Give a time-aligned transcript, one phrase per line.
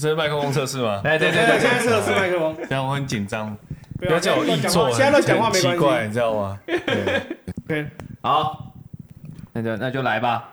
[0.00, 1.00] 这是麦克风测试吗？
[1.04, 3.56] 哎，对对对，对，现在测试麦克风，这样我很紧张，
[3.98, 6.06] 不不要叫我硬做，现在乱讲话很没关奇怪，系。
[6.08, 6.58] 你知道吗？
[6.66, 7.24] 对
[7.66, 7.86] ，OK，
[8.20, 8.72] 好，
[9.52, 10.50] 那就那就来吧。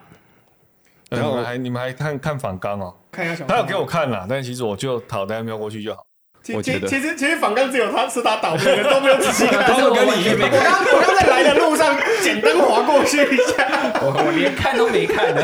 [1.09, 2.95] 呃你们还你们还看看反纲哦？
[3.11, 3.45] 看一下小。
[3.45, 6.03] 他有给我看啦，但其实我就讨单瞄过去就好。
[6.41, 9.67] 其，我觉得其其实其实反刚只有他是他倒霉的，都没有仔细看。
[9.77, 13.67] 都跟你一样我刚我刚在来的路上简单划过去一下。
[14.01, 15.41] 我我连看都没看呢。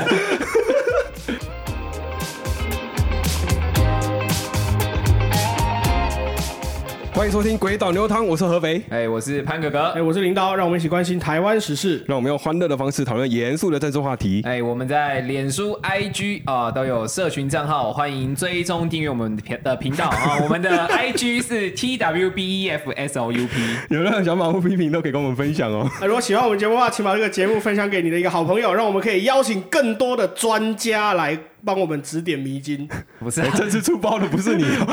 [7.29, 8.81] 迎收听《鬼岛牛汤》，我是合肥。
[8.89, 10.01] 哎，我是潘哥哥哎，。
[10.01, 12.03] 我是林刀，让我们一起关心台湾时事。
[12.07, 14.41] 让我们用欢乐的方式讨论严肃的政治话题。
[14.43, 23.61] 哎，我们在脸书、IG 啊、都有社群账号，欢迎追踪订阅我们的频的频道 啊、我们的 IG 是 T W B E F S O U P。
[23.95, 25.87] 有任何想法或批评都可以跟我们分享哦。
[26.01, 32.87] 那如果喜欢我们节目的话，请把这个节目分享给你的一个好朋友，让我们可以邀请更多的专家来帮我们指点迷津。
[33.19, 34.85] 不是、啊，这次出包的 不是你哦，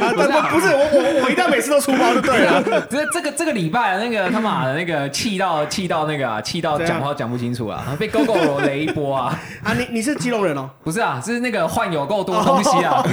[0.00, 2.62] 啊，但不不是我我我一定要每次都出包就对了。
[2.90, 9.38] 这这个这个礼拜那个他妈的那个气到气到那个啊，气到讲话讲不清楚啊，被 GoGo 雷一波啊！
[9.62, 10.68] 啊，你你是基隆人哦？
[10.82, 13.04] 不是啊，是那个换有够多东西啊！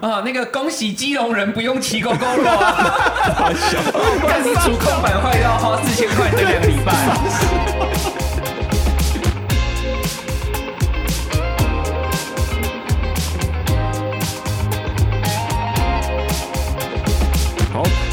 [0.00, 3.50] 啊，那个恭喜基隆人不用骑 GoGo 了啊！
[4.28, 8.35] 但是主控板坏要花四千块，这两个礼拜。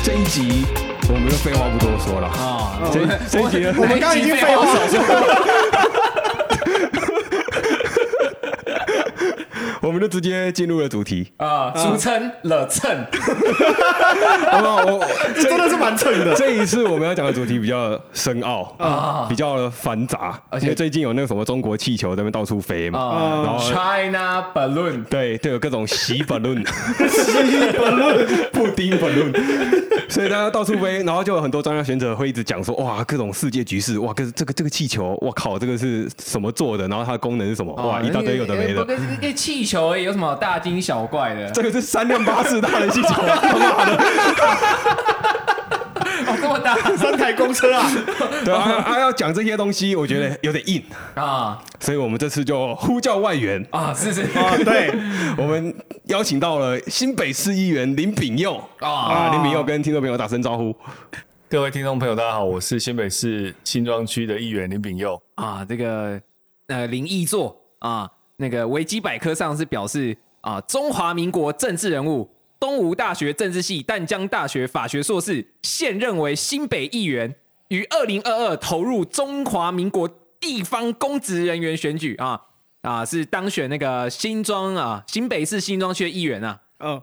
[0.03, 0.65] 这一集
[1.07, 2.27] 我们就废话不多说了。
[2.27, 6.12] 啊，这这一集我们刚刚已经废话少说了。
[9.87, 11.29] 我们就直接进入了主题。
[11.37, 12.89] 啊，俗称了蹭
[14.49, 14.85] 好不好？
[14.85, 16.33] 我这 真的是蛮蹭的。
[16.35, 26.63] 这一次我们要讲的主题比较深奥啊比较繁杂，而且最近有那个什么中国气球在那边到处飞嘛，啊然后，China balloon 对，对有各种洗本论、
[28.53, 29.33] 布丁本论，
[30.07, 36.87] 所以大家到处飞，然后就有很多专家学者会一直讲说，哇，各种世界局势，哇，这这个这个气球，我靠，这个是什么做的？
[36.87, 37.73] 然后它的功能是什么？
[37.75, 38.85] 哇，一大堆有的没的。
[39.33, 41.49] 气球而已有什么大惊小怪的？
[41.51, 44.03] 这个是三辆巴士大的气球， 他妈的！
[46.25, 47.91] 哦，这么大 三台公车啊，
[48.45, 50.81] 对啊，啊要讲这些东西，我觉得有点硬，
[51.15, 53.93] 啊所以我们这次就呼叫外援，啊！
[53.93, 54.89] 是是啊，对，
[55.37, 55.75] 我们
[56.05, 60.73] 邀请到了新北市议员林炳佑啊啊，林炳佑跟听众朋友打声招呼。
[61.49, 65.21] 各位听众朋友，大家好，我是新北市新庄区的议员林炳佑。
[65.35, 65.65] 啊！
[65.67, 66.19] 这个
[66.67, 68.09] 呃林毅作啊，
[68.43, 77.33] 那个维基百科上是表示啊，中华民国政治人物，东吴大学政治系、淡江大学法学硕士，现任为新北议员，
[77.69, 80.09] 于二零二二投入中华民国
[80.41, 82.41] 地方公职人员选举啊
[82.81, 86.59] 啊，是当选那个新庄啊新北市新庄区议员啊。
[86.79, 87.01] 嗯，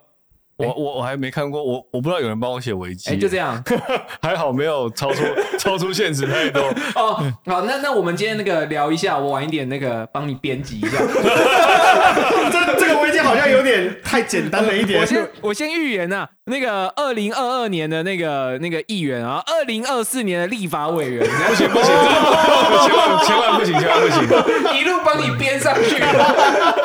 [0.66, 3.62] 我我我还没看过，我我不知道有人帮我写维基，哎，就这样
[4.22, 5.22] 还好没有超出
[5.58, 6.62] 超出现实太多。
[6.94, 7.32] 哦。
[7.46, 10.98] 好，那那我们今天那个聊一下，我晚一点那个帮你编辑一下。
[12.50, 15.06] 这这个危机好像有点太简单了一点我。
[15.06, 25.96] 先我先预言呐、那个二零二二年的那个那个议员啊，二零二四年的立法委员，不 行不行，这个千万千万不行，千万不行，一路帮你编上去。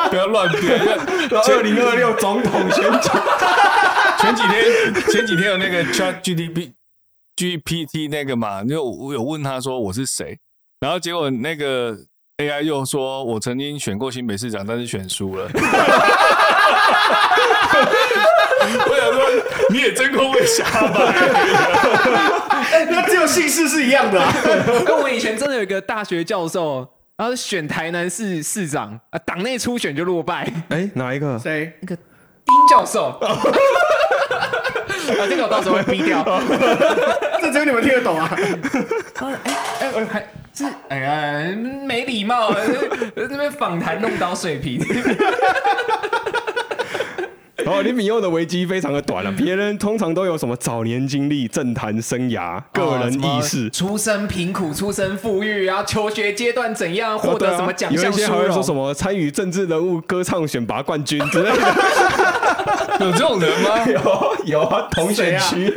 [0.10, 0.80] 不要乱编。
[1.32, 3.10] 二零二六总统选举，
[4.20, 6.72] 前几天前几天有那个 Chat GDP
[7.36, 10.38] GPT 那个嘛，就我有问他说我是谁，
[10.80, 11.98] 然后结果那个
[12.38, 15.50] AI 又说我曾经选过新北市长，但是选输了。
[18.88, 19.22] 我想说
[19.70, 21.14] 你也真够会瞎吧？
[22.90, 24.34] 那只有姓氏是一样的啊。
[24.86, 26.88] 跟我以前真的有一个大学教授，
[27.18, 31.38] 然后选台南市市长啊，党内初选就落败，哎，哪一个？
[31.40, 31.74] 谁？
[31.82, 31.98] 那个
[32.46, 33.18] 丁教授。
[33.22, 33.38] 啊，
[35.30, 36.24] 这个我到时候会逼掉。
[37.40, 38.28] 这只有你们听得懂啊。
[39.20, 39.36] 哎
[39.82, 42.52] 哎，还是哎呀，没礼貌，
[43.16, 44.80] 那边访谈弄到水平。
[47.64, 53.70] 然后林炳佑的危机非常的短了，别人通常都有什么早年经历、政坛生涯、个人意识。
[53.70, 58.36] 出身贫苦，出身富裕，然后求学阶段怎样获得什么奖项有一些还？
[58.36, 61.58] 会说什么参与政治人物歌唱选拔冠军之类的。
[63.00, 63.86] 有这种人吗？
[63.88, 65.74] 有 有啊，同选区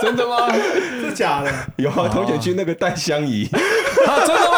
[0.00, 0.52] 真的吗？
[1.00, 1.50] 是假的？
[1.76, 3.48] 有啊，同选区那个戴香怡，
[4.06, 4.56] 啊，真的吗？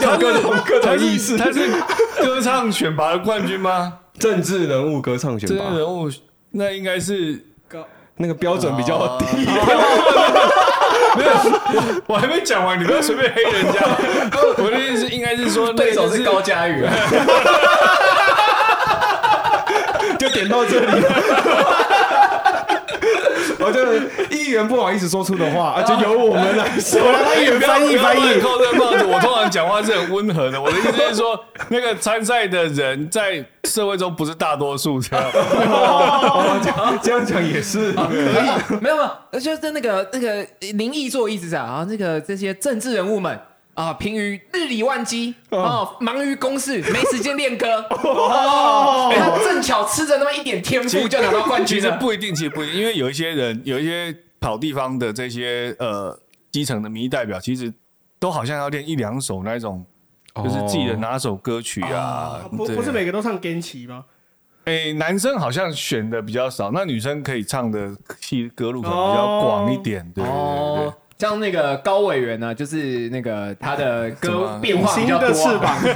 [0.00, 1.36] 有各种各他种意识。
[1.36, 1.70] 是他是
[2.22, 3.98] 歌唱选拔的冠军吗？
[4.18, 6.10] 政治人物歌唱选这拔个人物
[6.50, 7.86] 那应该是高
[8.16, 9.24] 那个标准比较低。
[11.14, 11.30] 没有，
[12.06, 13.80] 我还没讲完，你不要随便黑人家。
[14.56, 16.92] 我的意思应该是说，对手是高佳宇啊，
[20.18, 21.81] 就点点到这里了。
[23.64, 27.00] 我就议员不好意思说出的话， 啊，就由我们来说。
[27.00, 28.40] 我来帮议员翻译翻译。
[28.40, 29.04] 扣这个帽子。
[29.04, 30.60] 我通常讲话是很温和的。
[30.60, 31.38] 我的意思是说，
[31.68, 35.24] 那个参赛的人在社会中不是大多数这样。
[35.32, 43.38] 哦这样这样讲也是可以，没有没有，就是那个那个林毅做意思是啊，啊那个这些政治人物们
[43.74, 47.80] 啊，疲于日理万机哦，忙于公事， 没时间练歌。
[47.90, 51.88] 哦，他正巧吃着那么一点天赋就拿到冠其军其。
[51.88, 56.18] 实不一定，其实不一定，因为有一些人，有一些跑地方的这些呃
[56.50, 57.72] 基层的民意代表，其实
[58.18, 59.84] 都好像要练一两首那种，
[60.36, 62.40] 就是自己的拿手歌曲啊。
[62.50, 64.04] 不不是每个都唱 g 旗吗？
[64.64, 67.90] 哎，男生好像选的比较少，那女生可以唱的
[68.20, 70.08] 戏歌路可能比较广一点。
[70.14, 75.28] 对对对对哦，像那个高委员呢，就是那个他的歌变化比较多啊。
[75.28, 75.78] 的翅膀，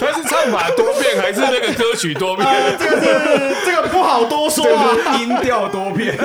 [0.00, 2.48] 他是唱法多变还是那个歌曲多变？
[2.78, 6.16] 这个是这个不好多说啊，音调多变。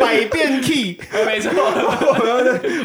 [0.00, 0.98] 百变 key。
[1.26, 2.36] 没错，我要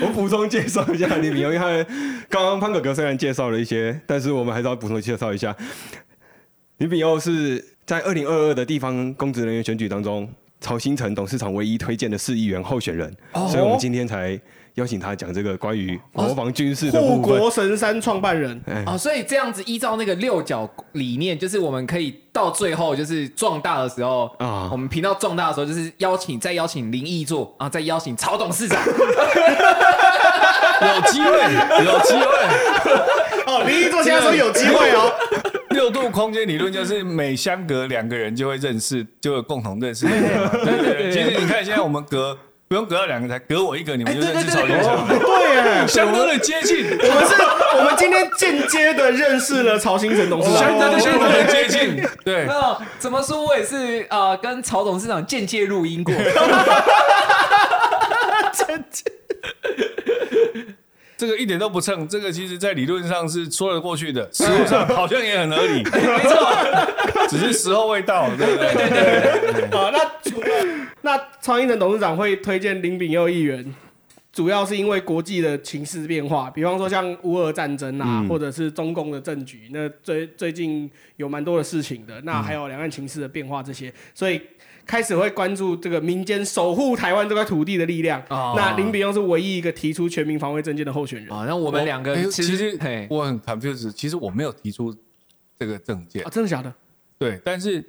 [0.06, 1.90] 我补充介绍一下李敏佑，因为他
[2.28, 5.56] 刚刚潘哥哥虽然介绍了一些，但是我们还是要补充介绍一下，
[6.78, 10.30] 李炳佑是在二零二二的地方公职人员选举当中，
[10.62, 14.40] 曹新成董事长唯一推荐的市议员候选人，所以我们今天才
[14.76, 17.40] 邀请他讲这个关于国防军事的护部分。
[17.40, 24.46] 国神山创办人，哦，所以这样子依照那个六角理念，就是我们可以到最后就是壮大的时候啊。
[24.46, 28.92] 啊，我们频道壮大的时候，就是邀请再邀请林毅座啊，再邀请曹董事长，有
[31.12, 31.30] 机会，
[31.84, 32.22] 有机会。
[33.48, 35.12] 哦，林毅座现在说有机会哦，
[35.78, 40.08] 六度空间理论就是每相隔两个人就会认识，就有共同认识。
[40.08, 40.18] 对
[40.80, 42.36] 对对，其实你看现在我们隔
[42.68, 47.36] 不用隔到两个才隔我一个，你们就认识曹先生，对哎，相当的接近，我们是，
[47.78, 52.04] 我们今天间接的认识了曹新成董事长，相当的相当的接近。
[52.26, 53.46] 对，那怎么说？
[53.46, 56.12] 我也是呃，跟曹董事长间接录音过。
[61.18, 68.74] 这个一点都不蹭，这个其实在理论上是说得过去的， 实物上好像也很合理， 没错，只是时候未到，对不对？
[68.76, 69.70] 对对对。
[69.72, 70.48] 好，那除了
[71.02, 73.74] 那曹英的董事长会推荐林炳佑议员，
[74.32, 84.40] 主要是因为国际的情势变化，比方说像乌俄战争啊，或者是中共的政局，那最最近有蛮多的事情的，那还有两岸情势的变化这些，所以。
[84.88, 88.20] 开始会关注这个民间守护台湾这块土地的力量。
[88.30, 91.32] 哦那林炳庸是唯一一个提出全民防卫证件的候选人。
[91.32, 94.96] 啊，那我们两个哎其其实嘿我很 confused，其实我没有提出
[95.60, 96.74] 这个证件啊，，真的假的？
[97.20, 97.84] 对，但是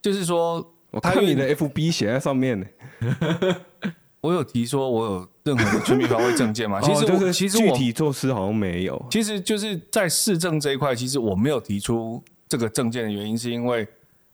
[0.00, 2.66] 就是说，我看你的 FB 写在上面呢，
[4.20, 6.80] 我有提说我有任何的全民防卫证件吗？
[6.84, 9.06] 其实我、哦就是其实我具体措施好像没有。
[9.10, 13.88] 其实就是在市政这一块，其实我没有提出这个证件的原因，是因为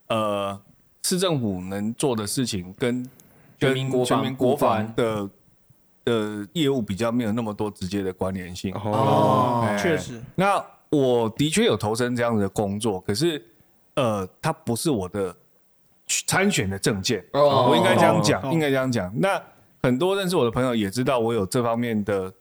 [0.09, 0.61] 呃，
[1.03, 3.09] 市政府能做的事情跟
[3.59, 5.31] 全民国防全民国防的
[6.05, 8.75] 的业务比较没有那么多直接的关联性。
[8.75, 13.45] 哦哎确实，那我的确有投身这样子的工作，可是
[13.95, 15.35] 呃，它不是我的
[16.27, 17.25] 参选的证件。
[17.33, 19.13] 哦我应该这样讲，哦应该这样讲。
[19.19, 19.43] 那
[19.83, 22.33] 很多认识我的朋友也知道我有这方面的，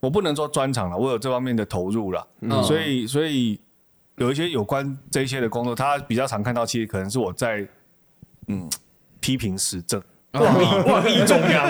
[0.00, 2.26] 我不能说专长了，我有这方面的投入了。
[2.40, 3.60] 嗯所以，所以
[4.16, 7.66] 有一些有关这一些的工作，他比较常看到，其实可能是我在
[8.48, 8.68] 嗯
[9.20, 11.68] 批评时政，妄议妄议中央，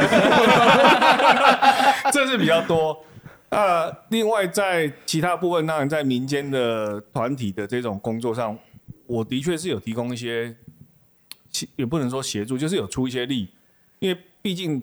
[2.13, 3.03] 这是比较多。
[3.49, 8.59] 那另外在其他部分，当然在民间的团体的这种工作上，
[9.07, 10.55] 我的确是有提供一些
[11.51, 13.49] 协也不能说协助，就是有出一些力，
[14.01, 14.83] 因为毕竟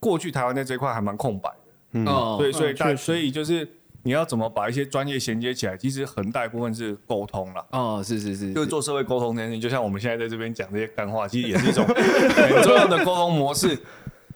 [0.00, 1.50] 过去台湾在这一块还蛮空白
[1.92, 3.68] 的，哦所以所以大所以就是
[4.04, 7.66] 你要怎么把一些专业衔接起来，其实很大一部分是沟通了。
[7.70, 13.78] 哦，是是是，就是做社会沟通这件事情，就像我们现在在这边讲这些干话，其实也是一种很重要的沟通模式。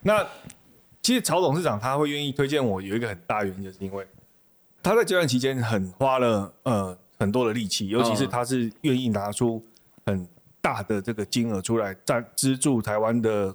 [0.03, 0.25] 那
[1.01, 4.07] 其实曹董事长他会愿意推荐我，有一个很大原因，就是因为
[4.81, 9.61] 他在这段期间很花了呃很多的力气，尤其是他是愿意拿出
[10.05, 10.25] 很
[10.61, 13.53] 大的这个金额出来赞资助台湾的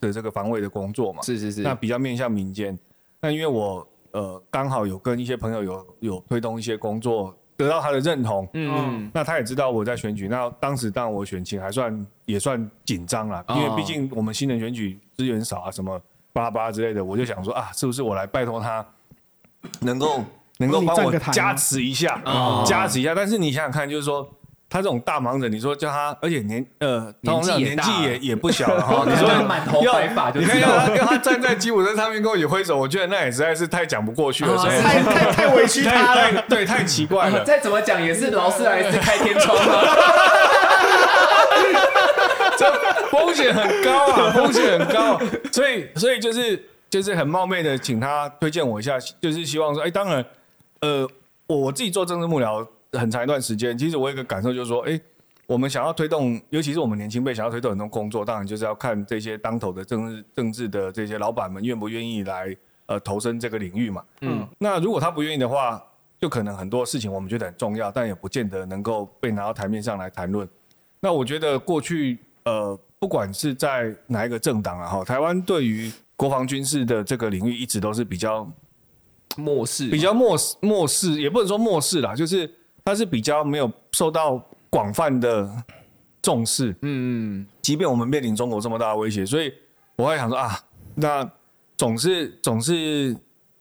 [0.00, 1.22] 的这个防卫的工作嘛。
[1.22, 2.78] 是是是，那比较面向民间。
[3.20, 9.10] 那因为我呃刚好有跟一些朋友有有推动一些工作，得到他的认同，嗯。
[9.12, 16.00] 那他也知道我在选举，那当时当然我选情还算也算紧张啦，哦因为毕竟我们新人选举资源少啊，什么
[16.32, 18.86] 巴拉巴拉之类的，我就想说啊，是不是我来拜托他，
[19.80, 20.22] 能够
[20.58, 23.14] 能够帮我加持一下，哦加持一下。
[23.14, 24.28] 但是你想想看，就是说。
[24.76, 29.06] 他这种大忙人，你说叫他，而且年呃，年纪也年纪也 也不小了 哈。
[29.08, 29.26] 你说
[29.82, 36.30] 要白发就你看要他要他站在吉普车上面跟我一起挥手，我觉得那也实在是太讲不过去了，太太太委屈他了。
[36.30, 37.42] 太对太奇怪了。
[37.48, 39.84] 再怎么讲也是劳斯莱斯开天窗啊。
[42.58, 42.70] 这
[43.10, 45.18] 风险很高啊，风险很高，
[45.50, 50.22] 所以所以就是就是很冒昧的请他推荐我一下，就是希望说，哎，当然，
[50.80, 51.08] 呃，
[51.46, 55.00] 我我自己做政治幕僚很长一段时间，其实我有一个感受就是说，哎，
[55.46, 64.04] 我们想要推动，尤其是我们年轻辈想要推动很多工作，当然就是要看这些当头的政治政治的这些老板们愿不愿意来呃投身这个领域嘛。
[64.20, 65.82] 嗯，那如果他不愿意的话，
[66.18, 70.48] 就可能很多事情我们觉得很重要，但也不见得能够被拿到台面上来谈论。
[71.00, 78.50] 那我觉得过去呃，不管是在哪一个政党啊，哈，台湾对于国防军事的这个领域一直都是比较
[79.36, 82.50] 漠视比较漠视漠视，也不能说漠视啦，就是
[82.86, 84.40] 它是比较没有受到
[84.70, 85.50] 广泛的
[86.22, 86.70] 重视。
[86.82, 89.52] 嗯嗯即便我们面临中国这么大的威胁，所以
[89.96, 90.56] 我会想说啊，
[90.94, 91.28] 那
[91.76, 93.14] 总是总是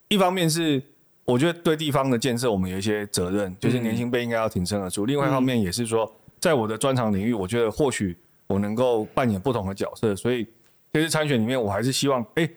[0.09, 0.79] 一方面是
[1.25, 5.07] 我觉得对地方的建设我们有一些责任，就是年轻辈应该要挺身而出。
[5.07, 8.15] 另外一方面也是说，在我的专长领域，我觉得或许
[8.45, 10.45] 我能够扮演不同的角色，所以
[10.93, 12.47] 这次参选里面，我还是希望哎，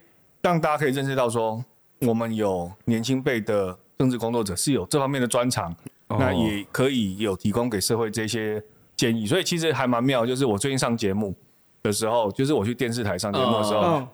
[0.43, 1.65] 让大家可以认识到说，
[2.01, 5.75] 我们有年轻辈的政治工作者是有这方面的专长，
[6.09, 8.62] 那也可以有提供给社会这些
[8.97, 10.25] 建议，所以其实还蛮妙。
[10.25, 11.35] 就是我最近上节目
[11.83, 14.09] 的时候，就是我去电视台上节目的时候，嗯，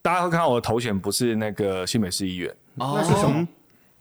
[0.00, 3.46] 大家会看到我的头衔不是那个新北市议员，哦，那是什么？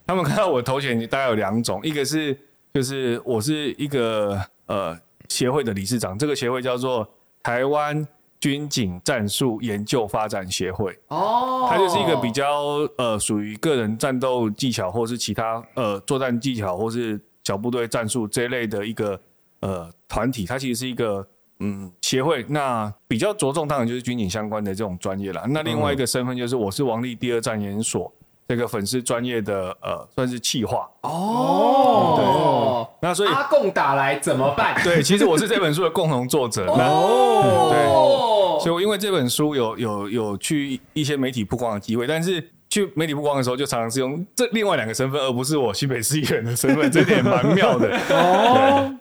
[0.05, 2.38] 他们看到我的头衔大概有两种，一个是
[2.74, 4.98] 就是我是一个呃
[5.29, 7.07] 协会的理事长，这个协会叫做
[7.41, 8.05] 台湾
[8.39, 10.98] 军警战术研究发展协会。
[11.07, 17.19] 哦，它就是一个比较呃属于个人战斗技巧，或是其他呃作战技巧，或是
[17.51, 19.20] 小部队战术这一类的一个
[19.60, 20.46] 呃团体。
[20.46, 21.27] 它其实是一个
[21.60, 25.43] 嗯协会，那比较着重当然就是军警相关的这种专业啦。
[25.50, 28.10] 那另外一个身份就是我是王力第二战研所
[28.48, 30.89] 这个粉丝专业的呃算是企划。
[31.01, 34.81] 哦，对那所以阿贡打来怎么办？
[34.81, 36.65] 对，其实我是这本书的共同作者。
[36.77, 47.95] 那哦，所以我因为这本书有有有去一些媒体曝光的机会，但是去媒体曝光的时候，就常常是用这另外两个身份，而不是我新北市议员的身份，这点蛮妙的。
[48.09, 48.95] 哦，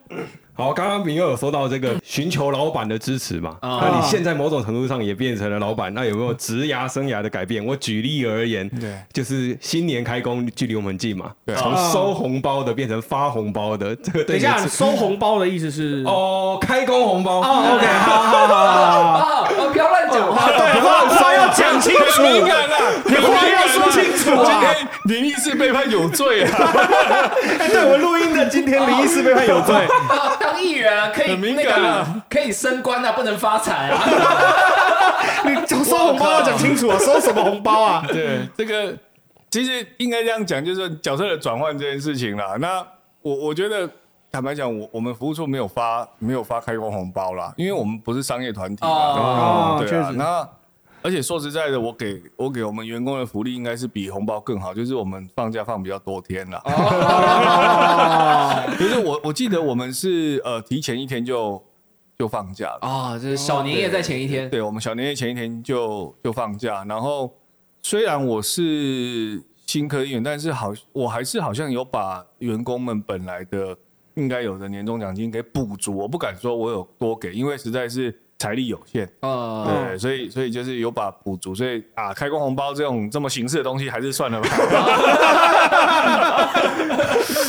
[0.55, 3.57] 好，刚刚明佑有说到这个寻求老板的支持嘛？
[3.61, 7.65] 啊那你现在某种程度上也变成了老板，那有没有职涯生涯的改变？
[7.65, 16.03] 我举例而言，对就是新年开工，距离我们近嘛，对从收红包的变成发红包的，这个等一下，收红包的意思是？
[16.07, 19.45] 哦，开工红包哦，OK，好好好好好。
[19.45, 24.61] 哦，不要乱讲话，对，话话要讲清楚，敏感啊，你话要说清楚今啊！
[24.61, 26.73] 天林义是被判有罪啊，
[27.59, 34.03] 哎，对我们录音的今天林医师被判有罪，啊当议员啊，可以很敏那感啊个可以升官啊，不能发财啊。
[35.45, 38.05] 你收红包要讲清楚啊，收什么红包啊？
[38.09, 38.95] 对这个
[39.51, 42.57] 其实应该这样讲，就是角色的转换这件事情啦。
[42.59, 42.85] 那
[43.23, 43.89] 我我觉得。
[44.33, 48.91] 坦白讲，我我们服务处没有发没有发开工红包啦，因为我们不是商业团体嘛。
[48.91, 50.49] 哦对啊确，实那
[51.03, 56.61] 而且说实在的，我给我给我们员工的福利应该是比红包更好，就是我们放假放比较多天啦。
[56.65, 56.71] 哦，
[58.79, 61.61] 就是我我记得我们是呃提前一天就
[62.19, 64.49] 就放假了，啊，就是小年夜在前一天。
[64.51, 67.33] 对我们小年夜前一天就就放假，然后
[67.83, 73.75] 虽然我是新科议员，但是好我还是好像有把员工们本来的
[74.21, 79.09] 应该有的年终奖金给补足，我不敢说我有多给，因为实在是财力有限。
[79.21, 84.49] 呃，对，所以所以就是有把补足，所以啊，开工红包这种这么形式的东西还是算了吧。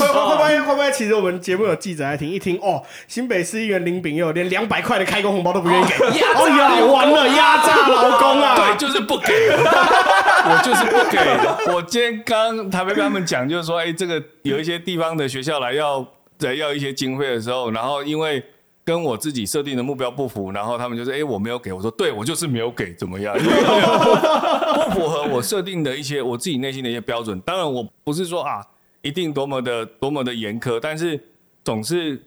[0.01, 0.91] 会会会不会会不会？
[0.91, 8.55] 其实我们节目有记者来听，一听哦，新北市议员林炳佑连两百块的开工红包都不愿意给，哦呀，完了，压榨劳工啊！
[8.55, 11.17] 对，就是不给，我就是不给。
[11.73, 16.05] 我今天刚台北跟他们讲，就是说，哎，这个有一些地方的学校来要
[16.47, 18.43] 来要一些经费的时候，然后因为
[18.83, 23.35] 跟我自己设定的目标不符，然后他们就说，哎，我没有给，我说对，我就是没有给，怎么样？
[23.37, 23.43] 不
[24.89, 27.39] 不符合我设定的一些我自己内心的一些标准。
[27.41, 28.65] 当然，我不是说啊，
[29.01, 31.19] 一定多么的多么的严苛，但是
[31.63, 32.19] 总是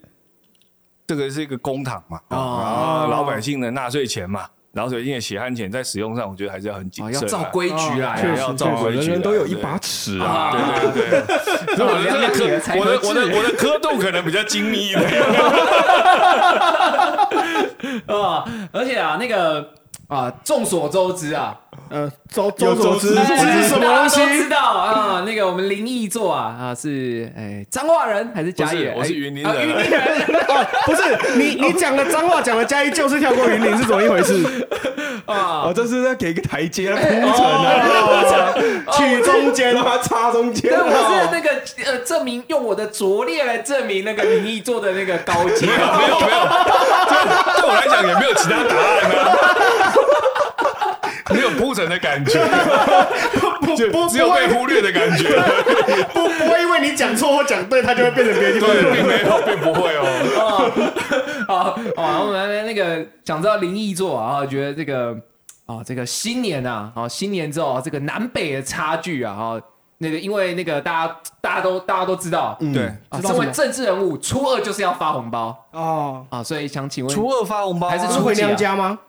[1.05, 8.35] 这个是一个公堂嘛，啊，老百姓的纳税钱嘛，老百姓的血汗钱在使用上，我觉得还是要很谨哦，慎啊，要照规矩来。
[8.37, 10.25] 要照规矩啊，人人都有一把尺啊。
[10.27, 11.79] 啊对对对，
[12.79, 15.23] 我的我的我的我的刻度可能比较精密一点。
[18.07, 19.69] 啊， 而且啊，那个
[20.07, 21.55] 啊，众所周知啊，
[21.89, 24.17] 呃，周有周所知，周知这是什么大东西？
[24.19, 28.93] 家都知道啊，那个我们灵异座啊啊是哎彰化人还是嘉义人？
[28.95, 30.01] 不是我是云林人啊云林人
[30.47, 31.01] 哦，不是
[31.37, 34.67] 你 你讲的脏话，讲的嘉义就是跳过云林，是怎么一回事？
[35.25, 38.53] 啊哦，这是在给一个台阶铺陈啊，
[38.91, 41.23] 取中间让它插中间对，我啊。
[41.23, 41.49] 是那个
[41.83, 45.97] 呃，证明用我的拙劣来证明那个灵异座的那个高阶啊。
[45.97, 46.37] 没有没有，
[47.09, 47.17] 对
[47.59, 48.85] 对我来讲也没有其他答案
[49.17, 49.35] 啊，
[51.33, 52.33] 没有铺陈的感觉，
[53.75, 55.29] 就不只有被忽略的感觉，
[56.13, 58.69] 不不会因为你讲错或讲对，它就会变成别的地方。
[58.69, 60.05] 对，并没有，并不会哦。
[61.47, 65.15] 好，好，我们来那个想知道灵异座啊，觉得这个
[65.65, 69.61] 啊，这个新年啊，啊，新年之后啊这个南北的差距啊，啊，
[69.97, 73.37] 那个因为那个大家大家都大家都知道，对，啊，知道什么？
[73.37, 75.55] 身为政治人物，初二就是要发红包。
[75.71, 77.91] 哦，啊，所以想请问，初二发红包啊。
[77.91, 78.99] 还是是回娘家吗？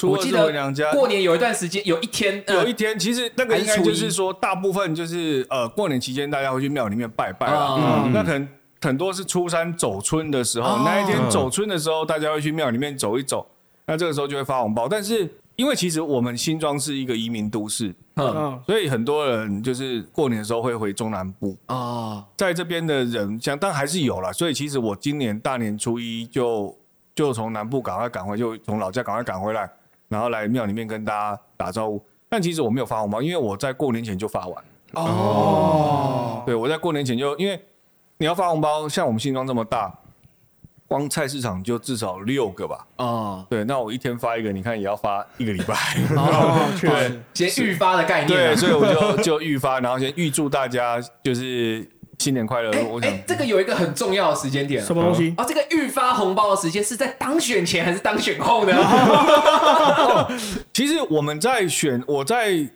[0.00, 7.76] 初二是我记得回娘家，过年有一段时间，有一天，呃有一天，其实那个应该就是说，大部分就是呃，过年期间大家会去庙里面拜拜啦。
[7.78, 8.48] 嗯那可能
[8.80, 13.46] 很多是初三走春的时候，哦那一天走春的时候，大家会去庙里面走一走，
[13.84, 14.88] 那这个时候就会发红包。
[14.88, 18.26] 但是因为其实我们新庄是一个移民都市，嗯。
[18.34, 24.32] 嗯，所以很多人就是过年的时候会回中南部，哦，在这边的人像但还是有了。
[24.32, 26.74] 所以其实我今年大年初一就
[27.14, 29.70] 就从南部赶快赶回，就从老家赶快赶回来，
[30.10, 32.04] 然后来庙里面跟大家打招呼。
[32.28, 34.64] 但其实我没有发红包，因为我在过年前就发完。
[34.92, 37.60] 哦，对，我在过年前就因为
[38.18, 39.92] 你要发红包，像我们新庄这么大，
[40.86, 42.86] 光菜市场就至少六个吧。
[42.96, 45.74] 哦，对，那我一天发一个，你看也要发一个礼拜。
[46.16, 48.56] 哦，确实，先预发的概念对，啊。
[48.56, 48.86] 所以我
[49.16, 51.88] 就就预发，然后先预祝大家就是
[52.20, 52.70] 新年快乐。
[52.70, 55.34] 哎我想哎，这个有一个很重要的时间点啊什么东西？
[55.38, 58.76] 啊，这个预发红包的时间是在当选前还是当选后呢？
[60.72, 62.68] 其实我们在选，我在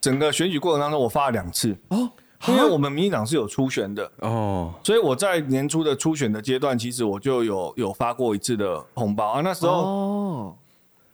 [0.00, 2.10] 整个选举过程当中，我发了两次哦，
[2.48, 9.40] 因为我们民进党是有初选的，哦，所以我在年初的初选的阶段，其实我就有有发过一次的红包啊。
[9.42, 10.54] 那时候哦，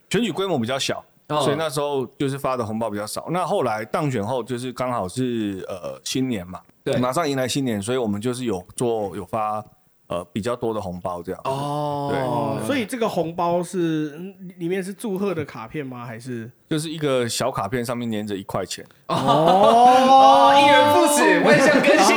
[0.09, 3.27] 选举规模比较小，哦所以那时候就是发的红包比较少。
[3.29, 6.59] 那后来当选后，就是刚好是呃新年嘛，
[6.91, 7.01] 对。
[7.01, 9.63] 马上迎来新年，所以我们就是有做有发
[10.07, 11.41] 呃比较多的红包这样。
[11.43, 16.05] 哦，对，所以这个红包是嗯里面是祝贺的卡片吗？
[16.05, 16.49] 还是？
[16.69, 22.15] 就是一个小卡片，上面粘着一块钱，哦，一元不止，我也想更新。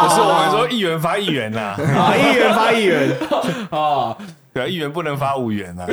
[0.00, 3.10] 不是我们说一元发一元呐、啊，一元发一元，
[3.70, 4.16] 哦，
[4.54, 5.86] 对啊，一元不能发五元啊。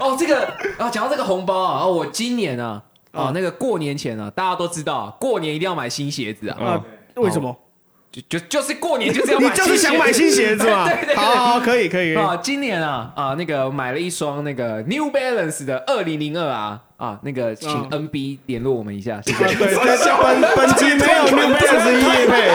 [0.00, 0.46] 哦，这个
[0.78, 2.82] 啊，讲到这个红包啊，哦，我今年啊，
[3.16, 6.84] 啊，那个过年前啊，大家都知道啊，过年一定要买新鞋子啊，啊，
[7.16, 7.56] 为什么？
[8.12, 10.86] 就就就是过年就是要 买，你就是想买新鞋子嘛？
[10.88, 12.14] 对对对好好，可以可以。
[12.14, 19.54] 啊，今年啊啊，那个买了一双那个 New Balance 的二零零二啊啊，那个请嗯 NB 联络我们一下，谢啊谢。
[19.56, 22.50] 对，本 本集没有 New Balance 业配，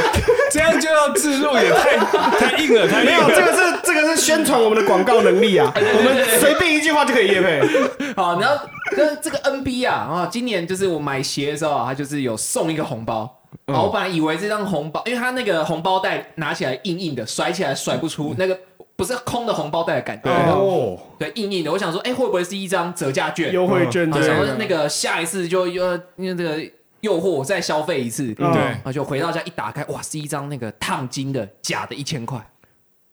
[0.52, 1.98] 这样就要自录也太
[2.40, 3.36] 太硬了，太硬了没有，了。
[3.36, 7.62] 这个是这个是宣传我们的广告能力啊， 我们随便一句话就可以夜配。
[8.16, 13.38] 好，然后跟这个 NB 啊啊，今年就是我买鞋的时候啊，他就是有送一个红包。
[13.66, 18.58] 啊，我本来以为这张红包，因为他那个红包袋拿起来硬硬的，甩起来甩不出那个
[18.96, 21.72] 不是空的红包袋的感觉，哦，对，硬硬的。
[21.72, 23.52] 我想说，哎，会不会是一张折价券？
[23.52, 24.36] 优惠券啊，之类的。
[24.36, 26.58] 想说那个下一次就又因为这个
[27.02, 28.54] 诱惑我再消费一次，嗯。
[28.54, 32.40] 对啊，就回到家一打开，哇，是一张那个烫金的假的一千块，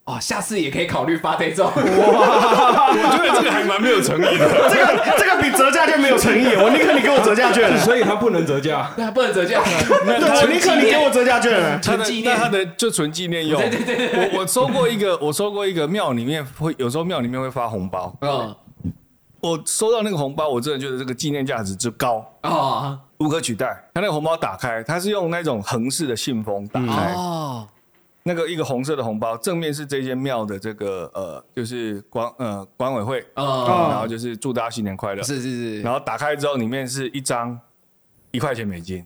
[0.08, 1.70] 啊，下次也可以考虑发这种。
[1.76, 4.70] 我觉得这个还蛮没有诚意的。
[4.70, 4.86] 这个
[5.18, 8.90] 这个比折价券没有诚意，我宁可你给我折价券，所以它不能折价。
[8.96, 9.60] 对啊，不能折价。
[9.62, 11.78] 对我宁可你给我折价券。
[11.82, 13.60] 他的纯纪念那他的就纯纪念用。
[13.60, 18.56] 对对对对我我收过一个，我收过一个庙里面会有时候庙里面会发红包，嗯
[19.40, 23.66] 我收到那个红包，我真的觉得这个纪念价值之高，啊无可取代。
[23.94, 27.68] 他那个红包打开，它是用那种横式的信封打开，哦
[28.24, 35.22] 那个一个红色的红包，正面是这间庙的这个呃，就是管呃管委会，哦，然后就是祝大家新年快乐。
[35.22, 37.58] 是是是，然后打开之后，里面是一张
[38.30, 39.02] 一块钱美金，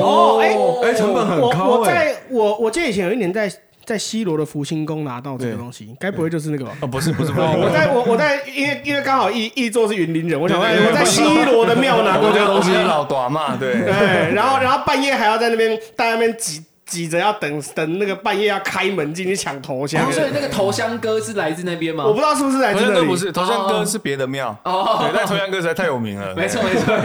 [0.00, 0.56] 哦，哎
[0.88, 1.78] 哎，成本很高哎。
[1.78, 3.48] 我在我我记得以前有一年在
[3.84, 6.76] 在西罗的福星宫拿到这个东西，该不会就是那个吧？
[6.80, 13.74] 哦，不是不是不是，我在我我在因为因为刚好一一座是云林人，我想说哎对对对我在西罗的庙拿过这个东西我，老短嘛，对。
[13.74, 22.04] 对，然后然后半夜还要在那边在那边挤挤着要等等那个半夜要开门进去抢头香哦，所以那个头香哥是来自那边吗？
[22.04, 26.96] 我不知道是不是来自那里，头香哥不是，头香哥是别的庙，哦对，但头香哥实在太有名了，没 错没错。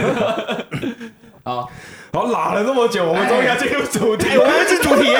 [1.44, 1.70] 好，
[2.10, 5.14] 好拉了这么久，我们终于要进入主题哎，我们要进主题，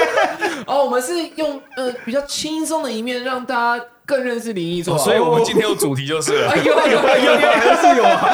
[0.66, 6.56] 哦，我们是用呃比较轻松的一面让大家更认识林一座啊，所以我们今天有主题就是了哎。
[6.56, 8.30] 有有有有还是有啊。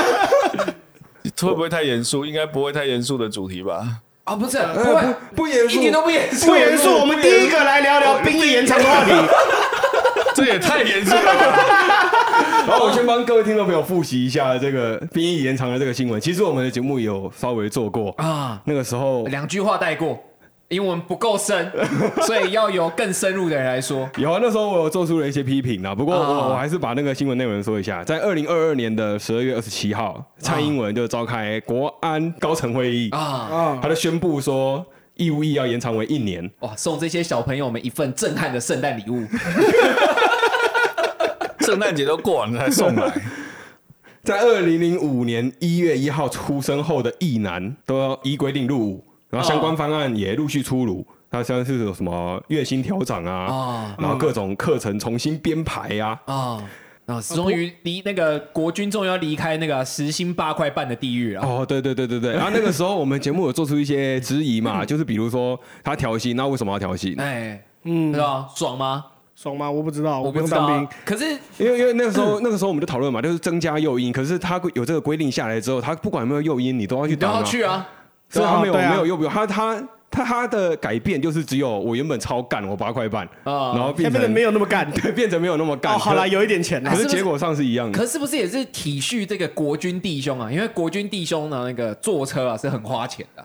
[1.42, 2.24] 会不会太严肃？
[2.24, 3.84] 应该不会太严肃的主题吧？
[4.24, 5.76] 啊，不是呃不会，不不严肃。
[5.76, 9.12] 一点都不严肃，不严肃，我们第一个来聊聊兵役延长的话题。
[10.34, 12.64] 这也太严肃了吧！
[12.66, 16.20] 然后我先帮各位听众朋友复习一下这个兵役延长的这个新闻。
[16.20, 18.10] 其实我们的节目有稍微做过。
[18.16, 20.18] 啊，那个时候两句话带过，
[20.74, 21.70] 英文不够深，
[22.26, 24.08] 所以要由更深入的人来说。
[24.16, 25.94] 有啊，那时候我有做出了一些批评啊。
[25.94, 28.02] 不过我、啊我还是把那个新闻内容说一下。
[28.04, 34.84] 在二零二二年的十二月二十七号，蔡英文就召开国安高层会议，啊，啊他就宣布说
[35.14, 36.50] 义务役要延长为一年。
[36.60, 39.24] 哇，送这些小朋友们一份震撼的圣诞礼物。
[41.60, 43.10] 圣诞节都过完了才送来，
[44.22, 51.06] 在二零零五年一月一号出生后的役男都要依规定入伍，然后相关方案也陆续出炉。
[51.30, 56.62] 它像是有什么月薪调整啊，啊然后各种课程重新编排呀、啊
[57.06, 57.20] 啊！
[57.20, 61.42] 终于离那个国军终于要离开那个时薪八块半的地狱了。
[61.42, 67.16] 哦，对对对对对，然后那个时候我们节目有做出一些质疑嘛，就是比如说他调薪，那为什么要调薪？
[67.20, 68.46] 哎，嗯对，吧？
[68.54, 69.04] 爽吗？
[69.34, 69.68] 爽吗？
[69.68, 70.88] 我不知道，我不用当兵。。
[71.04, 71.24] 可是
[71.58, 77.26] 因为因为那个时候那个时候我们就讨论嘛，就是增加诱因，可是他有这个规定下来之后，他不管有没有诱因，你都要去都。
[77.26, 77.84] 要去啊。
[78.34, 83.74] 所以他没有没有诱不他他他他的改变就是只有我原本超干我八块半，啊。
[83.74, 84.88] 然后变成没有那么干。
[84.92, 85.94] 对变成没有那么干。
[85.94, 86.90] 哦，好啦，有一点钱啦。
[86.90, 86.96] 可。
[86.96, 87.16] 是是不是？
[87.16, 87.98] 结果上是一样的。
[87.98, 90.50] 可是不是也是体恤这个国军弟兄啊？
[90.50, 93.44] 因为国军弟兄呢，那个坐车啊是很花钱的。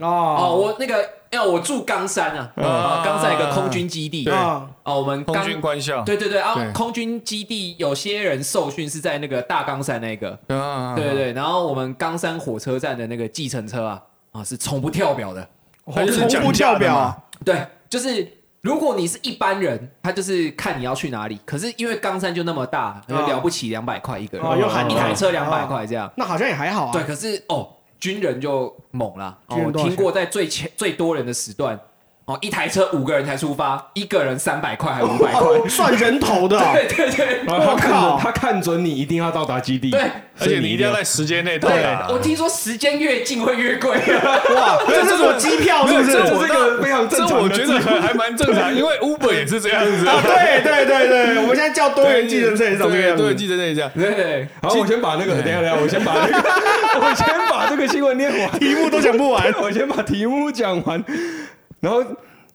[0.00, 4.24] 哦，哦，我那个要我住冈山啊，啊，冈山有个空军基地。
[4.24, 4.34] 对。
[4.34, 10.38] 啊，哦，我们空军官校，对对对啊对，空军基地有些人受训是在那个大冈山那个，
[10.94, 15.48] 对对，然后我们冈山火车站的那个计程车啊啊是从不跳表的，
[15.94, 17.16] 他就是从不跳表啊。
[17.44, 18.26] 对，就是
[18.60, 26.10] 如果你是一般人，他就是看你要去哪里，可是因为冈山就那么大，啊了不起两百块一个人，哦又含一台车两百啊块这样。
[26.16, 26.92] 那好像也还好啊。
[26.92, 27.68] 对，可是哦，
[27.98, 29.38] 军人就猛了。
[29.48, 31.78] 哦我听过在最前最多人的时段，
[32.24, 35.40] 哦，一台车五个人才出发，一个人三百块还五百块。
[35.40, 36.70] 哦，算人头的 哦。
[36.72, 40.00] 对对对然后他看我靠准他看准你一定要到达基地，对，
[40.38, 42.06] 而且你一定要在时间内到对达，。
[42.10, 43.96] 我听说时间越近会越贵。
[44.54, 45.84] 哇， 这是什么机票？
[45.86, 46.12] 是不是？
[46.12, 53.24] 这我这是个非常正常的这我觉得还还蛮正常，因为 Uber 也是这样子啊，对对对对，我们现在叫多元计程车也是长这个样子。
[53.24, 53.90] 对，计程车也这样。
[53.96, 56.38] 对对，好，我先把那个，等一下等一下，我先把那个，
[57.00, 59.52] 我先把这个新闻念完，题目都讲不完。
[59.60, 61.02] 我先把题目讲完，
[61.82, 62.00] 然后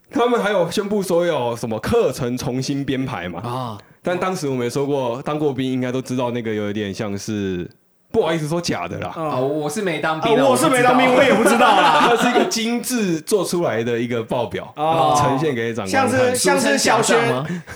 [0.10, 3.42] 他们还有宣布说有什么课程重新编排嘛？
[3.42, 7.70] 啊，但当时我们也说过，当过兵应该都知道那个有点像是，
[8.12, 12.08] 不好意思说假的啦，啊，啊，我是没当啊兵的，我是没当兵，我也不知道啦。
[12.10, 16.68] 它是一个精致做出来的一个报表，哦呈现给长像官像是。
[16.68, 17.16] 像是小学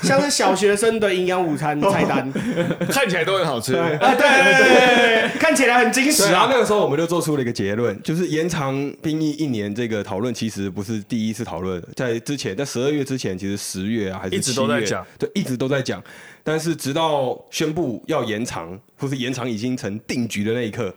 [0.01, 2.31] 像是小学生的营养午餐菜单
[2.89, 3.75] 看起来都很好吃。
[3.75, 6.47] 啊，对对对对，看起来很精对，实啊然后。
[6.51, 16.01] 那个时候我们就做出了一个结论，就是延长兵役一年这个讨论其实不是第一次讨论，在之前，在十二月之前，其实十月啊还是一直都在7月讲，对，一直都在讲。
[16.43, 20.93] 但是直到宣布要延长，或是延长已经成定局的那一刻，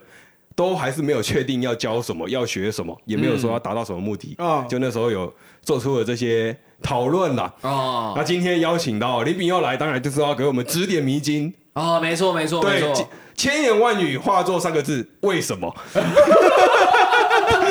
[0.57, 4.35] 都还是没有确定要教什么，要学什么，也没有说要达到什么目的。
[4.39, 7.55] 哦就那时候有做出了这些讨论啦。
[7.63, 11.53] 哦那今天邀请到林炳耀来，当然就是要给我们指点迷津。
[11.75, 15.75] 哦，没错没错没对，错，千言万语化作三个字：为什么？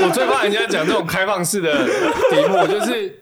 [0.06, 3.22] 我最怕人家讲这种开放式的题目，就是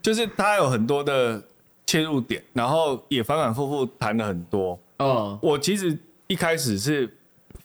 [0.00, 1.42] 就是他有很多的
[1.92, 4.78] 切入点，然后也反反复复谈了很多。
[4.96, 7.14] 嗯，我其实一开始是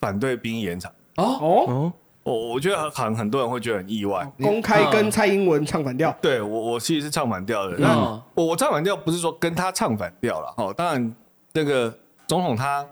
[0.01, 4.29] 反对兵役延长，哦，哦，哦，我我觉得很很多人会觉得很意外。
[4.41, 6.13] 公开跟蔡英文唱反调。
[6.21, 7.77] 对我，我其实是唱反调的。
[7.77, 11.15] 那、嗯我我唱反调不是说跟他唱反调了哦，当然
[11.53, 12.85] 那个总统他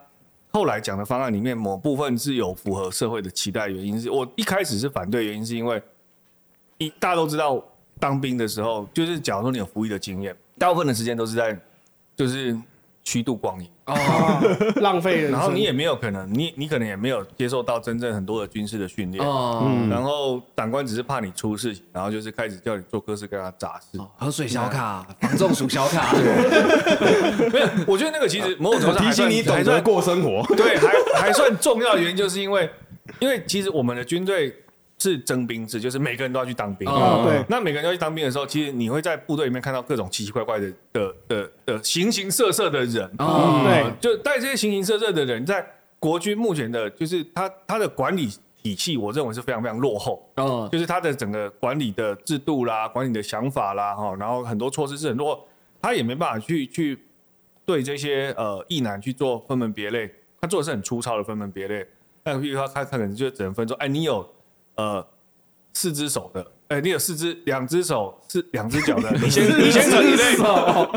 [0.53, 5.83] 后来讲的方案里面某部分是有符合社会的期待，原因是我一开始是反对，原因是因为
[6.77, 7.61] 一大家都知道
[7.99, 11.57] 当兵的时候，就是假如说你有服役的经验，大部分的时间都是在
[12.15, 12.57] 就是
[13.03, 14.41] 虚度光阴，哦，啊，
[14.77, 15.31] 浪费人生。
[15.33, 19.23] 然后你也没有可能，你你可能也没有接受到真正很多的军事的训练。
[19.23, 23.99] 哦，然后长官只是怕你出事情，然后就是开始叫你做各式各样的杂事。
[24.17, 26.13] 喝水小卡，防中暑小卡，
[27.53, 30.43] 没有，我觉得那个其实某种程度上 提醒你懂得过生活。
[30.55, 32.67] 对，还还算重要的原因，就是因为
[33.19, 34.55] 因为其实我们的军队
[35.11, 36.89] 是征兵制，就是每个人都要去当兵。
[36.89, 43.09] 哦对那每个人都要去当兵的时候，其实你会在部队里面看到各种奇奇怪怪的的的的形形色色的人。
[43.19, 45.65] 哦对就带这些形形色色的人，在
[45.99, 48.29] 国军目前的，就是他他的管理
[48.61, 50.27] 体系，我认为是非常非常落后。
[50.35, 55.47] 哦，就是他的整个管理的制度啦、管理的想法啦，哈，然后很多措施是很多，
[55.81, 56.99] 他也没办法去去
[57.65, 61.85] 对这些呃异男去做分门别类，他做的是很粗糙的分门别类。
[62.23, 64.27] 那比如说他他可能就只能分说，哎，你有
[64.75, 65.05] 呃
[65.73, 70.35] 四只手的，哎，你有四只两只手是两只脚的，你先你先成一类，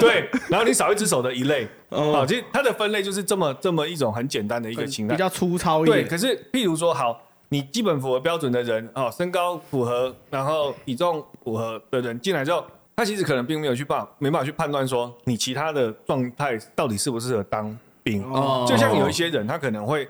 [0.00, 12.64] 对，然后你少一只手的一类，哦，其实它的分类就是这么这么一种很简单的一个情况比，较粗糙一点对，可是譬如说，好，你基本符合标准的人，哦，身高符合，然后体重符合的人进来之后，
[12.94, 18.22] 他其实可能并没有去办，没办法去判断说你其他的状态到底适不适合当兵。
[18.32, 20.08] 哦就像有一些人，他可能会，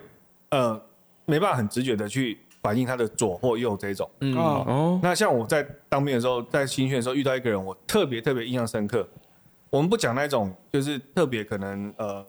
[0.50, 0.80] 呃，
[1.24, 4.08] 没办法很直觉的去反映他的左或右这种。
[4.20, 4.36] 嗯。
[4.36, 9.06] 哦，哦，那像我在当兵的时候，在新训的时候遇到一个人，我特别特别印象深刻。
[9.70, 12.24] 我们不讲那种就是特别可能呃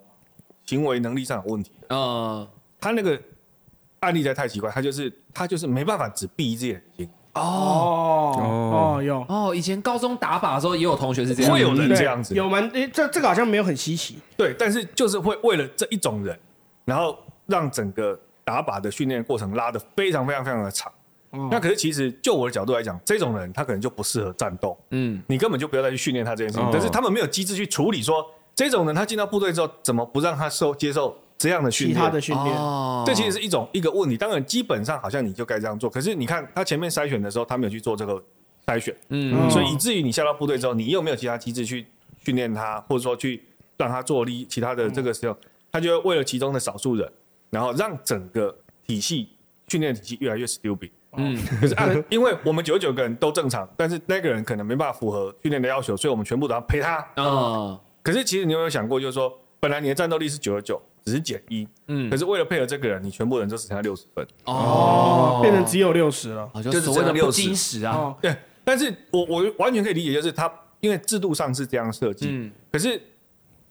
[0.66, 1.96] 行为能力上有问题的。
[1.96, 2.48] 呃，
[2.82, 3.18] 他那个
[4.02, 7.42] 案例实在太奇怪，他就是他就是没办法只闭一只眼睛，哦。
[7.42, 8.96] 哦。
[8.98, 9.26] 哦，有。
[9.30, 11.98] 哦，以前高中打靶的时候也有同学是这样，会有人对。
[11.98, 14.20] 这样子，有蛮诶，这这个好像没有很稀奇。
[14.36, 16.38] 对，但是就是会为了这一种人，
[16.84, 20.92] 然后让整个打靶的训练过程拉得非常非常非常的长。
[21.30, 26.66] 哦那可是其实就我的角度来讲，这种人他可能就不适合战斗，嗯，你根本就不要再去训练他这件事情。
[26.66, 32.04] 哦但是他们没有机制去处理说，这种人他进到部队之后，怎么不让他受接受这样的训其练？
[32.04, 34.18] 他的训练，哦这其实是一种一个问题。
[34.18, 35.88] 当然，基本上好像你就该这样做。
[35.88, 38.20] 可是你看他前面筛选的时候，他没有去做这个
[38.66, 41.86] 筛选，嗯所以以至于你下到部队之后，你又没有其他机制去
[42.26, 43.44] 训练他，或者说去
[43.78, 45.38] 让他做力其他的这个时候，
[45.72, 47.08] 他就会为了其中的少数人，
[47.50, 49.30] 然后让整个体系
[49.68, 50.92] 训练体系越来越 stupid。
[51.18, 51.38] 嗯。
[51.60, 57.06] 可是啊，因为我们九十九个人都正常，但是那个人可能没办法符合训练的要求，所以我们全部都要陪他。
[57.16, 62.10] 哦可是其实你有没有想过，就是说本来你的战斗力是九十九，只是减一，嗯。
[62.10, 64.26] 可是为了配合这个人，你全部人都只剩下六十分。
[64.46, 66.50] 哦，变成只有六十了。
[66.54, 72.52] 哦，就就是所谓的不这样60矜持啊，哦，对，但是我我完全可以理解，就是他因为制度上是这样设计，嗯。
[72.72, 73.00] 可是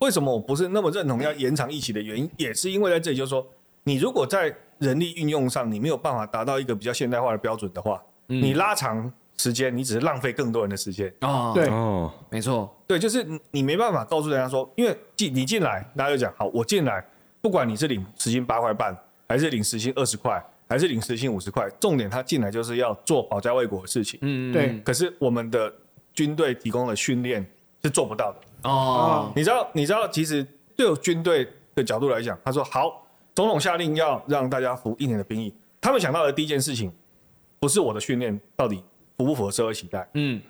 [0.00, 3.44] 为什么我不是那么认同要延长一起的原因，也是因为在这里，就是说，
[3.84, 11.12] 你如果在人力运用上你没有办法达到一个比较现代化的标准的话，你拉长时间，你只是浪费更多人的时间。
[11.20, 17.04] 哦，对，哦，没错，对，就是你你没办法告诉人家说，因为进你进来，大家就讲好，我进来，
[17.40, 18.96] 不管你是领时薪八块半，
[19.28, 24.18] 还是领时薪二十块，还是领时薪五十块，重点他进来就是要做保家卫国的事情。
[24.22, 25.72] 嗯，对可是我们的
[26.12, 27.44] 军队提供的训练
[27.82, 28.68] 是做不到的。
[28.68, 33.06] 哦，你知道，你知道，其实对军队的角度来讲，他说好，
[33.38, 36.92] 总统下令要让大家服一年的兵役，他们想到的第一件事情，
[37.60, 38.82] 不是我的训练到底
[39.16, 40.42] 符不符合社会期待，嗯，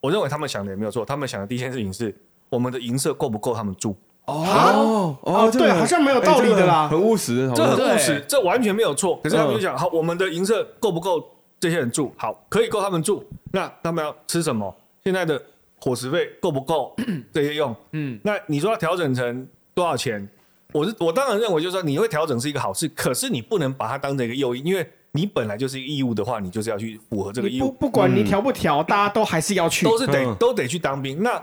[0.00, 2.12] 我认为他们想的也没有错，他们想的第一件事情是
[2.48, 9.20] 我们的营舍够不够他们住，哦哦对好像没有道理的啦很务实，这很对务实，这完全没有错。
[9.22, 11.24] 可是他们就讲，好，我们的营舍够不够
[11.60, 12.12] 这些人住？
[12.16, 13.24] 好，可以够他们住。
[13.52, 14.76] 那他们要吃什么？
[15.04, 15.40] 现在的
[15.80, 16.92] 伙食费够不够
[17.32, 17.72] 这些用？
[17.92, 20.28] 嗯，那你说要调整成多少钱？
[20.76, 29.86] 我是我当然认为，就是说你会调整是一个好事，可是你不能把它当成一个诱因，因为你本来就是一个义务的话，你就是要去符合这个义务，不不管你调不调，大家都还是要去。
[29.86, 31.22] 都是得嗯都得去当兵。
[31.22, 31.42] 那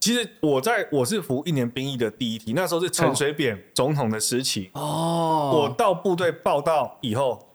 [0.00, 7.54] 其实我在我是服一年兵役的第一题，那时候是陈水扁总统的时期哦，我哦，到部队报道以后，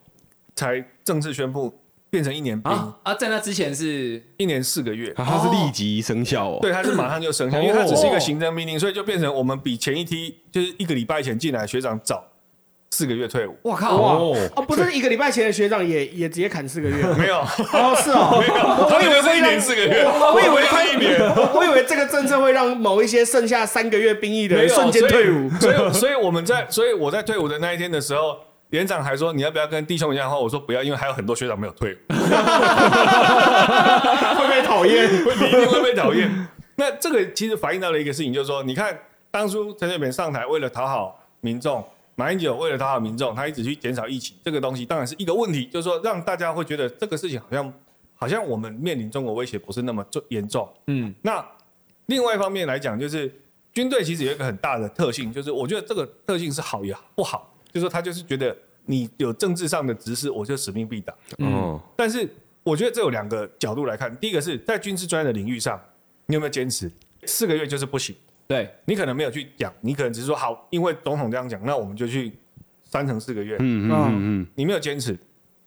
[0.55, 1.73] 才正式宣布
[2.09, 5.11] 变成一年兵，啊啊，在那之前是一年四个月。
[5.15, 6.59] 啊它是立即生效哦。
[6.61, 12.23] 对，它是马上就生效，哦因为它只是一个行政命令，所以就变成我们比前一梯就是一个礼拜前进来的学长早
[12.91, 13.55] 四个月退伍。
[13.61, 21.19] 我靠，哇哦哦，不是一个礼拜前的学长也也直接砍四个月， 没有，哦是哦， 没有，他以为是一年四个月，我以为他一年。
[21.53, 25.49] 我以为这个政策会让某一些剩下三个月兵役的人瞬间退伍。
[25.59, 28.37] 所以，所以所以我们在，所以我在退伍的那一天的时候，
[28.69, 31.97] 连长还说你要不要跟弟兄一样的话，我说不要，因为还有很多学长没有退伍，
[34.37, 35.07] 会被讨厌。
[35.25, 36.47] 会你一定会被讨厌。
[36.75, 38.97] 那这个其实反映到了一个事情，就是说，你看
[39.31, 41.83] 当初陈水扁上台，为了讨好民众，
[42.15, 47.73] 马英九为了讨好民众，他一直去减少疫情，这个东西当然是一个问题，就是说让大家会觉得这个事情好像
[48.15, 50.69] 好像我们面临中国威胁不是那么重严重。
[50.87, 51.43] 嗯，那
[52.05, 53.29] 另外一方面来讲，就是
[53.73, 58.55] 军队其实有一个很大的特性，就是我觉得这个特性是好也不好，就是说他就是觉得
[58.85, 61.13] 你有政治上的指示，我就使命必达。
[61.37, 62.27] 哦，但是
[62.63, 65.79] 我觉得这有两个角度来看，第一个是在军事专业的领域上，
[66.25, 66.91] 你有没有坚持？
[67.25, 68.15] 四个月就是不行，
[68.47, 72.31] 对，你可能没有去讲，你可能只是说好，因为总统这样讲，那我们就去
[72.83, 75.17] 三乘四个月，嗯嗯嗯嗯，你没有坚持。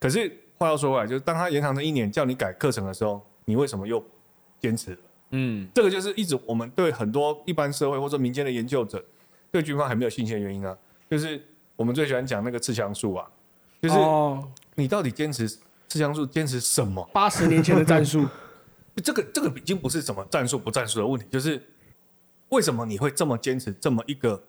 [0.00, 4.02] 可是话又说回来，就是当他延长成一年，叫你改课程的时候，你为什么又
[4.58, 4.98] 坚持？
[5.30, 9.02] 嗯，这个就是一直我们对很多一般社会或者民间的研究者
[9.50, 10.76] 对军方还没有信心的原因啊，
[11.10, 11.40] 就是
[11.76, 13.26] 我们最喜欢讲那个刺枪术啊，
[13.80, 17.02] 就是哦，你到底坚持刺枪术坚持什么？
[17.12, 18.26] 八十年前的战术，
[19.02, 21.62] 这个这个已经不是什么战术不战术的问题，就是
[22.50, 24.42] 为什么你会这么坚持这么一个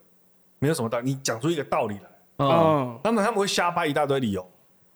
[0.60, 1.12] 没有什么道理？
[1.12, 4.46] 你讲出一个道理来，嗯，嗯，他们他们会瞎掰一大堆理由，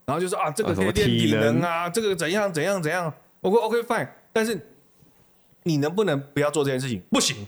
[0.05, 4.69] 然后就说啊，这个可以练体体能能啊，这个怎样怎样怎样，OK OK fine，但是
[5.63, 7.01] 你能不能不要做这件事情？
[7.09, 7.47] 不行，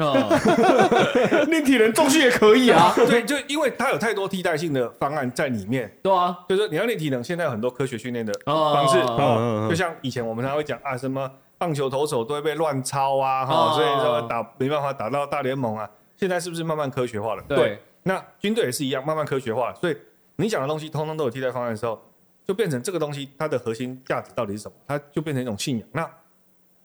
[0.08, 2.92] 嗯练体能重训也可以啊。
[2.96, 15.88] 对，就因为它有太多替代性的方案在里面，对啊，就是你要练体能，现在有很多科学训练的哦方式，就像以前我们常会讲啊，什么棒球投手都会被乱抄啊，哈，哦所以说打没办法打到大联盟啊。
[16.16, 17.42] 现在是不是慢慢科学化了？
[17.48, 19.72] 对，那军队也是一样，慢慢科学化。
[19.74, 19.96] 所以
[20.36, 21.98] 你讲的东西通通都有替代方案的时候，
[22.46, 24.74] 就变成这个东西它的核心价值到底是什么？
[24.86, 25.88] 它就变成一种信仰。
[25.92, 26.06] 那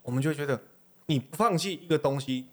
[0.03, 0.57] 我们就会觉得，
[1.07, 2.47] 你不放弃一个东西的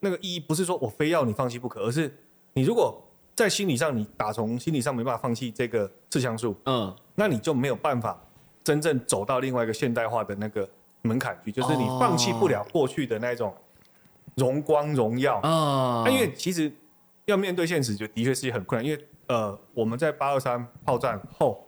[0.00, 2.14] 那个意义，不是说我非要你放弃不可，而是
[2.54, 3.02] 你如果
[3.34, 8.18] 在心理上你打从心理上没办法放弃这个刺枪术，嗯，那你就没有办法
[8.64, 10.68] 真正走到另外一个现代化的那个
[11.02, 13.54] 门槛去，就是你放弃不了过去的那种
[14.36, 15.36] 荣光荣耀。
[15.40, 16.72] 啊那因为其实
[17.26, 21.65] 要面对现实，就的确是很困难，因为呃，我们在八二三炮战后，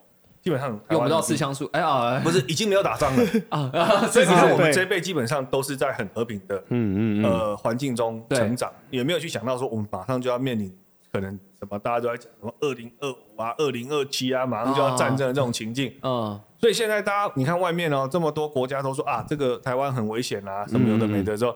[0.48, 10.74] 基本上用不到四枪术，哎啊， 不是已经没有打仗了， 啊 啊，所以你看我们这一辈基本上都是在很和平的嗯嗯嗯，呃环境中成长，也没有去想到说我们马上就要面临
[11.12, 15.92] 可能什么大家都在讲什么二零二五啊、二零二七啊，马上就要战争的这种情境。
[16.02, 21.54] 嗯，所以现在大家你看外面哦，这么多国家都说啊，这个台湾很危险啊，什么有的没的之后，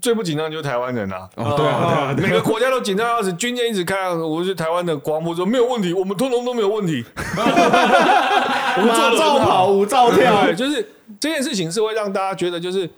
[0.00, 1.28] 最不紧张就是台湾人啊。
[1.36, 7.04] 哦对啊对啊，每个国家都紧张要死，军舰一直开，我是台湾的国防部说没有问题，我们通通都没有问题。
[8.78, 10.86] 我们做照跑，舞照跳对，，就是
[11.18, 12.88] 这件事情是会让大家觉得，就是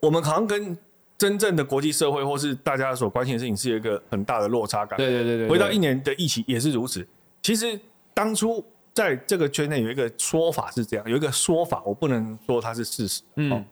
[0.00, 0.76] 我们好像跟
[1.18, 4.96] 真正的国际社会或是大家所关心的事情是有一个很大的落差感。
[4.96, 7.06] 对对对对，回到一年的疫情也是如此。
[7.42, 7.78] 其实
[8.14, 8.64] 当初
[8.94, 13.62] 在这个圈内有一个说法是这样，有一个说法，我不能说它是事实，嗯哦，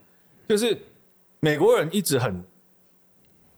[0.47, 0.77] 就是
[1.39, 2.43] 美国人一直很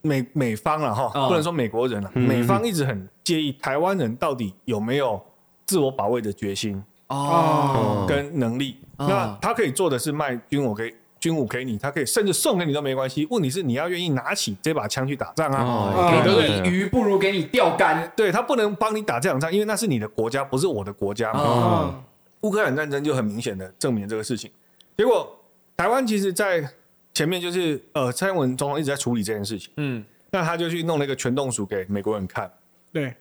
[0.03, 5.19] 美美方了哈，哦不能说美国人了，美方一直很介意台湾人到底有没有
[5.65, 8.77] 自我保卫的决心哦，跟能力。
[8.97, 13.25] 哦那他可以做的是卖军火给军武给你，他可以甚至送给你都没关系。
[13.31, 15.63] 问题是你要愿意拿起这把枪去打仗啊。
[15.63, 21.39] 哦，给对你鱼不如给你钓竿，对他不能帮你打这场仗，因为那是你的国家，不是我的国家嘛。
[21.39, 22.03] 哦嗯，
[22.41, 24.51] 乌克兰战争就很明显的证明这个事情。
[24.97, 25.27] 结果
[25.75, 26.69] 台湾其实，在
[27.13, 32.51] 前面就是呃，蔡英文总统一直在处理这件事情，嗯，那他就去弄了一个全动署给美国人看，
[32.91, 33.13] 对，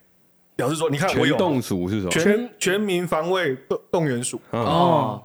[0.57, 2.11] 表示说你看我全有动署是什么？
[2.11, 4.61] 全全民防卫动动员署，哦。
[4.61, 5.23] 哦，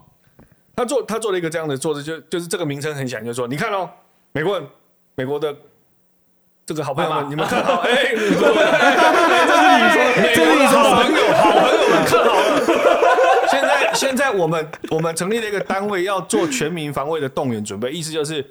[0.75, 3.89] 他做他做了一个这样的做的，就就是这个名称很响，就是说你看哦，
[4.31, 4.67] 美国人
[5.15, 5.55] 美国的。
[6.67, 8.27] 这个好朋友们，你们看好， 哎，这是你
[9.87, 10.67] 说，美国的。
[10.67, 12.96] 好朋友，好朋友们看好了。
[13.97, 18.45] 现在我们 我们成立了一个单位，要做全民防卫的动员准备，意思就是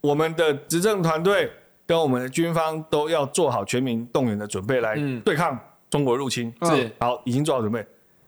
[0.00, 1.50] 我们的执政团队
[1.84, 5.58] 跟我们的军方都要做好全民动员的准备，来嗯对抗
[5.90, 6.52] 中国入侵。
[6.62, 7.84] 是好，已经做好准备。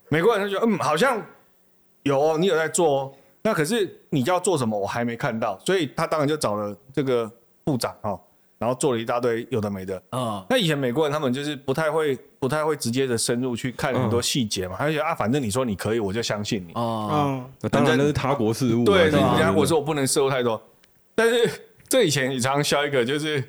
[0.08, 1.20] 美国人就觉得，嗯，好像
[2.02, 3.12] 有哦，你有在做哦。
[3.42, 7.30] 那可是你要做什么，我还没看到，所以他当然就找了这个
[7.62, 8.20] 部长哦，
[8.58, 10.02] 然后做了一大堆有的没的。
[10.12, 16.72] 嗯，那以前美国人他们就是不太会不太会直接的深入去看很多细节嘛，他就觉得啊，反正你说你可以，我就相信你。
[16.74, 20.60] 哦，嗯，当然那是他国事务啊，对，是吧人家我说我不能摄入太多，
[21.14, 21.50] 但是
[21.88, 23.42] 这以前你常常笑一个就是。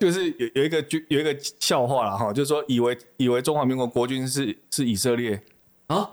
[0.00, 5.42] 就是有有一个就有一个笑话了哈，就是说以为以为中华民国国军是是以色列，
[5.88, 6.08] 啊，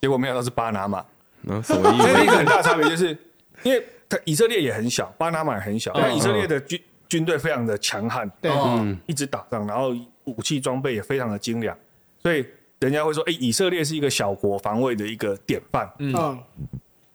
[0.00, 0.98] 结果没想到是巴拿马，
[1.46, 2.32] 啊什么意所以一个？
[2.32, 3.16] 很大差别就是，
[3.62, 9.94] 因为他以色列也很小，巴拿马也很小，但以色列的军军队非常的强悍，对，哦，一直打仗，然后
[10.24, 11.76] 武器装备也非常的精良，
[12.22, 12.44] 所以
[12.80, 15.90] 人家会说，哎，以色列是一个小国防卫的一个典范。
[15.98, 16.38] 嗯，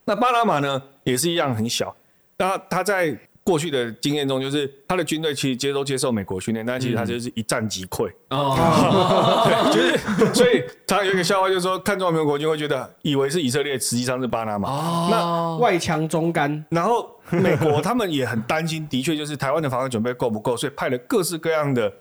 [0.06, 1.95] 那巴拿马呢，也是一样很小，
[2.38, 8.10] 那他在过去的经验中，就是他的军队其实接都接受美国训练，但其实他就是一战即溃。
[8.29, 14.69] 哦， 对，就是所以常常有一个笑话，就是说看中华民国国军会觉得以为是以色列，实际上是巴拿马。
[14.69, 21.93] 哦，外强中干，然后美国他们也很担心，的确就是台湾的防卫准备够不够，所以派了各式各样的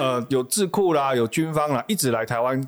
[0.00, 2.58] 呃有智库啦、有军方啦，一直来台湾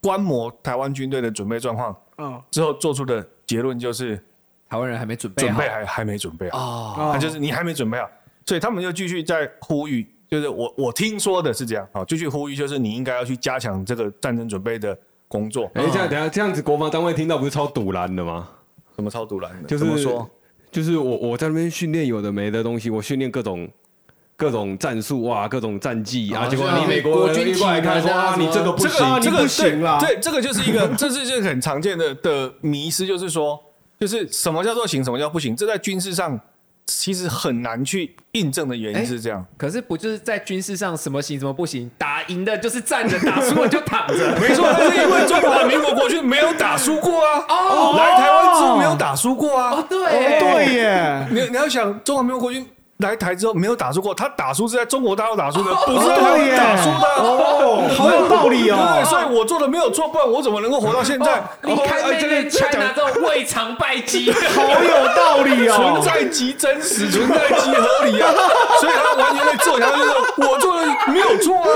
[0.00, 4.22] 观摩台湾军队的准备状况，嗯，之后做出的结论就是
[4.68, 5.48] 台湾人还没准备好。
[5.48, 8.08] 准备还还没准备好，哦，哦那就是你还没准备好，
[8.44, 14.96] 所以他们就继续在呼吁，就是我我听说的是这样，好，继续呼吁就是你应该要去加强这个战争准备的
[15.28, 18.48] 工作，哎，这样等一下这样子，国防单位听到不是超堵拦的吗？
[18.94, 20.28] 什么超堵拦的，就是怎么说？
[20.70, 23.68] 就是我我在那边训练有的没的东西，我训练各种
[24.36, 29.98] 各种战术哇，各种战绩啊，哦结果你美国国军人过来看说你这个不行，个这个你不行啦。
[30.00, 33.58] 对，对这个就是一个， 这是就是很常见的的迷失，就是说，
[33.98, 36.38] 就是什么叫做行，什么叫不行，这在军事上
[36.86, 39.44] 其实很难去印证的原因是这样。
[39.56, 41.90] 可是不就是在军事上什么行什么不行？
[41.98, 44.14] 打赢的就是站着，打输了就躺着。
[44.40, 49.72] 没错，但是因为中华民国国军没有打输过啊，哦来台湾之后没有打输过啊。
[49.72, 49.98] 哦，对
[50.38, 52.64] 对耶，你你要想，中华民国国军
[52.98, 57.14] 来台之后没有打输过，他打输是在中国大陆打输的，不是在台湾打输的啊。
[57.18, 59.02] 哦，好有道理对不对？
[59.02, 59.04] 哦。
[59.04, 61.42] 所以我做的没有错，不然我怎么能够活到现在？
[61.62, 66.00] 你看哦那边这个 China 这种未尝败绩， 好有道理哦存哦。
[66.02, 68.32] 在即真实，存在即合理啊！
[68.80, 71.68] 所以他完全在做，然后就说我做的没有错啊。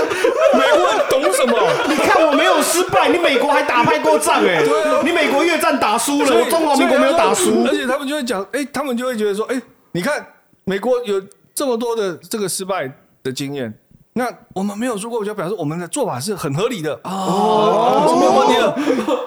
[0.54, 1.58] 美国人懂什么？
[1.86, 7.74] 你看我没有失败，你美国还打败过仗哎对啊，你美国越战打输了，我中华民国没有打输而。
[7.74, 9.60] 且他们就会讲，哎，他们就会觉得说，哎，
[9.92, 10.24] 你看
[10.64, 11.22] 美国有
[11.54, 12.92] 这么多的这个失败
[13.22, 13.72] 的经验。
[14.12, 18.54] 那我们没有输过，就表示我们的做法是很合理的哦，是没有问题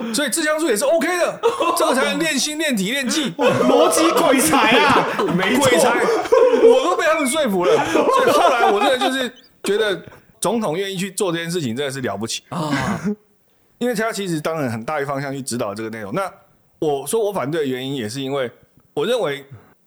[0.07, 1.39] 的，所以自强术也是 OK 的，
[1.77, 3.31] 这个才能练心、练体、练技。
[3.31, 5.07] 逻辑鬼才啊！
[5.37, 6.01] 没鬼才，
[6.61, 7.73] 我都被他们说服了。
[7.85, 9.99] 所以后来我真的就是觉得，
[10.41, 12.99] 总统愿意去做这件事情，真的是了不起啊！
[13.79, 16.13] 因为他其实当然很大一方向去指导这个内容。
[16.13, 16.29] 那
[16.79, 18.51] 我说我反对的原因，也是因为
[18.93, 19.45] 我认为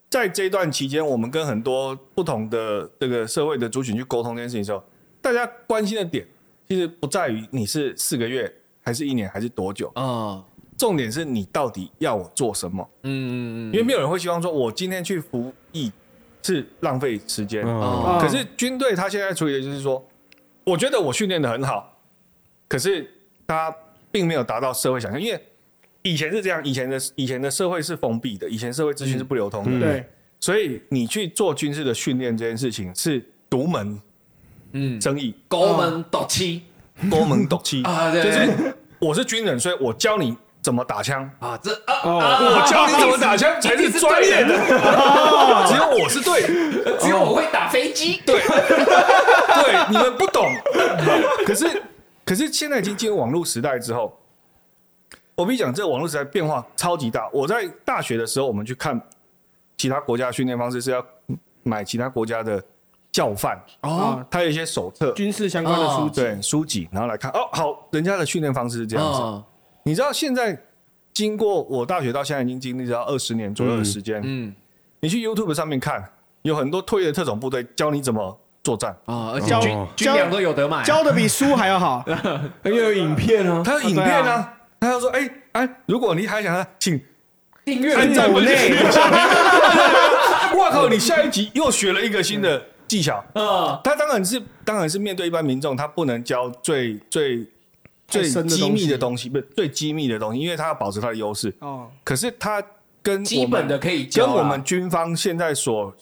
[0.09, 4.83] 在这段期间，我们跟很多不同的这个社会的族群去沟通这件事情的时候，
[5.21, 6.25] 大家关心的点
[6.67, 8.51] 其实不在于你是四个月
[8.81, 10.43] 还是一年还是多久，哦，
[10.77, 12.89] 重点是你到底要我做什么。
[13.03, 15.91] 嗯嗯因为没有人会希望说，我今天去服役
[16.41, 17.63] 是浪费时间。
[18.21, 20.01] 可是军队他现在处理的就是说，
[20.63, 21.97] 我觉得我训练的很好，
[22.69, 23.09] 可是
[23.45, 23.75] 他
[24.09, 25.47] 并没有达到社会想象，因为
[26.11, 30.05] 以前是这样，以前的以前的社会是封闭的，以前社会资讯是不流通的，对，
[30.39, 34.01] 所以你去做军事的训练这件事情是独门
[34.73, 36.63] 嗯，争议，高门斗气
[37.09, 41.29] 高门斗气啊对就是我是军人，所以我教你怎么打枪。
[41.39, 44.57] 啊，这啊我教你怎么打枪才是专业的，
[45.67, 46.41] 只有我是对。
[46.99, 48.21] 只有我会打飞机。
[48.25, 50.49] 对，对，你们不懂。
[51.45, 51.83] 可是，
[52.25, 54.17] 可是现在已经进入网络时代之后，
[55.37, 57.29] 我跟你讲，这个网络时代变化超级大。
[57.31, 58.99] 我在大学的时候，我们去看
[59.77, 61.05] 其他国家的训练方式，是要
[61.61, 62.61] 买其他国家的
[63.11, 69.19] 教范，哦，它有一些手册，军事相关的书籍，对书籍，然后来看哦，好，人家的训练方式是这样子。
[69.21, 69.43] 哦
[69.83, 70.59] 你知道现在
[71.13, 74.53] 经过我大学到现在已经经历了二十年左右的时间，嗯
[74.99, 76.03] 你去 YouTube 上面看，
[76.41, 78.91] 有很多退役的特种部队教你怎么作战。
[79.05, 82.03] 啊，而且教军军粮都有得买啊，教的比书还要好。
[82.65, 86.99] 因为有影片啊，他有影片啊，他就说：“哎、哎，如果你还想要，请
[87.65, 88.73] 订阅按赞我内。
[90.57, 93.23] 哇靠，你下一集又学了一个新的技巧。
[93.33, 97.45] 嗯，他当然是当然是面对一般民众，他不能教最最
[98.07, 101.53] 最机密的东西，不是最机密的东西，因为他要保持他的优势。
[101.59, 102.63] 哦，可是他
[103.01, 105.93] 跟基本的可以跟我们军方现在所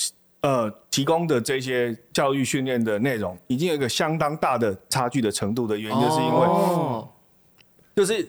[0.41, 7.09] 呃提供的这些教育训练的内容，已经有一个相当大的差距的程度的原因，就是因为哦。
[7.95, 8.27] 就是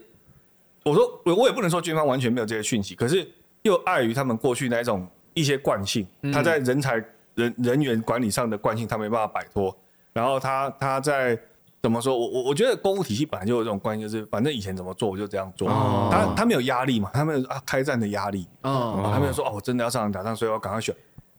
[0.87, 3.29] 我说我我也不能说军方完全没有这些讯息，可是
[3.63, 9.77] 又碍于他们过去那一种一些惯性，他在人才人人员管理上的惯性，他没办法摆脱。
[10.13, 11.37] 然后他他在
[11.83, 12.17] 怎么说？
[12.17, 15.69] 我我我觉得公务体系本来就有这种关系，就是反正以前怎么做我就这样做。
[15.69, 20.95] 哦他他没有压力嘛，他没有啊开战的压力，哦啊他没有说哦我真的要上场打仗，所以我要赶快选。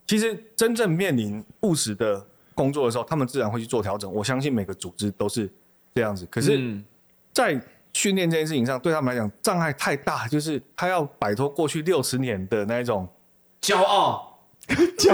[0.05, 4.13] 其实真正面临务实的工作的时候，他们自然会去做调整。
[4.13, 5.49] 我相信每个组织都是
[5.95, 6.27] 这样子。
[6.29, 6.83] 可是，嗯
[7.33, 7.61] 在
[7.97, 13.07] 训练这件事情上，对他们来讲障碍太大，就是他要摆脱过去六十年的那一种，
[13.59, 14.37] 骄傲。
[14.67, 15.07] 对，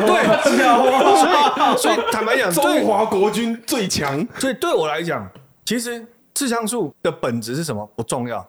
[0.44, 5.30] 所以所以坦白讲，对 中华国军最强，所以对我来讲，
[5.64, 6.06] 其实
[6.36, 8.46] 刺枪术的本质是什么不重要，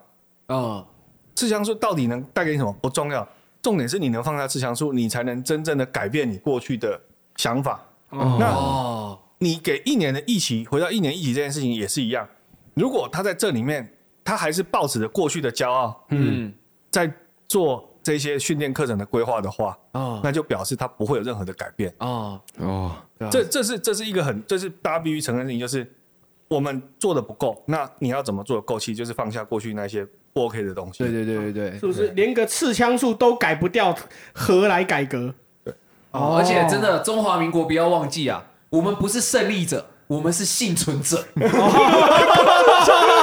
[0.46, 0.84] 啊，
[1.36, 3.26] 刺枪术到底能带给你什么不重要，
[3.62, 6.98] 重点是你能放下刺枪术，你才能真正的改变你过去的
[7.36, 7.80] 想法。
[8.10, 12.26] 那哦，你给一年的役期，回到一年一期这件事情也是一样。
[12.72, 13.92] 如果他在这里面，
[14.24, 16.52] 他还是抱持着过去的骄傲，嗯
[16.90, 17.12] 在
[17.46, 21.92] 做这些训练课程的规划的话，哦那就表示他不会有任何的改变。
[21.98, 25.86] 哦，哦，对啊这这是这是一个很，这是大家必须承认的事情，就是
[26.48, 27.62] 我们做的不够。
[27.66, 28.78] 那你要怎么做的够？
[28.78, 30.98] 其实就是放下过去那些不 OK 的东西。
[31.04, 33.94] 对对对对对是不是连个刺枪术都改不掉，
[34.32, 35.34] 何来改革？
[36.12, 41.24] 哦，而且真的中华民国不要忘记啊，我们不是胜利者，我们是幸存者。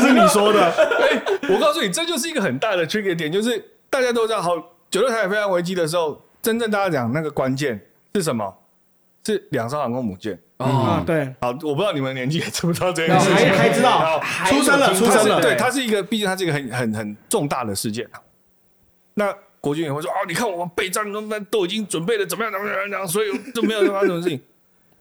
[0.00, 4.56] 这是你说的， 哎，我告诉你，这就是一个很大的 trigger 点，就是大家都知道，好，
[4.90, 7.80] 九六台海飞弹危机的时候，真正大家讲那个关键
[8.14, 8.54] 是什么？
[9.26, 10.38] 是两艘航空母舰。
[10.58, 18.20] 啊，哦，对，好，我不知道你们年纪知不知道这件事情，还还知道好，出生了，出生了，对，它是一个，毕竟它是一个很很很重大的事件啊。
[19.14, 21.20] 那国军也会说，哦，你看我们备战都
[21.50, 24.40] 都已经准备的怎么样怎么样怎么样，所以就没有发生什么事情。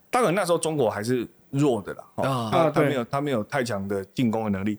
[0.10, 2.70] 当然那时候中国还是弱的啦，哦啊。
[2.70, 4.78] 他没有他没有太强的进攻的能力。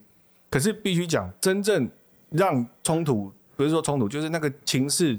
[0.51, 1.89] 可是必须讲，真正
[2.31, 5.19] 让冲突不是说冲突，就是那个情势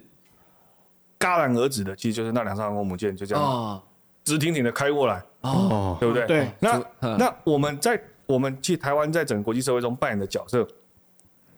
[1.20, 3.82] 戛然而止的，其实就是那两艘航空母舰就这样哦。
[4.24, 6.26] 直挺挺的开过来，哦，哦，对不对？
[6.26, 10.68] 对，那嗯那我们在我们其实台湾在整个国际社会中扮演的角色，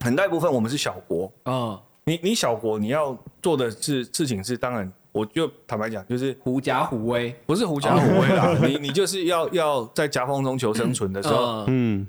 [0.01, 1.31] 很大一部分我们是小国。
[1.43, 12.07] 哦，你你小国你要做的是事情是，当然我就坦白讲，就是狐假虎威不是狐假虎威啦， 你你就是要要在夹缝中求生存的时候，嗯嗯，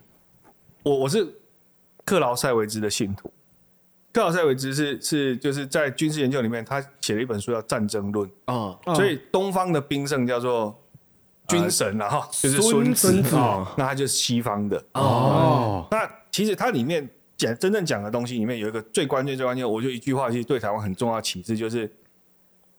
[0.83, 1.27] 我我是
[2.05, 3.33] 克劳塞维兹的信徒。
[4.13, 10.77] 克劳塞维兹是是就是在军事研究里面，他写了一本书叫《战争论》，啊嗯所以东方的兵圣叫做
[11.47, 14.83] 军神啊，哈、就是孙孙子哦，那他就是西方的。
[14.95, 21.89] 哦，那其实它里面讲真正讲的东西里面有一个最关键、最关键，我就一句话，其实对台湾很重要的启示就是，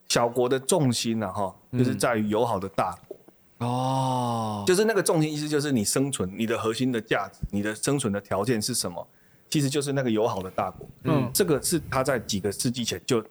[0.09, 3.17] 小国的重心呢，哈，就是在于友好的大国，
[3.65, 9.07] 哦，就是那个重心意思就是你生存，你的核心的价值，你的生存的条件是什么？
[9.49, 10.87] 其实就是那个友好的大国。
[11.03, 13.23] 嗯这个是他在几个世纪前就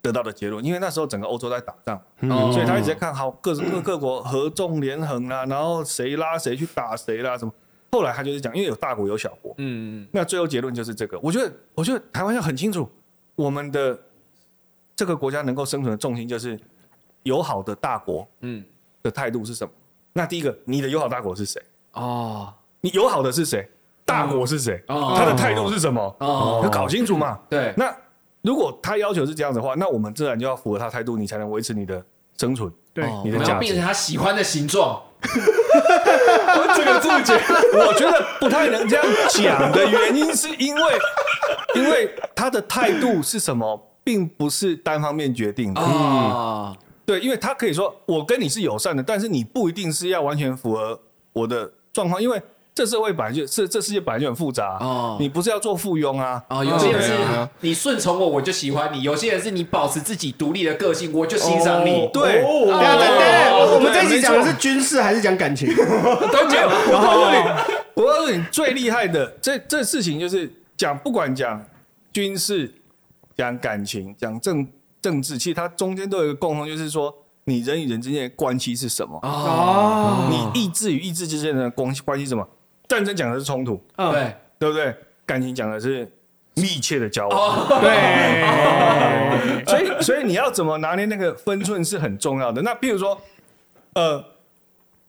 [0.00, 7.52] 得到的结论，因为那时候整个欧洲在打仗，嗯所以他一直在看好各各各国合纵连横啦，然后谁拉谁去打谁啦，什么。
[7.92, 11.18] 后来他就是讲，因为有大国有小国，嗯那最后结论就是这个。
[11.20, 12.88] 我觉得，我觉得台湾要很清楚，
[13.36, 13.98] 我们的
[14.96, 16.58] 这个国家能够生存的重心就是
[17.22, 18.64] 友好的大国嗯
[19.02, 19.70] 的态度是什么？
[20.14, 21.62] 那第一个，你的友好大国是谁？
[21.92, 23.68] 哦你友好的是谁？
[24.04, 24.82] 大国是谁？
[24.88, 26.16] 哦他的态度是什么？
[26.20, 27.38] 哦要搞清楚嘛。
[27.50, 27.94] 对那
[28.40, 32.02] 如果他要求是这样的话，那我们自然就要符合他态度，你才能维持你的
[32.38, 32.72] 生存。
[32.94, 37.34] 对，你的价值变成他喜欢的形状，这个注解，
[37.74, 40.82] 我觉得不太能这样讲的原因，是因为
[41.74, 45.80] 因为他的态度是什么，并不是单方面决定的。
[45.80, 51.00] 哦对，因为他可以说我跟你是友善的，但是你不一定是要完全符合
[51.32, 52.40] 我的状况，因为
[52.72, 56.40] 这社会本来就这这世界本来就很复杂，哦你不是要做附庸啊。
[56.48, 62.08] 哦，有些人是对啊你顺从我，我就喜欢你；有些人是你保持自己独立的个性，我就欣赏你。
[62.12, 65.68] 对，等一下等一下等一下哦我们这一集讲的没是军事还是讲感情？
[65.74, 66.68] 都讲。
[66.68, 67.36] 我告诉你，
[67.94, 71.64] 我告诉你，最厉害的这这事情就是讲，不管讲
[72.12, 72.74] 军事、
[73.36, 74.66] 讲感情、讲政
[75.00, 77.14] 政治，其实它中间都有一个共同，就是说
[77.44, 82.48] 你人与人之间的关系是什么，哦，你意志与意志之间的关系关系是什么？
[82.88, 84.94] 战争讲的是冲突，嗯，对对不对？
[85.26, 86.08] 感情讲的是
[86.54, 87.68] 密切的交往。
[87.80, 92.62] 对，所以，所以你要怎么拿捏那个分寸是很重要的。
[92.62, 93.20] 那比如说，
[93.94, 94.24] 呃，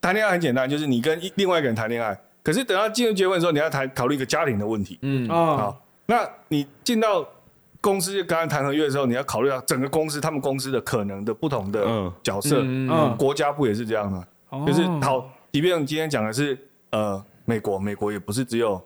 [0.02, 4.98] 谈恋爱很简单，就是你跟另外一个人谈恋爱，可是等到进入结婚的时候，你要谈考虑一个家庭的问题。
[5.04, 7.24] 嗯哦，好，那你进到
[7.88, 12.60] 公司刚刚谈合约的时候，你要考虑到整个公司他们公司的可能的不同的嗯角色。
[12.62, 14.26] 嗯嗯国家不也是这样吗？
[14.50, 16.58] 哦就是好，即便今天讲的是
[16.90, 18.82] 呃美国，美国也不是只有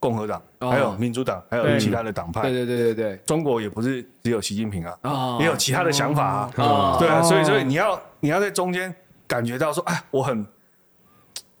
[0.00, 2.42] 共和党，哦还有民主党，还有其他的党派。
[2.42, 6.50] 对对对对对，中国也不是只有习近平啊，哦也有其他的想法啊。
[6.56, 8.92] 哦对啊，所以哦所以你要你要在中间
[9.28, 10.44] 感觉到说，哎，我很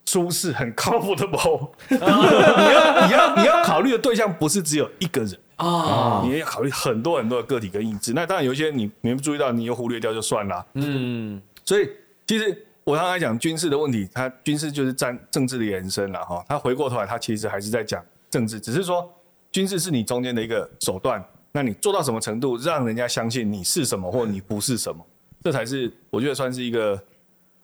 [0.04, 1.70] 舒适，很 comfortable。
[1.88, 8.12] 你要你要你要考虑的对象不是只有一个人，啊，你也要考虑很多很多的个体跟意志。
[8.12, 10.66] 那当然有一些你没注意到，你又忽略掉就算了。
[10.74, 11.88] 嗯所以
[12.26, 16.44] 其实我刚才讲军事的问题，它军事就是战政治的延伸了哈。
[16.48, 19.10] 它回过头来，它其实还是在讲政治，只是说
[19.50, 21.24] 军事是你中间的一个手段。
[21.56, 25.06] 那你做到什么程度，让人家相信你是什么或你不是什么，
[25.40, 27.00] 这才是我觉得算是一个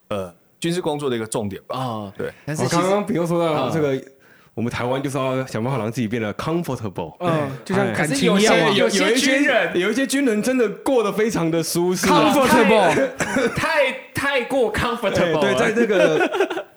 [0.08, 1.76] 呃军事工作的一个重点吧。
[1.76, 4.00] 啊，对，我但是刚刚比如说到啊这个，
[4.54, 7.14] 我们台湾就是要想办法让自己变得 comfortable。
[7.20, 12.32] 嗯，就像哎感情一样嘛些有些一军人有一些军人真的过得非常的舒适啊。
[12.34, 13.08] ，comfortable，
[13.54, 16.30] 太太过 comfortable 对，了在这个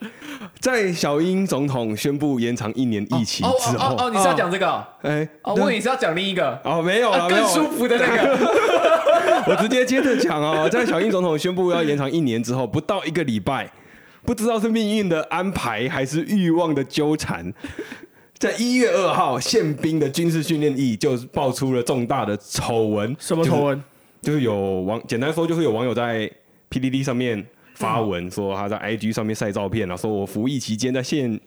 [0.61, 4.85] 在小英总统宣布延长一年疫情哦之后，哦你是要讲这个？
[5.01, 8.37] 哎，哦，我以为你是要讲另一个哦没有了，啊更舒服的那个。
[9.45, 13.69] 我直接接着讲哦，在小英总统宣布要延长一年之后，不到一个礼拜，
[14.25, 17.53] 不知道是命运的安排还是欲望的纠缠，
[18.37, 23.15] 在一月二号，宪兵的军事训练役就爆出了重大的丑闻。
[23.19, 23.83] 什么丑闻？
[24.21, 26.31] 就是有网，简单说就是有网友在
[26.69, 27.45] PDD 上面
[27.75, 31.39] 发文说他在 IG 上面晒照片啊，说我服役期间在现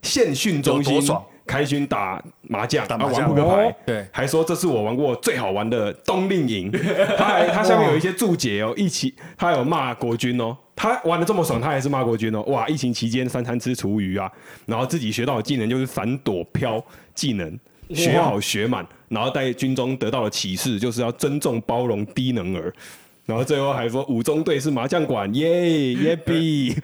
[0.00, 1.02] 现训中心
[1.46, 6.72] 开军打麻将，打麻将啊玩扑克牌哦，对还说这是我玩过最好玩的冬令营。
[7.18, 12.42] 他还他下面有一些注解哦，一起他有骂国军哦，他玩的这么爽，他还是骂国军哦。
[12.42, 14.30] 哇，疫情期间三餐吃厨余啊，
[14.66, 17.58] 然后自己学到的技能就是反躲飘技能。
[17.94, 22.74] 学好学满，然后在军中得到了启示就是要尊重包容低能儿，
[23.24, 26.74] 然后最后还说五中队是麻将馆，耶耶 比，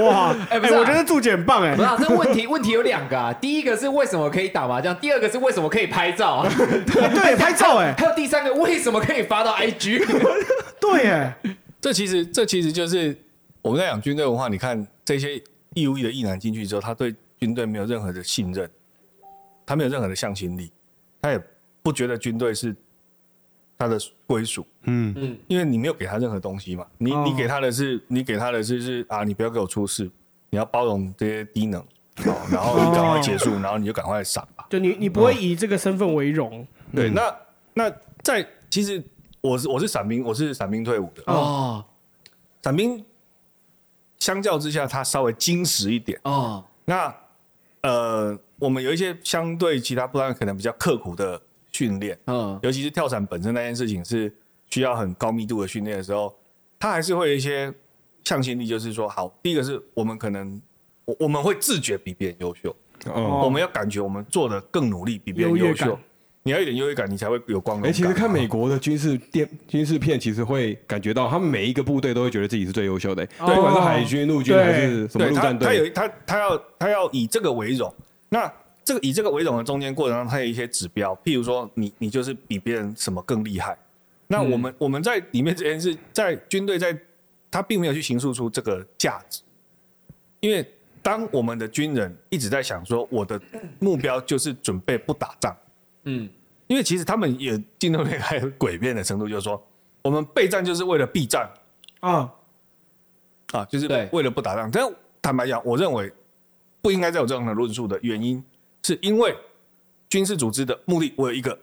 [0.00, 3.32] 哇，哎、哎不是啊我觉得注解很棒哎、不是、啊，这问题问题有两个啊。
[3.40, 6.48] 第一个是为什么可以打麻将，第二个是为什么可以拍照啊？
[6.86, 10.06] 对，拍照哎、还有第三个为什么可以发到 IG？
[10.80, 11.36] 对哎、
[11.80, 13.16] 这其实这其实就是
[13.62, 14.48] 我们在讲军队文化。
[14.48, 15.42] 你看这些
[15.74, 18.70] 义务役的役男进去之后，他对军队没有任何的信任，
[19.64, 20.70] 他没有任何的向心力，
[21.22, 21.42] 他也
[21.82, 22.76] 不觉得军队是
[23.78, 24.66] 他的归属。
[24.82, 30.10] 嗯嗯，因为你没有给他任何东西嘛，你哦你给他的是，你给他的是是啊，你不要给我出事，
[30.50, 34.66] 你要包容这些低能，哦，然后你赶快结束，然后你就赶快闪吧。
[34.68, 37.34] 就你你不会以这个身份为荣对，那
[37.72, 37.90] 那
[38.22, 39.02] 在其实
[39.40, 41.84] 我是我是伞兵，我是伞兵退伍的，哦
[42.62, 43.04] 伞兵
[44.18, 46.20] 相较之下，他稍微矜持一点。
[46.24, 47.14] 哦，那
[47.82, 51.40] 呃，我们有一些相对其他部队可能比较刻苦的
[51.72, 54.30] 训练，嗯尤其是跳伞本身那件事情是
[54.68, 56.34] 需要很高密度的训练的时候，
[56.78, 57.72] 他还是会有一些
[58.22, 60.60] 向心力，就是说，好，第一个是我们可能
[61.06, 62.76] 我我们会自觉比别人优秀，
[63.06, 65.98] 哦，我们要感觉我们做的更努力，比别人优秀。
[66.42, 67.92] 你要有一点优越感，你才会有光荣哎、感。
[67.92, 77.94] 其实看美国的军事电军事片，其实会感觉到他们每一个部队都会觉得自己是最优秀的、不管是海军、陆军还是什么他陆战队，他有他他要他要以这个为荣。
[78.28, 78.50] 那
[78.84, 83.76] 这个以这个为荣的中间过程中，它有一些指标，譬如说你你就是比别人什么更厉害。
[84.26, 86.96] 那我们、我们在里面这件事，在军队在
[87.50, 89.42] 他并没有去形塑出这个价值，
[90.38, 90.64] 因为
[91.02, 93.40] 当我们的军人一直在想说我的
[93.78, 95.54] 目标就是准备不打仗，
[96.04, 96.28] 嗯。
[96.66, 99.60] 因为其实他们也进入那个还有诡辩的程度，就是说
[100.02, 101.50] 我们备战就是为了避战，
[101.98, 102.30] 啊，
[103.50, 104.08] 啊，就是对。
[104.12, 104.70] 为了不打仗。
[104.70, 104.88] 但
[105.20, 106.12] 坦白讲，我认为
[106.80, 108.40] 不应该再有这样的论述的原因，
[108.84, 109.36] 是因为
[110.08, 111.58] 军事组织的目的，我有一个，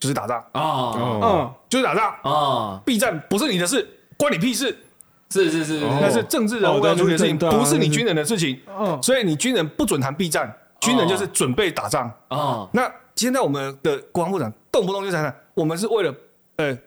[0.00, 0.60] 就是打仗，啊。
[0.60, 2.12] 哦，嗯，就是打仗。
[2.22, 4.76] 啊，避战不是你的事，关你屁事，
[5.30, 8.60] 是是是那是政治人物哦对要处理的事情，不是你军人的事情。
[8.76, 9.00] 嗯。
[9.00, 12.12] 所以你军人不准谈避战，军人就是准备打仗。
[12.26, 12.68] 啊。
[12.72, 16.14] 那现在我们的国防部长动不动就在那，我们是为了
[16.56, 16.78] 呃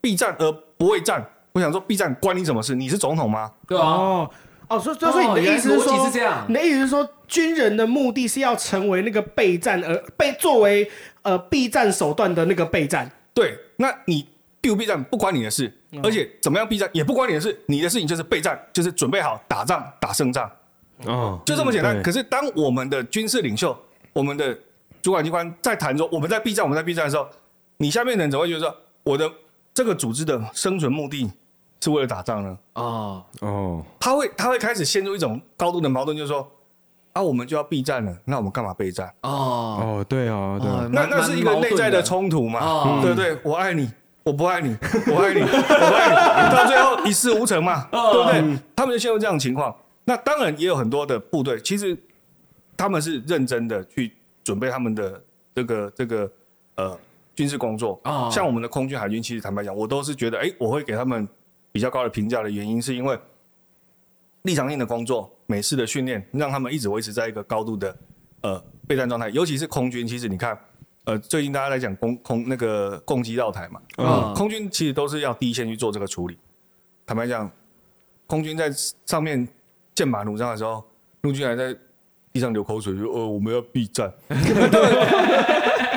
[0.00, 1.24] 避战而不畏战。
[1.52, 2.74] 我想说，避战关你什么事？
[2.74, 3.52] 你是总统吗？
[3.68, 4.30] 对啊，哦
[4.68, 10.90] 哦，所以所以你的意思是说，是这样你的意思是说，军人的目的是要成为那个备战，而被作为
[11.20, 13.10] 呃避战手段的那个备战。
[13.34, 14.26] 对，那你
[14.62, 15.70] 避不避战不关你的事，
[16.02, 20.50] 而且怎么样避战也不关你的事，你的事情就是备战，就是准备好打仗打胜仗，
[21.04, 21.94] 哦，就这么简单。
[21.94, 23.76] 对可是当我们的军事领袖、
[24.14, 24.56] 我们的
[25.02, 27.28] 主管机关在谈说我们在 B 站、我们在 B 站的时候，
[27.78, 29.30] 你下面的人怎么会觉得说我的
[29.74, 31.30] 这个组织的生存目的
[31.80, 32.58] 是为了打仗呢？
[32.74, 36.48] 哦哦，他会他会开始陷入一种高度的矛盾，就是说
[37.12, 39.12] 啊，我们就要避战了，那我们干嘛备战？
[39.22, 43.36] 哦哦，对啊，对那那是一个内在的冲突嘛，哦对不对？
[43.42, 43.90] 我爱你，
[44.22, 44.76] 我不爱你，
[45.08, 48.58] 我爱你，我不爱你，到最后一事无成嘛，对不对？
[48.76, 49.74] 他们就陷入这样的情况。
[50.04, 51.96] 那当然也有很多的部队，其实
[52.76, 54.12] 他们是认真的去
[54.44, 55.22] 准备他们的
[55.54, 56.32] 这个这个
[56.76, 56.98] 呃
[57.34, 58.00] 军事工作。
[58.04, 61.28] 哦像我们的空军、海军，其实坦白讲，我都是觉得，哎，我会给他们
[61.70, 63.18] 比较高的评价的原因，是因为
[64.42, 67.96] 立场性的工作、美式的训练，让他们一直维持在一个高度的
[68.40, 69.28] 呃备战状态。
[69.28, 70.58] 尤其是空军，其实你看，
[71.04, 76.36] 呃，最近大家在讲攻空那个攻击绕台嘛，嗯空军其实都是要第一线去做这个处理。
[77.06, 77.50] 坦白讲，
[78.26, 78.70] 空军在
[79.06, 79.46] 上面
[79.94, 80.82] 剑拔弩张的时候，
[81.22, 81.76] 陆军还在
[82.32, 84.12] 地上流口水，说：“呃，我们要避战。”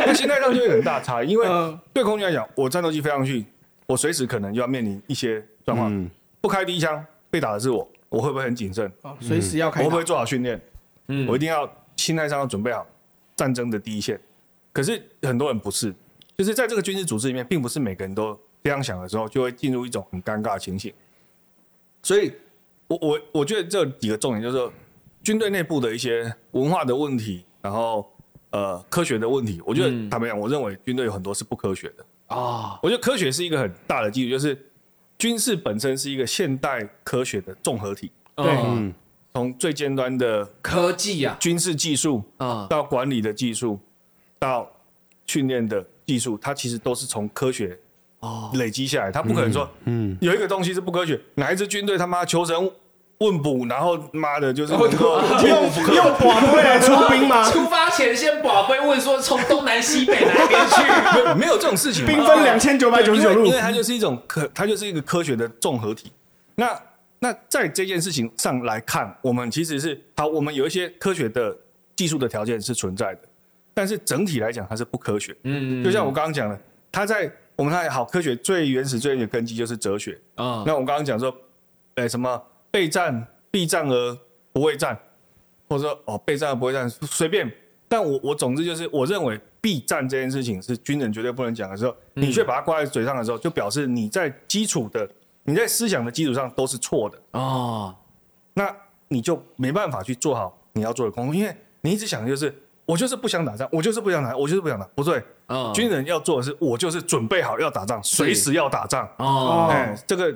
[0.08, 3.46] 那心态上就会有很大差异，因为嗯对空军来讲，我战斗机飞上去，
[3.88, 6.10] 我随时可能就要面临一些状况，嗯
[6.42, 8.92] 不开第一枪被打的是我，我会不会很谨慎？
[9.02, 10.62] 哦随时要开打我会不会做好训练？
[11.08, 12.86] 嗯我一定要心态上要准备好
[13.36, 14.20] 战争的第一线。
[14.74, 15.94] 可是很多人不是，
[16.38, 20.94] 就是在这个军事组织里面，并不是每个人都这样想的时候，就会进入一种很尴尬的情形。
[22.04, 22.32] 所以，
[22.88, 24.72] 我我我觉得这几个重点就是说
[25.26, 28.08] 军队内部的一些文化的问题，然后
[28.52, 29.60] 呃科学的问题。
[29.66, 30.08] 我觉得嗯。
[30.08, 32.06] 坦白讲，我认为军队有很多是不科学的。
[32.28, 34.56] 哦我觉得科学是一个很大的基础，就是
[35.18, 38.46] 军事本身是一个现代科学的综合体，对。
[38.66, 38.94] 嗯。
[39.34, 41.36] 从最尖端的科技啊。
[41.40, 42.68] 军事技术啊。
[42.70, 43.80] 到管理的技术，
[44.38, 44.72] 到
[45.26, 47.78] 训练的技术，它其实都是从科学
[48.20, 48.52] 哦。
[48.54, 49.12] 累积下来。
[49.12, 52.72] 它不可能说，嗯，有一个东西是不科学，哪一支军队他妈求神
[53.26, 55.62] 问卜，然后妈的就是哦能够用
[55.96, 57.50] 用寡龟来出兵吗？
[57.52, 60.82] 出发前先宝贝问说从东南西北哪边去？
[61.14, 66.12] 没有没有这种事情，兵分两千九百九十九路因为，它就是一种科，它就是一个科学的综合体。
[66.56, 66.80] 那
[67.20, 71.56] 那在这件事情上来看，我们其实是好，我们有一些科学的
[71.96, 73.22] 技术的条件是存在的，
[73.74, 75.36] 但是整体来讲它是不科学。
[75.44, 76.60] 嗯就像我刚刚讲的，
[76.92, 80.20] 它在我们看好科学最原始最原始的根基就是哲学。
[80.36, 81.34] 啊那我刚刚讲说，
[81.96, 82.42] 哎，什么
[82.76, 84.18] 备战必战而
[84.52, 85.00] 不会战，
[85.70, 87.50] 或者说哦备战而不会战，随便。
[87.88, 95.10] 但我我总之就是，我认为必战这件事情是军人绝对不能讲的时候，你却把它挂在嘴上的时候，就表示你在基础的
[95.44, 97.96] 你在思想的基础上都是错的，哦，
[98.56, 98.76] 那
[99.08, 102.54] 你就没办法去做好你要做的工作，因为你一直想的就是
[102.86, 105.72] 我就是不想打仗，我就是不想打，我就是不想打，不对，嗯。
[105.74, 109.10] 军人要做的是我就是准备好要打仗，随时要打仗。
[109.20, 110.36] 哦，哎，这个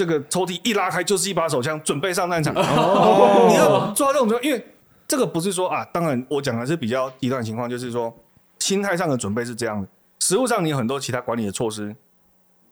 [0.00, 2.54] 这个抽屉一拉开就是一把手枪，准备上战场。
[2.54, 4.66] 哦，你要做到这种因为
[5.06, 8.10] 这个不是说啊，当然我讲的是比较极端情况，就是说
[8.60, 9.86] 心态上的准备是这样的，
[10.20, 11.94] 实物上你有很多其他管理的措施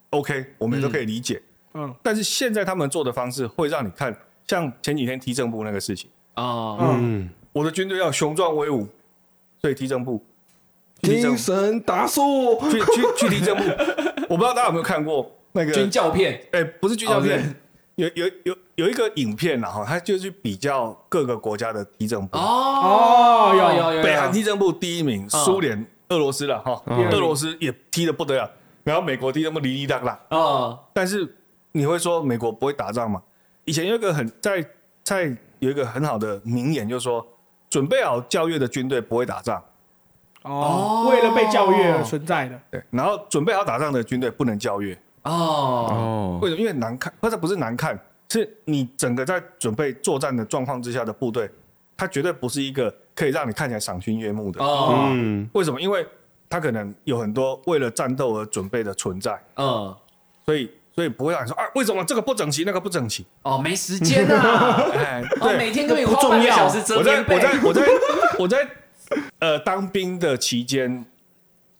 [0.08, 1.42] ，OK，我们也都可以理解。
[1.74, 1.94] 嗯。
[2.02, 4.16] 但是现在他们做的方式会让你看，
[4.46, 8.88] 像前几天踢正部那个事情，哦，嗯，我的军队要雄壮威武，
[9.60, 10.24] 所以踢正部，
[11.02, 13.62] 精神打数，去去去踢正部，
[14.30, 17.52] 我不知道大家有没有看过那个军教片，哎、不是军教哦片，
[17.96, 22.38] 有有有有一个影片然后他就去比较各个国家的地震部。
[22.38, 28.48] 哦，有有有，北韩地震部第一名，苏联、俄罗斯了哈，嗯俄罗斯也踢的不得了，
[28.84, 30.20] 然后美国踢正部哩哩当啦。
[30.30, 31.28] 哦，但是
[31.72, 33.20] 你会说美国不会打仗吗？
[33.64, 34.64] 以前有一个很在
[35.02, 37.26] 在有一个很好的名言，就是说
[37.68, 39.61] 准备好教育的军队不会打仗，
[40.42, 44.96] 哦，为了被教育而存在的，对，然后准备好打仗的军队不能教育。
[45.28, 46.60] 哦，哦，为什么？
[46.60, 47.98] 因为难看，不是不是难看，
[48.30, 51.50] 是你整个在准备作战的状况之下的部队，
[51.96, 54.64] 它绝对不是一个可以让你看起来赏心悦目的。
[54.64, 55.80] 哦，嗯，为什么？
[55.80, 56.06] 因为
[56.48, 59.94] 它可能有很多为了战斗而准备的存在，嗯，
[60.46, 63.26] 所以所以不会让你说啊，为什么这个不整齐，那个不整齐？
[63.42, 67.88] 哦，没时间啊， 哎，哦，对，每天都有花半个小时折我在我在我在
[68.38, 68.68] 我在
[69.40, 71.04] 呃当兵的期间，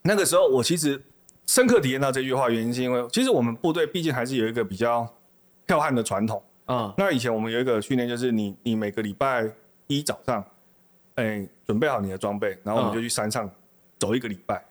[0.03, 1.03] 那个时候我其实
[1.49, 5.09] 深刻体验到这句话，原因是因为其实我们部队毕竟还是有一个比较
[5.67, 6.41] 剽悍的传统。
[6.67, 9.51] 嗯，那以前我们有一个训练，就是你你每个礼拜
[9.87, 10.45] 一早上，
[11.15, 13.51] 哎，准备好你的装备，然后我们就去山上
[13.99, 14.63] 走一个礼拜，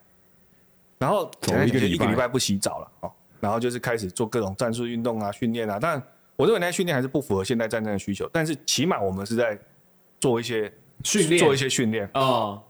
[0.99, 5.79] 然后走一个礼拜一个礼拜不洗澡了哦，然后就是开始做各种战术运动啊、训练啊。
[5.81, 5.99] 但
[6.35, 9.57] 我认为那些训练还是不符合现代战争的需求，但是起码我们是在
[10.19, 10.71] 做一些
[11.03, 12.61] 训练做一些训练，哦，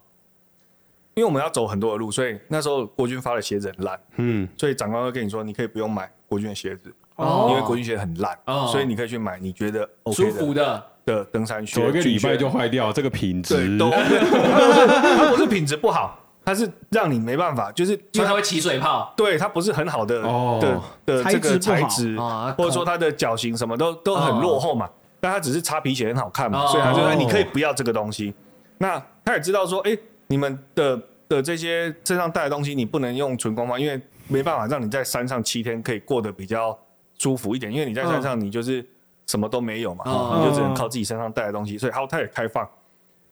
[1.17, 7.47] 因为我们要走很多的路，所以那时候国军发的鞋子很烂，嗯，所以长官会跟你说，你可以不用买国军的鞋子，哦。
[7.49, 8.69] 因为国军鞋很烂，哦。
[8.71, 10.83] 所以你可以去买你觉得 OK 舒服的。
[11.05, 13.55] 的，登山靴，走一个礼拜就坏掉，这个品质。
[13.55, 13.97] 对，都 OK。
[14.29, 14.87] 它不是
[15.17, 20.59] 它不是品质不好，它是让你没办法，就是因为它会起水泡，对它不是很好的哦。
[20.61, 22.15] 的的这个材材质
[22.55, 24.87] 或者说它的脚型什么都都很落后嘛。
[25.19, 26.67] 但它只是擦皮鞋很好看嘛，哦。
[26.67, 28.35] 所以他就说哎你可以不要这个东西。
[28.77, 29.97] 那他也知道说，哎，
[30.27, 36.77] 你们的的这些身上带的东西，你不能用纯光方，因为没办法让你在山上七天可以过得比较
[37.17, 38.85] 舒服一点，因为你在山上你就是
[39.25, 42.67] 什么都没有嘛，哦你就只能靠自己身上带的东西，所以好，它也开放。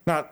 [0.03, 0.25] 那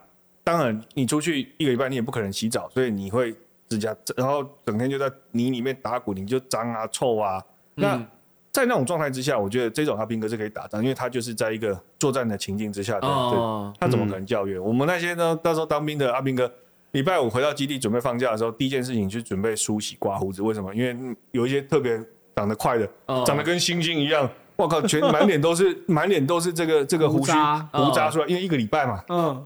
[0.43, 3.33] 当然，你出去一个礼拜，你也不可能洗澡，所以你会
[3.69, 7.41] 指甲，然后整天就在泥里面打滚，你就脏啊、臭啊。
[7.75, 8.07] 那、嗯
[8.53, 14.59] 在那种状态之下，我觉得这种阿兵哥是可以打仗，因为他就是在一个作战的情境之下的，哦对，他怎么可能教育？
[14.59, 16.49] 我们那些呢，到时候当兵的阿兵哥，
[16.91, 20.43] 礼拜五回到基地准备放假的时候，第一件事情去准备梳洗、刮胡子。
[20.43, 20.73] 为什么？
[20.75, 21.99] 因为嗯有一些特别
[22.35, 27.31] 长得快的，哦长得跟猩猩一样，我靠，全 满脸都是满脸都是这个这个胡须
[27.71, 29.03] 胡渣出来，因为一个礼拜嘛。
[29.09, 29.43] 嗯，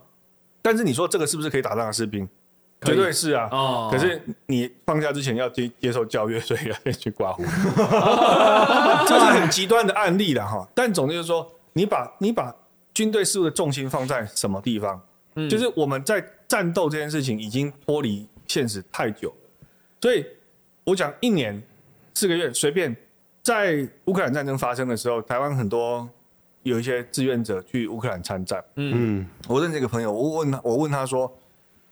[0.62, 2.28] 但是你说这个是不是可以打仗的士兵？
[2.82, 3.48] 绝对是啊。
[3.52, 7.52] 哦可是你放假之前要接接受教育，所以要先去刮胡子，
[9.08, 10.68] 这是很极端的案例了哈。
[10.74, 12.56] 但总之就是说，你把你把
[12.94, 15.02] 军队事务的重心放在什么地方？
[15.50, 19.34] 就是我们在战斗这件事情已经脱离现实太久，
[20.02, 20.26] 所以
[20.84, 21.62] 我讲一年
[22.14, 22.96] 四个月随便。
[23.44, 26.06] 在乌克兰战争发生的时候，台湾很多
[26.64, 28.62] 有一些志愿者去乌克兰参战。
[28.76, 31.34] 嗯，我认识一个朋友，我问他，我问他说，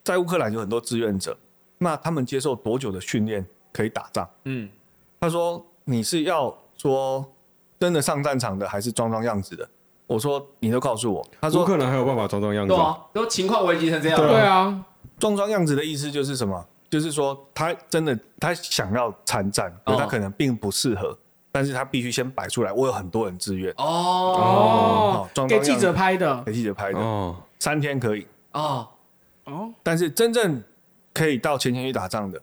[0.05, 1.35] 在乌克兰有很多志愿者，
[1.79, 3.43] 那他们接受多久的训练
[3.73, 4.29] 可以打仗？
[4.43, 4.69] 嗯，
[5.19, 7.25] 他说你是要说
[7.79, 9.67] 真的上战场的，还是装装样子的？
[10.05, 11.27] 我说你都告诉我。
[11.41, 12.73] 他说乌说克兰还有办法装装样子？
[12.75, 14.85] 对，啊，都情况危急成这样，对啊，
[15.17, 16.63] 装装样子的意思就是什么？
[16.87, 21.17] 就是说他真的他想要参战，可他可能并不适合
[21.51, 25.27] 但是他必须先摆出来，我有很多人自愿，哦。
[25.35, 26.43] 哦给记者拍的。
[26.45, 28.87] 给记者拍的，哦，三天可以，哦
[29.45, 30.61] 哦，但是真正
[31.13, 32.41] 可以到前线去打仗的，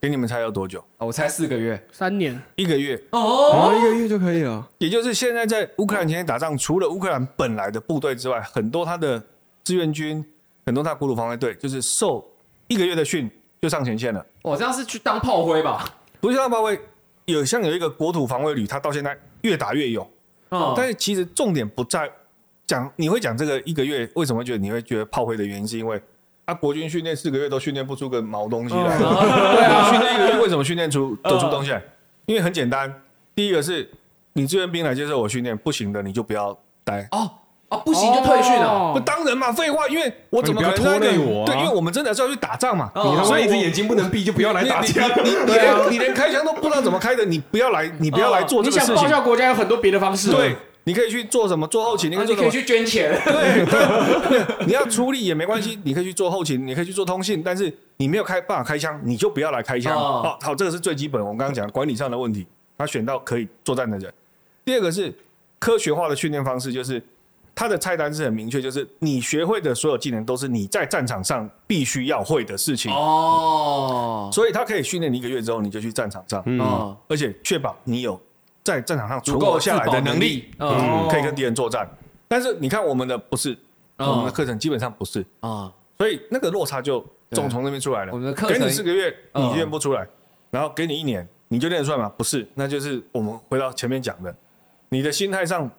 [0.00, 0.80] 给你们猜要多久？
[0.98, 4.68] 哦，我猜四个月三年一个月，哦哦，一个月就可以了。
[4.78, 9.22] 也就是现在在乌克兰前线打仗，除了乌克兰本来的部队之外，很多他的
[9.64, 10.24] 志愿军，
[10.66, 12.24] 很多他国土防卫队，就是受
[12.68, 13.30] 一个月的训
[13.60, 14.24] 就上前线了。
[14.42, 15.84] 我这样是去当炮灰吧？
[16.20, 16.78] 不是当炮灰，
[17.24, 20.08] 有像有一个国土防卫旅，他到现在越打越勇。
[20.50, 22.10] 哦但是其实重点不在
[22.66, 26.00] 讲，你会讲这个一个月为什么觉得你会觉得炮灰的原因，是因为
[26.52, 28.98] 啊，国军训练四个月都训练不出个毛东西来。
[28.98, 31.82] 对啊，训练一个月 为什么训练出得出东西来？
[32.26, 32.92] 因为很简单，
[33.34, 33.90] 第一个是
[34.34, 37.08] 你志愿兵来接受我训练，不行的你就不要待。
[37.10, 37.30] 哦
[37.68, 38.68] 哦，不行就退训了。
[38.68, 42.90] 哦不当然嘛，废话，因为我怎么可能拖累我啊对，因为我们真的是要去打仗嘛。
[42.94, 45.22] 哦你他妈所以我一只眼睛不能闭，就不要来你你打架。
[45.22, 49.10] 你 你你连你连开枪都不知道怎么开的，你不要来，你不要来做你想这个事情。
[49.10, 50.30] 报效国家有很多别的方式。
[50.30, 50.54] 对，
[50.84, 51.66] 你可以去做什么？
[51.68, 52.34] 做后勤，你可以做？
[52.34, 53.12] 啊你可以去捐钱。
[53.24, 59.96] 对，但你要出力也没关系，你可以去做后勤，你可以去做通信，但是你没有开办法开枪，你就不要来开枪。
[59.96, 61.22] 哦好，好，这个是最基本。
[61.22, 64.12] 我们刚刚讲管理上的问题，他选到可以作战的人。
[64.64, 65.14] 第二个是
[65.58, 67.02] 科学化的训练方式，就是
[67.54, 72.92] 他的菜单是很明确，就是你学会的所有技能都是你在战场上必须要会的事情。
[72.92, 78.18] 哦所以他可以训练你一个月之后，你就去战场上，哦，而且确保你有
[78.64, 80.50] 在战场上存足够活下来的能力，
[81.10, 81.88] 可以跟敌人作战。
[82.28, 83.52] 但是你看我们的不是，
[83.98, 88.12] 哦我们的课程基本上不是，啊所以那个落差就对总从那边出来了。
[88.12, 90.06] 我们的课程给你四个月，嗯你练不出来，
[90.50, 92.10] 然后给你一年，你就练得出来吗？
[92.16, 94.34] 不是，那就是我们回到前面讲的，
[94.88, 95.70] 你的心态上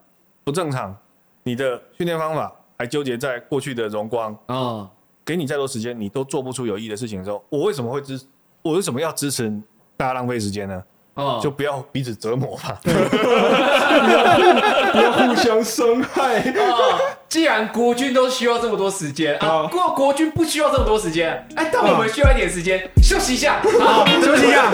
[0.44, 0.96] 不正常，
[1.44, 4.90] 你的训练方法还纠结在过去的荣光，啊
[5.26, 8.22] 给你再多时间，你都做不出有意义的事情的时候，我为什么会支？
[8.62, 9.50] 我为什么要支持
[9.98, 10.84] 大家浪费时间呢？
[11.16, 12.80] 哦，就不要彼此折磨吧。
[14.92, 16.40] 不要互相伤害。
[16.40, 17.00] 啊，
[17.30, 23.62] 既然国军都需要这么多时间啊，好国国军不需要这么多时间，哎，但我们需要一点时间休息一下。
[23.80, 24.74] 好，休息一下。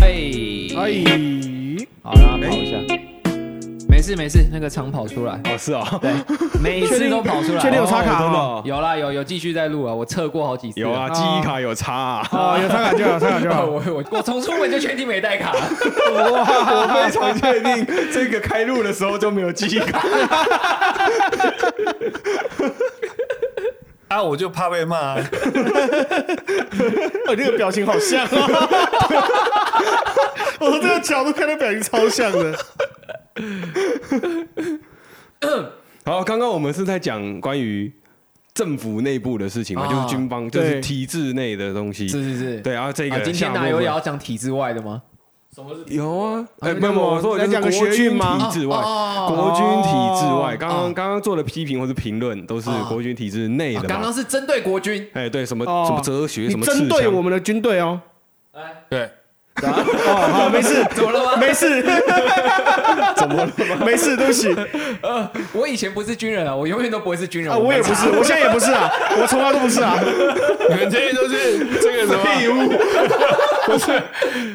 [0.00, 0.08] 哎
[0.76, 1.10] 哎，好，让他跑一下。
[1.14, 1.33] 没
[4.04, 6.12] 事没事，那个常跑出来，哦，是哦，对，
[6.62, 7.60] 每次都跑出来。
[7.60, 10.80] 确定有插卡哦哦真的哦有啦有有继续在录啊，我测过好几次。
[10.80, 12.28] 有啊，记忆卡有插啊。
[12.30, 13.64] 哦，有插卡就有插卡就啊， 好。
[13.64, 15.52] 我我我从出门就确定没带卡。
[15.56, 20.06] 我非常确定，这个开录的时候就没有记忆卡。
[24.08, 25.16] 啊，我就怕被骂、啊。
[27.26, 28.28] 哦，这个表情好像啊！
[30.60, 32.56] 我从这个角度看，那表情超像的。
[36.04, 37.92] 好，刚刚我们是在讲关于
[38.52, 40.80] 政府内部的事情嘛，啊就是军方，就是对。
[40.80, 42.06] 体制内的东西。
[42.08, 45.02] 是是是，对，然后这啊，个今天哪有也要讲体制外的吗？
[45.86, 50.54] 有啊，哎，啊没有没有，我说的就讲国军体制外，哦国军体制外。
[50.54, 55.84] 哦刚刚刚刚做的批评或是评论都是哦国军体制内的刚刚是针对国军，哎，对，什么哦。
[55.86, 58.00] 什么哲学，你什么针对我们的军队哦。
[58.52, 59.08] 哎对，
[59.62, 61.36] 哦，好，没事，怎么了吗？
[61.38, 61.80] 没事，
[63.16, 63.52] 怎么了吗？
[63.86, 64.54] 没事，对不起
[65.52, 68.90] 我以前不是军人啊，我永远都不会是军人啊，我也不是，我现在也不是啊，
[69.20, 69.96] 我从来都不是啊。
[70.68, 72.72] 你们这些都是这个什么废物，
[73.66, 74.02] 不是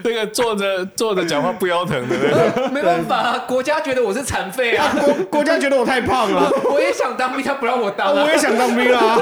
[0.04, 2.70] 这个坐着坐着讲话不腰疼的那个。
[2.70, 8.30] 没办法啊，国家觉得我是残废啊，国国家觉得我太胖了，我也想当兵，他不让我当啊我。
[8.30, 9.18] 也想当兵啊。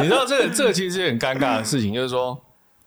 [0.00, 2.36] 你知道这个这个其实是很尴尬的事情，就是说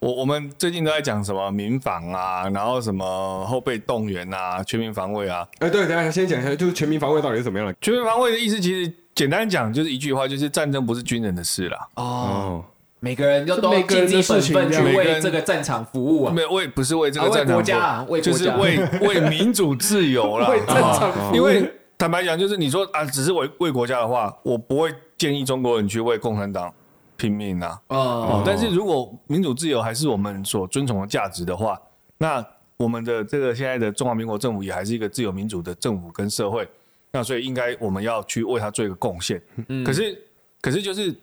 [0.06, 5.44] 我我们最近都在讲什么民防啊，然后什么后备动员啊，全民防卫啊。
[5.58, 7.74] 哎，对，等下先讲一下，就是全民防卫到底是怎么样的？
[7.82, 11.88] 全民防卫的意思其实简单讲就是一句话，就是战争不是军人的事啦。
[11.96, 12.66] 哦，哦，
[13.00, 16.32] 每个人要都尽自己本分去为这个战场服务啊。
[16.32, 20.50] 没有为不是为这个战场国家啊服务就是为为为民主自由啦。
[20.54, 26.72] 为战场啊因为坦白讲，就是你说啊，只是为为国家的话，我不会建议中国人去为共产党
[27.18, 27.82] 拼命啊。
[27.88, 31.80] 哦哦，但是如果民主自由还是我们所尊崇的价值的话，
[32.18, 32.46] 那
[32.78, 36.68] 我们的这个现在的中华民国政府也还是一个自由民主的政府跟社会，
[37.12, 39.42] 那所以应该我们要去为他做一个贡献。
[39.68, 40.22] 嗯可是，
[40.62, 41.16] 可是就是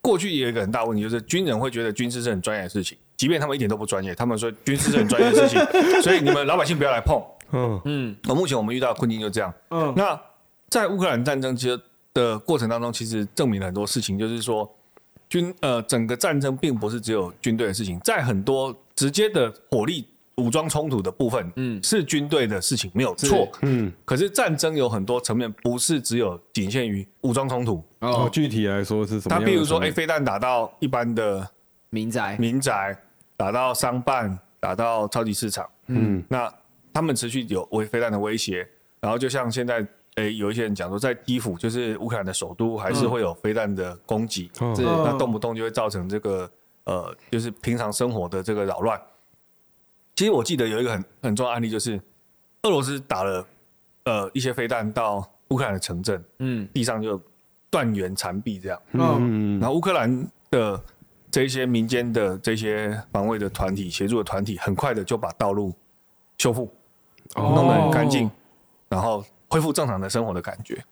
[0.00, 5.60] 过去也有一个很大问题，就是军人会觉得军事是很专业的事情，即便他们一点都不专业，他们说军事是很专业的事情，
[6.02, 7.20] 所以你们老百姓不要来碰。
[7.52, 9.52] 嗯，嗯那目前我们遇到的困境就这样。
[9.70, 10.18] 嗯，那
[10.68, 11.80] 在乌克兰战争其实
[12.14, 14.68] 的过程当中，其实证明了很多事情，就是说
[15.32, 27.82] 军呃整个战争并不是只有军队的事情，在很多直接的火力武装冲突的部分，嗯嗯，是军队的事情没有错，嗯，可是战争有很多层面，不是只有仅限于武装冲突。
[28.00, 29.46] 哦，哦具体来说是什么样的层面？
[29.46, 31.48] 它譬如说，哎，飞弹打到一般的
[31.88, 32.94] 民宅，民宅，
[33.34, 35.66] 打到商办，打到超级市场。
[35.86, 36.52] 嗯，那
[36.92, 38.68] 他们持续有威飞弹的威胁，
[39.00, 39.86] 然后就像现在，
[40.16, 44.74] 诶，有一些人讲说，在基辅，就是乌克兰的首都，还是会有飞弹的攻击，嗯。
[44.76, 46.50] 那动不动就会造成这个
[46.84, 49.00] 呃，就是平常生活的这个扰乱。
[50.14, 51.98] 其实我记得有一个很很重要案例，就是
[52.62, 53.46] 俄罗斯打了
[54.04, 57.18] 呃一些飞弹到乌克兰的城镇，嗯，地上就
[57.70, 58.82] 断垣残壁这样。
[58.92, 59.60] 嗯，嗯。
[59.60, 60.78] 然后乌克兰的
[61.30, 65.72] 这些民间的这些防卫的团体、协助的团体，很快的就把道路
[66.36, 66.70] 修复，
[67.36, 68.30] 哦弄得很干净，
[68.90, 70.82] 然后恢复正常的生活的感觉。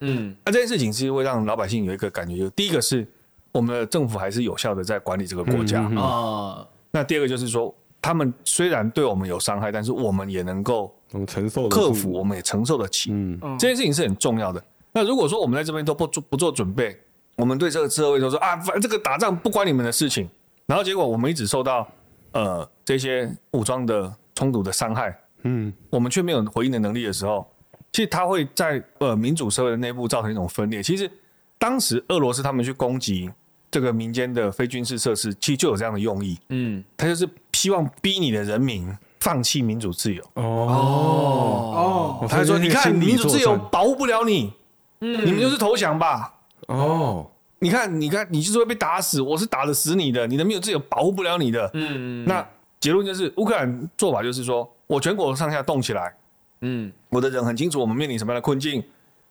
[0.00, 3.06] 嗯，那这件事情其实会让老百姓有一个感觉，就是第一个是
[3.52, 13.10] 我们的政府还是有效的在管理这个国家，啊嗯嗯哦，那第二个就是说，他们虽然对我们有伤害，但是我们也能够我们承受克服，，我们也承受得起。
[13.12, 14.62] 嗯，嗯这件事情是很重要的。
[14.92, 16.98] 那如果说我们在这边都不做不做准备，
[17.36, 20.28] 我们对这个社会都说啊，反正这个打仗不关你们的事情，
[20.66, 21.86] 然后结果我们一直受到
[22.32, 27.46] 呃这些武装的冲突的伤害，嗯，我们却没有回应的能力的时候，
[27.92, 30.82] 其实它会在呃民主社会的内部造成一种分裂。
[30.82, 31.10] 其实
[31.58, 33.30] 当时俄罗斯他们去攻击
[33.70, 40.22] 这个民间的非军事设施，其实就有这样的用意，嗯，他就是希望逼你的人民放弃民主自由。
[40.34, 44.52] 哦，哦，哦，他就说：“你看，民主自由哦保护不了你，
[45.00, 46.34] 嗯你们就是投降吧。
[46.66, 51.70] 哦，你看，你看，你就是会被打死，我是打得死你的，你的民主自由保护不了你的。
[51.74, 52.44] 嗯，那
[52.80, 56.14] 结论就是，乌克兰做法就是说，我全国上下动起来，
[56.62, 58.82] 嗯，我的人很清楚我们面临什么样的困境，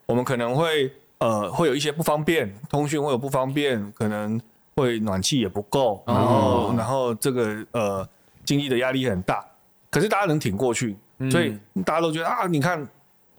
[0.06, 4.40] 我们可能会呃会有一些不方便，通讯会有不方便，可能
[4.76, 8.08] 会暖气也不够，然后、哦然后这个呃
[8.44, 9.46] 经济的压力很大，
[9.92, 10.96] 可是大家能挺过去，
[11.30, 12.82] 所以大家都觉得啊，你看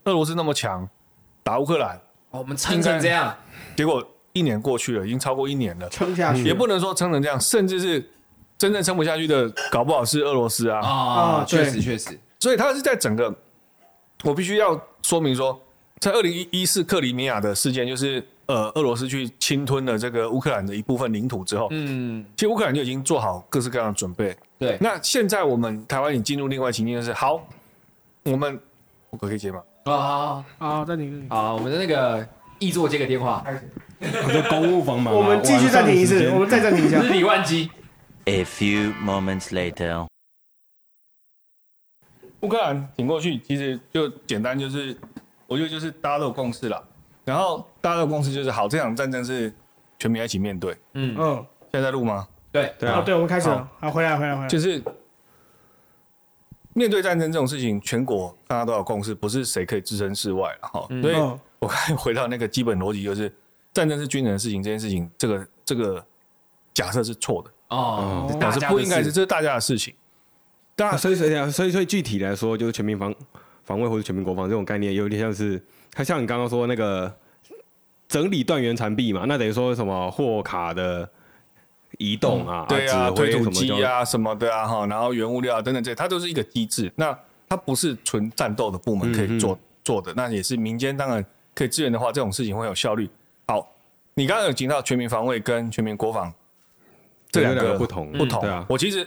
[0.04, 0.88] 俄罗斯那么强，
[1.42, 1.96] 打乌克兰，
[2.30, 3.34] 哦我们撑成这样，
[3.76, 8.08] 结果一年过去了，已经超过一年了，撑下去也不能说撑成这样，甚至是
[8.56, 10.78] 真正撑不下去的，搞不好是俄罗斯啊。
[10.80, 13.34] 啊，啊确实确实，所以他是在整个，
[14.22, 15.58] 我必须要说明说，
[16.00, 24.36] 在二零一一四克里米亚的事件，就是呃俄罗斯去侵吞了这个乌克兰的一部分领土之后，嗯，其实乌克兰就已经做好各式各样的准备。
[24.58, 27.40] 对，那现在我们台湾已经进入另外情境，就是好，
[28.24, 28.60] 我们
[29.08, 29.62] 我可以接吗？
[29.84, 31.26] 啊，好，暂停。
[31.30, 32.26] 好，我们的那个
[32.58, 33.42] 易座接个电话，
[34.00, 37.08] 就公务房嘛，我们继续暂停一次，我们再暂停一下日。
[37.12, 37.70] 理万机
[38.26, 40.09] ，A few moments later.
[42.40, 44.96] 乌克兰挺过去，其实就简单，就是
[45.46, 46.82] 我觉得就是大家都有共识了。
[47.24, 49.52] 然后大家都有共识就是好，这场战争是
[49.98, 50.76] 全民一起面对。
[50.94, 52.26] 嗯，嗯，现在在录吗？
[52.50, 53.68] 对，哦，对啊，对，我们开始了。
[53.78, 54.48] 好，回来，回来，回来。
[54.48, 54.82] 就是
[56.72, 60.86] 面对战争这种事情，全国大家都有共识，不是谁可以置身事外了哈。
[61.02, 63.32] 所以嗯我刚才回到那个基本逻辑，就是
[63.74, 66.04] 战争是军人的事情，这件事情，这个这个
[66.72, 69.94] 假设是错的，哦，哦表示大家不应该是，这是大家的事情。
[70.80, 73.14] 当然，啊所以所以所以所以具体来说，就是全民防
[73.64, 75.62] 防卫或者全民国防这种概念，有点像是，
[75.92, 77.14] 它像你刚刚说那个
[78.08, 81.06] 整理断垣残壁嘛，那等于说什么货卡的
[81.98, 86.90] 移动啊，对啊，推土机啊什么的啊哈，然后原物料啊等等这些，它都是一个机制。
[86.96, 87.16] 那
[87.46, 91.22] 它不是纯战斗的部门可以做、做的，那也是民间当然
[91.54, 93.06] 可以支援的话，这种事情会有效率。
[93.48, 93.70] 好，
[94.14, 96.32] 你刚刚有提到全民防卫跟全民国防
[97.30, 98.40] 这两个个不同不同。
[98.40, 99.06] 对啊我其实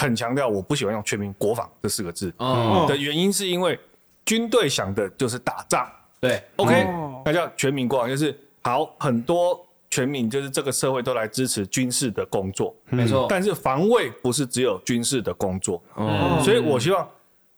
[0.00, 2.32] 很强调，我不喜欢用全民国防这四个字。
[2.38, 3.78] 哦，的原因，是因为
[4.24, 5.86] 军队想的就是打仗。
[6.18, 7.20] 对，OK，、哦。
[7.22, 17.06] 那叫全民国防，就是好很多全民就是这个社会都来支持军事的工作，没错，但是防卫不是只有军事的工作，哦，所以我希望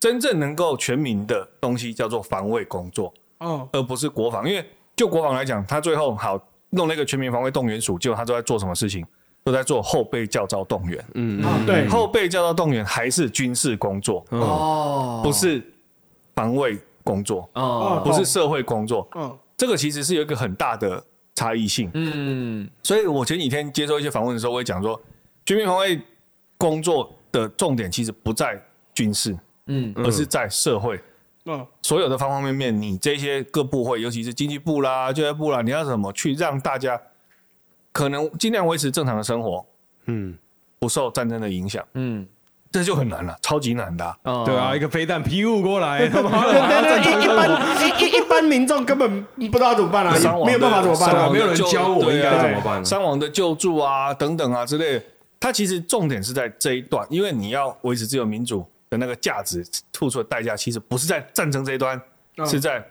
[0.01, 4.49] 真正能够全民的东西叫做防卫工作，哦，而不是国防。
[4.49, 4.65] 因为
[4.97, 6.37] 就国防来讲，他最后好
[6.71, 9.05] 弄那个全民防卫动员署，结果他都在做什么事情？
[9.43, 14.39] 都在做后备教招动员，嗯啊，对，后备教招动员还是军事工作，嗯。
[14.39, 15.61] 哦，不是
[16.33, 19.07] 防卫工作，哦，不是社会工作。
[19.15, 21.03] 嗯，这个其实是有一个很大的
[21.35, 21.91] 差异性。
[21.93, 24.99] 嗯，所以我前几天接受一些访问的时候，我也讲说，
[25.45, 26.01] 全民防卫
[26.57, 28.57] 工作的重点其实不在
[28.93, 29.37] 军事，
[29.67, 30.97] 嗯，而是在社会。
[31.45, 36.97] 嗯，所有的方方面面，你这些各部会，尤其是经济部啦、教育部啦，你要怎么去让大家
[37.93, 39.65] 可能尽量维持正常的生活，
[40.07, 40.37] 嗯，
[40.79, 42.27] 不受战争的影响，嗯，
[42.69, 44.43] 这就很难了，超级难的啊、哦。
[44.45, 46.51] 对啊，一个飞弹劈雾过来， 他妈的。
[46.51, 51.29] 对对对，一一般一一一般民众根本不知道怎么办啊，伤亡没有办法怎么办啊？
[51.31, 55.03] 没有人教我应该怎么办伤亡的救助啊，等等啊之类的。
[55.39, 62.01] 它其实重点是在这一段，因为你要维持自由民主的那个价值，付出的代价其实不是在战争这一端，
[62.37, 62.45] 嗯。
[62.47, 62.83] 是在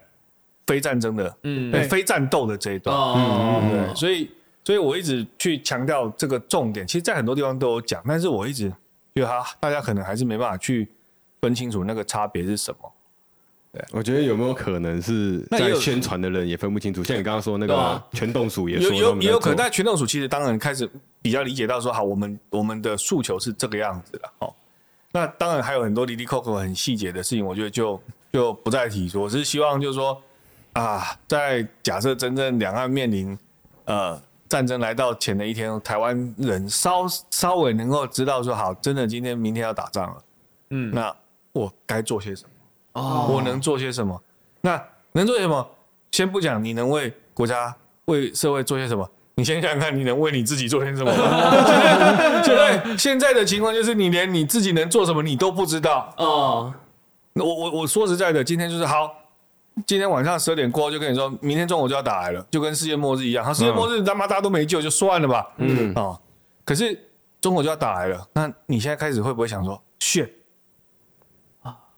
[0.66, 1.72] 非战争的，嗯。
[1.88, 2.94] 非战斗的这一段。
[2.94, 4.30] 哦，对，所以
[4.64, 8.70] 所以我一直去强调这个重点，其实在很多地方都有讲，但是我一直
[9.14, 10.88] 觉得他大家可能还是没办法去
[11.40, 12.92] 分清楚那个差别是什么。
[13.72, 17.02] 对我觉得有没有可能是在宣传的人也分不清楚？
[17.02, 20.86] 像你刚刚说那个全动鼠也说有也有可能，但全动署其实当然开始
[21.22, 24.54] 比较理解到说，好，我们我们的诉求是这个样子了，哦。
[25.10, 27.98] 那当然还有很多离离扣扣很细节的事情，我觉得就
[28.30, 29.10] 就不再提。
[29.16, 30.22] 我是希望就是说
[30.74, 33.38] 啊，在假设真正两岸面临
[33.86, 34.20] 呃
[34.52, 40.16] 战争来到前的一天，台湾人稍稍微能够知道说，好，真的今天明天要打仗了，
[40.68, 41.10] 嗯，那
[41.54, 43.00] 我该做些什么？
[43.00, 44.22] 哦，我能做些什么？
[44.60, 44.78] 那
[45.12, 45.66] 能做些什么？
[46.10, 47.74] 先不讲你能为国家、
[48.04, 52.44] 为社会做些什么，你先想想看，你能为你自己做些什么吗？
[52.44, 56.12] 现在现在的情况就是，你连你自己能做什么你都不知道。
[56.18, 56.74] 哦，
[57.32, 59.10] 那我我我说实在的，今天就是好，
[59.86, 63.44] 今天晚上十二点过后就跟你说，明天中午就要打来了，就跟世界末日一样。
[63.44, 65.48] 他，世界末日他妈大家都没救，就算了吧。
[65.56, 66.20] 嗯哦，
[66.64, 66.98] 可是
[67.40, 70.28] 中国就要打来了，那你现在开始会不会想说，shit，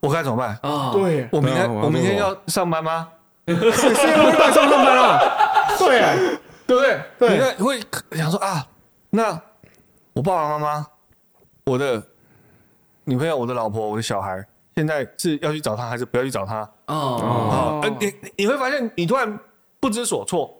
[0.00, 0.58] 我该怎么办？
[0.62, 3.08] 啊，对，我明天啊我明天要上班吗？
[3.46, 5.18] 世界末日上不上班了？
[5.78, 6.00] 对，
[6.66, 7.00] 对不对？
[7.18, 7.80] 对你看会
[8.12, 8.66] 想说啊，
[9.10, 9.38] 那
[10.12, 10.86] 我爸爸妈妈、
[11.64, 12.02] 我的
[13.04, 14.46] 女朋友、我的老婆、我的小孩，
[14.76, 16.60] 现在是要去找他，还是不要去找他？
[16.86, 19.38] 哦，哦呃，你你会发现，你突然
[19.80, 20.54] 不知所措，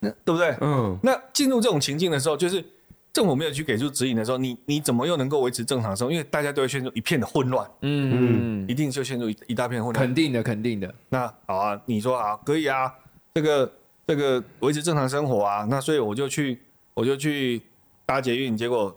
[0.00, 0.56] 那对不对？
[0.60, 2.64] 嗯，那进入这种情境的时候，就是
[3.12, 6.12] 政府没有去给出指引的时候，你你怎么又能够维持正常生活？
[6.12, 10.06] 因为大家都会陷入一片的混乱，嗯嗯，一定就陷入一一大片混乱。
[10.06, 12.92] 肯定的，肯定的，那好啊，你说啊，可以啊，
[13.34, 13.72] 这个
[14.06, 16.58] 这个维持正常生活啊，那所以我就去
[16.94, 17.62] 我就去
[18.04, 18.94] 搭捷运，结果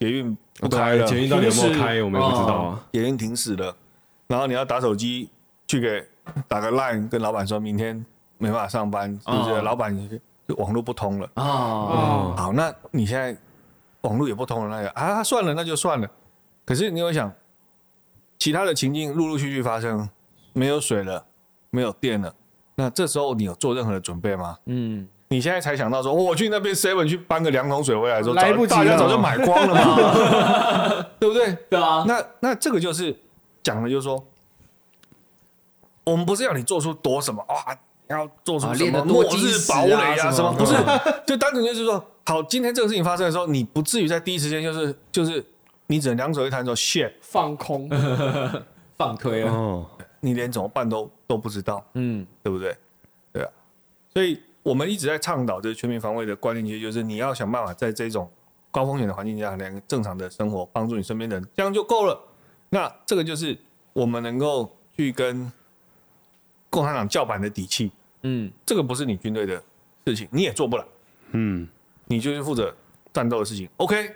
[0.00, 2.86] 捷运不开了，捷运到底有没有开，我们也不知道啊。
[2.92, 3.76] 捷运停驶了，
[4.26, 5.30] 然后你要打手机
[5.68, 6.04] 去给
[6.48, 8.04] 打个 line 跟老板说明天
[8.38, 9.50] 没办法上班，是不是？
[9.52, 9.94] 哦老板
[10.56, 13.36] 网络不通了，哦，哦，好，那你现在
[14.00, 16.10] 网络也不通了，那个啊，算了，那就算了。
[16.64, 17.32] 可是你有想，
[18.38, 20.08] 其他的情境陆陆续续发生，
[20.52, 21.24] 没有水了，
[21.70, 22.34] 没有电了，
[22.74, 24.58] 那这时候你有做任何的准备吗？
[24.66, 31.56] 嗯，你现在才想到说，哦我去那边 seven 去搬个两桶水回来的时候，来不及了早大家早就买光了嘛， 对不对？
[31.70, 33.16] 对啊，那那这个就是
[33.62, 34.22] 讲的，就是说，
[36.02, 37.78] 我们不是要你做出多什么哇，
[38.08, 40.52] 你要做出啊什么末日堡垒啊啊什么？
[40.52, 40.74] 不是，
[41.24, 45.44] 就单纯就是说，好，今天这个事情发生的时候，你不至于在第一时间就是就是
[45.86, 47.88] 你只能两手一摊说 shit，放空，
[48.98, 49.86] 放推啊，哦，
[50.18, 52.76] 你连怎么办都都不知道，嗯，对不对？
[53.32, 53.48] 对啊，
[54.12, 58.30] 所以我们一直在倡导这全民防卫的观念，其实就是你要想办法在这种
[58.70, 62.20] 高风险的环境下，能正常的生活，帮助你身边的人，这样就够了。
[62.68, 63.56] 那这个就是
[63.92, 65.50] 我们能够去跟
[66.68, 67.90] 共产党叫板的底气。
[68.22, 69.62] 嗯，这个不是你军队的
[70.06, 70.84] 事情，你也做不来，
[71.32, 71.66] 嗯，
[72.06, 72.74] 你就是负责
[73.12, 73.66] 战斗的事情。
[73.78, 74.14] OK，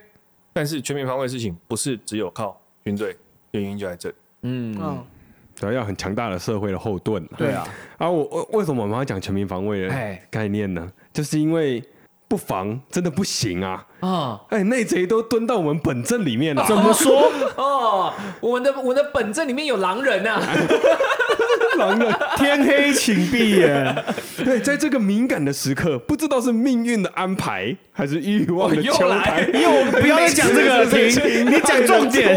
[0.53, 3.17] 但是全民防卫的事情不是只有靠军队，
[3.53, 4.15] 原因就在这里。
[4.43, 5.07] 嗯，嗯，
[5.55, 7.37] 主要要很强大的社会的后盾啊。
[7.39, 7.67] 对啊，
[7.99, 10.91] 啊，我我为什么我们要讲全民防卫的哎概念呢？
[11.13, 11.83] 就是因为
[12.27, 13.87] 不防真的不行啊！
[14.01, 17.31] 啊，哎，内贼都蹲到我们本镇里面了， 怎么说？
[17.57, 20.41] 哦，我们的我们的本镇里面有狼人啊，
[21.79, 22.13] 狼人？
[22.37, 24.05] 天黑请闭眼，
[24.45, 29.41] 对，在这个敏感的时刻，不知道是命运的安排，还是欲望的哦又秋来台。
[29.53, 32.37] 又不要再讲这个，停，你讲重点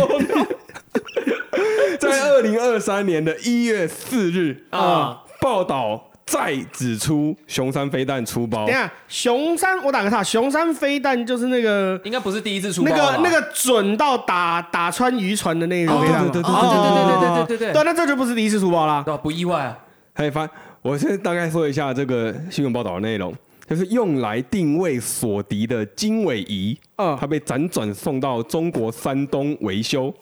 [2.02, 19.02] 在二零二三年的一月四日啊啊，报道再指出熊山飞弹出包等，下，熊山，我打个岔，熊山飞弹就是那个应该不是第一次出包那个那个准到打打穿渔船的那个哦飞弹吗，对对对对对对对对对对对对，那这就不是第一次出包啦。
[19.06, 19.18] 对吧？
[19.24, 19.78] 不意外啊，
[20.14, 20.50] 还发，
[20.82, 23.34] 我先大概说一下这个新闻报道的内容，
[23.66, 30.14] 就是用来定位锁敌的经纬仪，嗯它被辗转送到中国山东维修。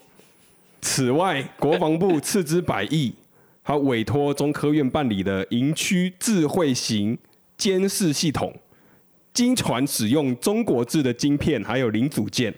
[0.85, 3.11] 此外，国防部斥资百亿，
[3.63, 7.17] 还委托中科院办理的营区智慧型
[7.57, 8.53] 监视系统，
[9.33, 12.53] 经传使用中国制的晶片还有零组件，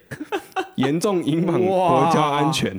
[0.75, 2.77] 严重影响国家安全。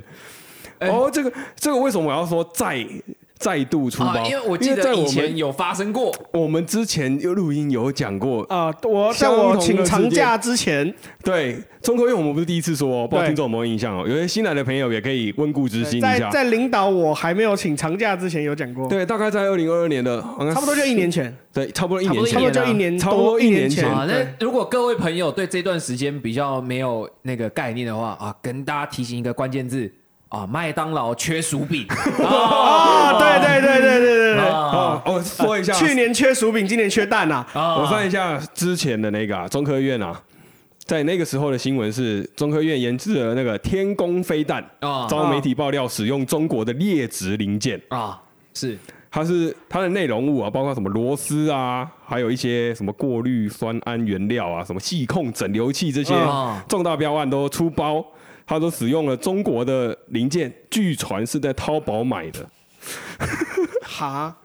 [0.81, 2.87] 哦，这个这个为什么我要说再
[3.39, 4.09] 再度出包？
[4.09, 10.93] 啊，因为我记得以在我们前有发生过，我们之前有录音有讲过，啊，我在我请长假之前，
[11.23, 14.05] 对中科院我们不是第一次说哦，不知道听众有没有印象哦？
[14.05, 16.19] 有些新来的朋友也可以温故知新一下。
[16.19, 20.21] 在在领导我还没有请长假之前有讲过，对，大概在二零二二年的，
[20.53, 22.33] 差不多就一年前，对，差不多一年前。
[22.33, 23.85] 差不多就一年差不多多一年前。
[23.85, 23.89] 前。
[23.89, 29.89] 啊，那如果各位朋友对这段时间比较没有那个概念的话啊，跟大家提醒一个关键字：
[30.29, 31.85] 啊，麦当劳缺薯饼。
[32.23, 37.45] 啊，对对对对对对对，哦，我说一下，去年缺薯饼，今年缺蛋呐。
[37.53, 37.75] 啊。
[37.77, 40.19] 我算一下之前的那个啊，中科院啊，
[40.85, 45.07] 在那个时候的新闻是，中科院研制了那个天宫飞弹，啊。
[45.07, 48.21] 遭媒体爆料使用中国的劣质零件，啊，
[48.53, 48.77] 是。
[49.11, 56.63] 它是它的内容物啊，包括什么螺丝啊，还有一些什么过滤酸铵原料啊，什么细控整流器这些啊。
[56.69, 58.05] 重大标案都出包，
[58.49, 62.43] 它都使用了中国的零件，据传是在淘宝买的。
[63.85, 64.35] 哈，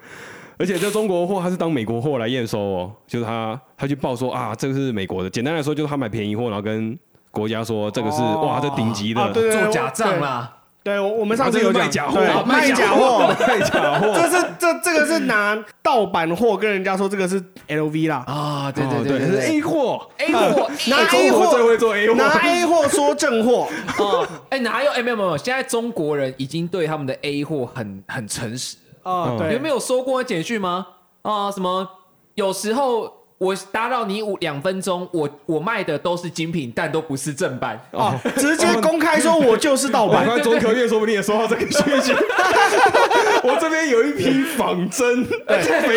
[0.59, 5.31] 而且这中国货他是当美国货来验收哦，就是他他去报说啊，这个是美国的。
[5.31, 6.99] 简单来说，就是他买便宜货，然后跟
[7.31, 10.54] 国家说这个是、哦哇，这顶级的，啊对对做假账啦，
[10.85, 14.13] 对，我我们上次有讲卖假货卖假货，卖假货。
[14.15, 23.67] 这是这这个是拿盗版货跟人家说这个是 LV 啦，啊，对哦对对是 A 货，A 货拿哎 A 货最货会做 A 货，拿 A 货说正货，
[23.99, 24.91] 哦，哎，哪有？
[24.93, 28.77] 哎，没有没有，现在中国人已经对他们的 A 货很很诚实。
[29.03, 30.87] 啊，有没有收过简讯吗？
[31.23, 31.89] 啊，什么？
[32.35, 37.79] 有时候我打扰你五两分钟，我我卖的都是精品，但都不是正版。
[37.91, 42.13] 哦，直接公开说我就是盗版，中科院说不定也收到这个讯息。
[43.43, 45.97] 我这边有一批仿真对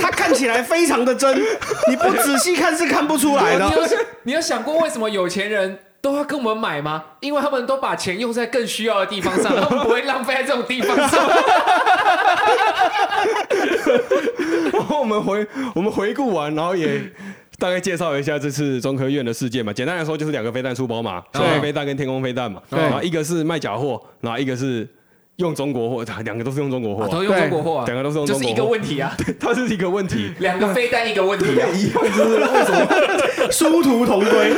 [0.00, 1.36] 它看起来非常的真，
[1.88, 3.72] 你不仔细看是看不出来的你。
[3.72, 3.88] 有
[4.22, 7.02] 你有想过为什么有钱人都要跟我们买吗？
[7.18, 11.28] 因为他们都把钱用在更需要的地方上，他们不会浪费在这种地方上。
[14.72, 17.00] 然 后我们回我们回顾完，然后也
[17.58, 19.72] 大概介绍一下这次中科院的事件嘛。
[19.72, 22.62] 简单来说，就是两个飞弹出包嘛，对水飞弹跟天空飞弹嘛。
[22.70, 24.88] 对然后一个是卖假货，然后一个是
[25.36, 30.32] 用中国货， 两个都是用中国货，都用中国货啊，两个都是用就是一个问题啊， 它是一个问题。
[30.38, 31.66] 两个飞弹一个问题啊。
[31.74, 34.52] 一样就是为什么殊途同归，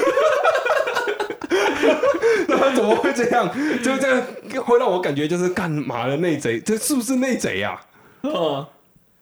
[2.88, 3.48] 么会这样？
[3.82, 4.26] 就这样
[4.64, 7.80] 会让我感觉就是干嘛的内贼，这是不是内贼呀
[8.22, 8.68] 啊？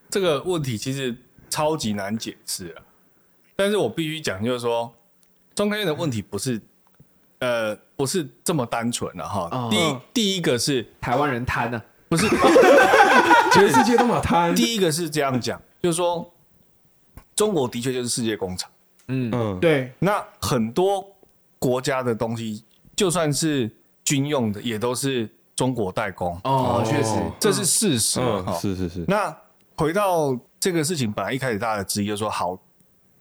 [0.09, 1.15] 这个问题其实
[1.49, 2.81] 超级难解释啊。
[3.55, 4.93] 但是我必须讲，就是说，
[5.55, 6.61] 中科院的问题不是，
[7.39, 9.49] 呃，不是这么单纯的哈。
[9.51, 12.27] 哦第一，第一个是台湾人贪啊，不是？
[13.51, 14.53] 全世界都嘛贪。
[14.53, 16.31] 第一个是这样讲，就是说，
[17.35, 18.69] 中国的确就是世界工厂。
[19.07, 21.03] 嗯，嗯，对，那很多
[21.57, 22.63] 国家的东西，
[22.97, 23.71] 就算是
[24.03, 28.19] 军用的，也都是中国代工，哦，确实，这是事实。
[28.19, 29.33] 嗯，是是是，那
[29.77, 32.59] 回到这个事情，本来一开始大家的质疑就是说，好，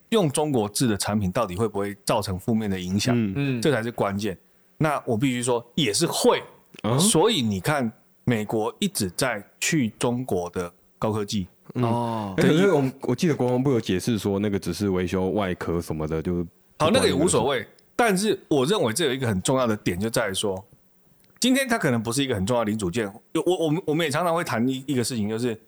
[0.08, 3.14] 用中国制的产品到底会不会造成负面的影响？
[3.16, 4.36] 嗯嗯，这才是关键。
[4.78, 6.42] 那我必须说，也是会。
[6.82, 7.90] 啊所以你看，
[8.24, 16.46] 美国一直在去中国的高科技，哦，哎可是我们我记得国防部有解释说，那个只是维修外壳什么的，就是
[16.78, 17.66] 好，那个也无所谓。
[17.96, 18.06] 谓。
[18.08, 20.62] 但是我认为这有一个很重要的点，就在于说，
[21.40, 23.10] 今天它可能不是一个很重要的零组件。
[23.32, 25.58] 有我我们我们也常常会谈一一个事情，就是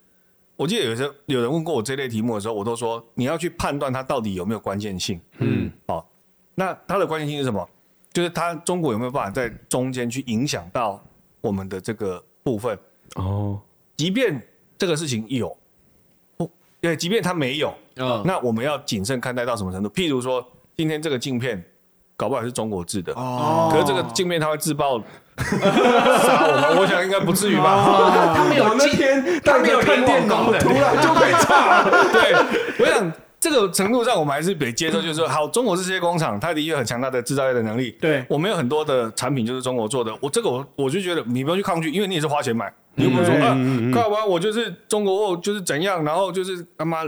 [0.57, 5.21] 我记得有时候有人问过我这类题目的时候，我都说你要去判断它到底有没有关键性。
[5.39, 6.09] 嗯，好，
[6.55, 7.69] 那它的关键性是什么？
[8.13, 11.01] 就是它中国有没有办法在中间去影响到
[11.41, 12.77] 我们的这个部分？
[13.15, 13.61] 哦，
[13.97, 14.43] 即便
[14.77, 15.57] 这个事情有，
[16.37, 16.51] 不，
[16.81, 19.89] 对，即便它没有，嗯，那我们要谨慎看待到什么程度？
[19.91, 20.45] 譬如说，
[20.77, 21.63] 今天这个镜片
[22.19, 23.71] 搞不好是中国制的，哦。
[23.73, 25.01] 可是这个镜面它会自爆。
[25.39, 28.11] 杀我们，我想应该不至于吧？
[28.13, 31.91] 他他没有我那进天他没有看电脑，突然就被炸了。
[32.11, 32.35] 对，
[32.81, 37.97] 我想这个程度上我们还是得接受，就是说，好，中国是世界工厂，它的确有很强大的制造业的能力。
[38.01, 38.27] 对。
[38.29, 43.51] 我们有很多的产品就是中国做的，我这个我我就觉得你不用去抗拒，因为你也是花钱买，你又不是说啊，
[43.95, 44.25] 干嘛？
[44.27, 47.05] 我就是中国货就是怎样，然后就是他妈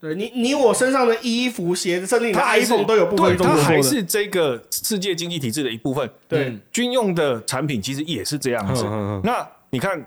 [0.00, 3.82] 对你你我身上的衣服、鞋子，甚至你的它还是 iPhone 都有部分对它还。
[3.82, 6.08] 是这个世界经济体制的一部分。
[6.26, 8.84] 对嗯军用的产品其实也是这样子。
[8.86, 10.02] 嗯嗯嗯那你看，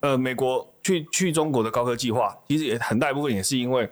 [0.00, 3.88] 呃，美国去去中国的高科技化，其实也很大一部分也是因为，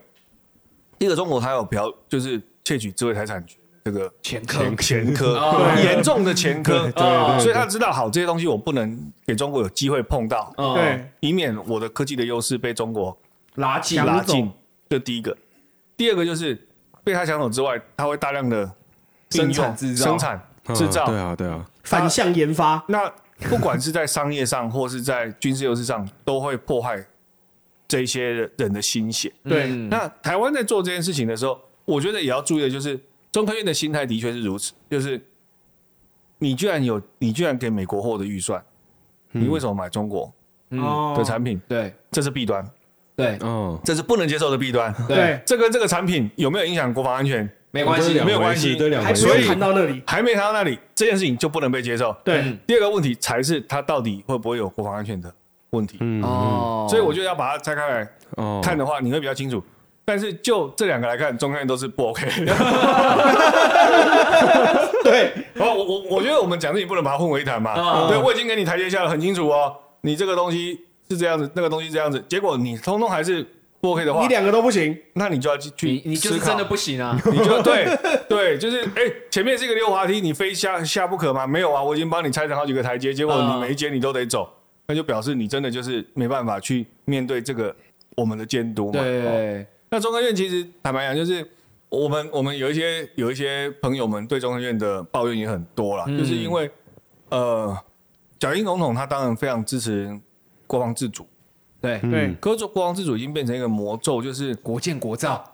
[0.98, 13.16] 一个中国它有嫖，就是窃取智慧财产权这个前科前前科哦严重的前科，对对所以他知道好这些东西我不能给中国有机会碰到，哦对，以免我的科技的优势被中国
[13.56, 14.52] 垃圾抢走拉近。
[14.90, 15.36] 这第一个，
[15.96, 16.66] 第二个就是
[17.04, 18.68] 被他抢走之外，他会大量的
[19.30, 20.04] 生产制造。
[20.04, 23.08] 生产制造，对啊，对啊，反向研发，那
[23.48, 27.06] 不管是在商业上或是在军事优势上，都会迫害
[27.86, 29.32] 这些人的心血。
[29.44, 29.88] 对嗯。
[29.88, 32.98] 那台湾在做这件事情的时候，我觉得也要注意的就是，
[33.30, 35.24] 中科院的心态的确是如此，就是
[36.38, 38.60] 你居然有，你居然给美国货的预算，
[39.30, 40.34] 你为什么买中国
[40.70, 41.60] 哦的产品？
[41.68, 41.94] 对。
[42.10, 42.68] 这是弊端，
[43.20, 44.92] 对嗯，这是不能接受的弊端。
[45.06, 48.76] 对这跟这个产品有没有影响国防安全没关系，没有关系
[49.14, 50.02] 所以谈到那里。
[50.06, 52.14] 还没谈到那里，这件事情就不能被接受。
[52.24, 55.32] 对，嗯第二个问题才是它到底会不会有国防安全的
[55.70, 55.98] 问题。
[56.00, 59.62] 嗯哦，所以我觉得要把它拆开来哦看的话，你会比较清楚。
[60.02, 62.52] 但是就这两个来看，中科院都是不 OK 的。
[65.04, 67.70] 对，然后我我我觉得我们讲事情不能把它混为一谈嘛。
[67.70, 69.72] 啊对，我已经给你台阶下了，很清楚哦。
[70.00, 70.80] 你这个东西
[71.10, 73.44] 是这样子，那个东西是这样子，结果你通通还是
[73.80, 74.96] 不 OK 的话你，两个都不行。
[75.14, 77.88] 那你就要去去你你就是思考真的不行啊，你就对
[78.28, 81.46] 对，就是哎、前面是一个溜滑梯，你非下下不可吗？
[81.46, 84.48] 没有啊，我已经帮你拆成好几个台阶，结果啊你每一阶你都得走，
[84.86, 87.74] 那就表示你真的就是没办法去面对这个
[88.16, 89.00] 我们的监督嘛。
[89.00, 91.44] 哦对，那中科院其实坦白讲，就是
[91.88, 96.70] 我们我们有一些有一些朋友们对中科院的抱怨也很多啦，嗯就是因为
[97.30, 97.76] 呃，
[98.38, 100.20] 蒋英总统他当然非常支持
[100.70, 101.26] 国防自主，
[101.80, 105.44] 对，对，可是国防自主已经变成一个魔咒，就是国建国造，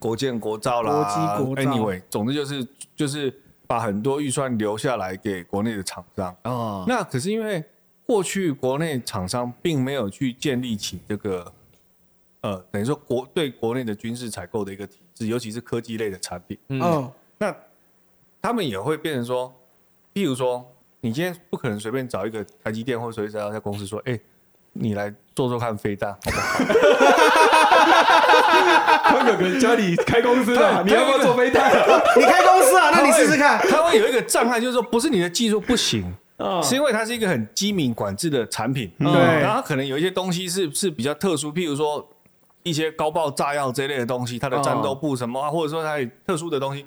[0.00, 3.32] 国建国造啦，国机国造 Anyway，总之就是就是
[3.68, 6.36] 把很多预算留下来给国内的厂商。
[6.42, 7.62] 哦，那可是因为
[8.04, 11.52] 过去国内厂商并没有去建立起这个
[12.40, 16.58] 呃，等于说国对国内的军事采购的一个体制，尤其是科技类的产品。
[16.70, 17.56] 嗯，嗯，那
[18.42, 19.54] 他们也会变成说，
[20.12, 20.66] 譬如说，
[21.00, 24.18] 你今天不可能随便找一个台积电或者随便找一家公司说，哎、
[24.74, 26.64] 你来做做看飞弹，好不好？
[29.04, 31.70] 他有个家里开公司的，你要不要做飞弹？
[32.16, 32.90] 你开公司啊？
[32.92, 33.58] 那你试试看。
[33.68, 42.06] 它会有一个障碍，就是说不是你的技术不行，嗯是因为它是一个很机敏管制的产品，对然后它可能有一些东西是是比较特殊，譬如说
[42.62, 46.84] 一些高爆炸药这一类的东西，它的战斗部什么啊，或者说它有特殊的东西，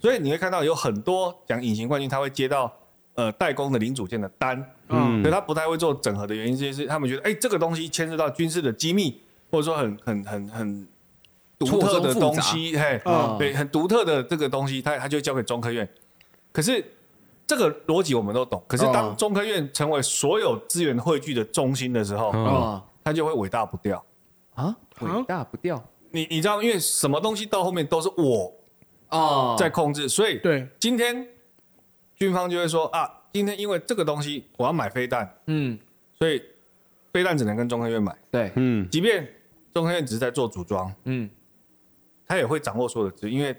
[0.00, 2.72] 所以你会看到有很多讲隐形冠军，他会接到
[3.14, 10.88] 呃代工的零组件的单，嗯所以他不太会做整合的原因，就是他们觉得哎、这个东西牵涉到军事的机密，或者说很很很很
[11.58, 15.88] 独特的东西，嘿，嗯对，很独特的这个东西，他他就交给中科院。
[16.52, 16.84] 可是
[17.46, 24.04] 这个逻辑我们都懂，可是当嗯中科院成为所有资源汇聚的中心的时候，嗯、他就会伟大不掉。
[24.54, 28.52] 啊，伟大不掉你你知道，因为什么东西到后面都是我
[29.10, 31.28] 哦，在控制，所以对，今天
[32.14, 33.06] 军方就会说啊，
[33.36, 35.78] 今天因为这个东西我要买飞弹，嗯，
[36.18, 36.42] 所以
[37.12, 39.28] 飞弹只能跟中科院买，对，嗯，即便
[39.74, 41.28] 中科院只是在做组装，嗯，
[42.26, 43.54] 他也会掌握所有的资，因为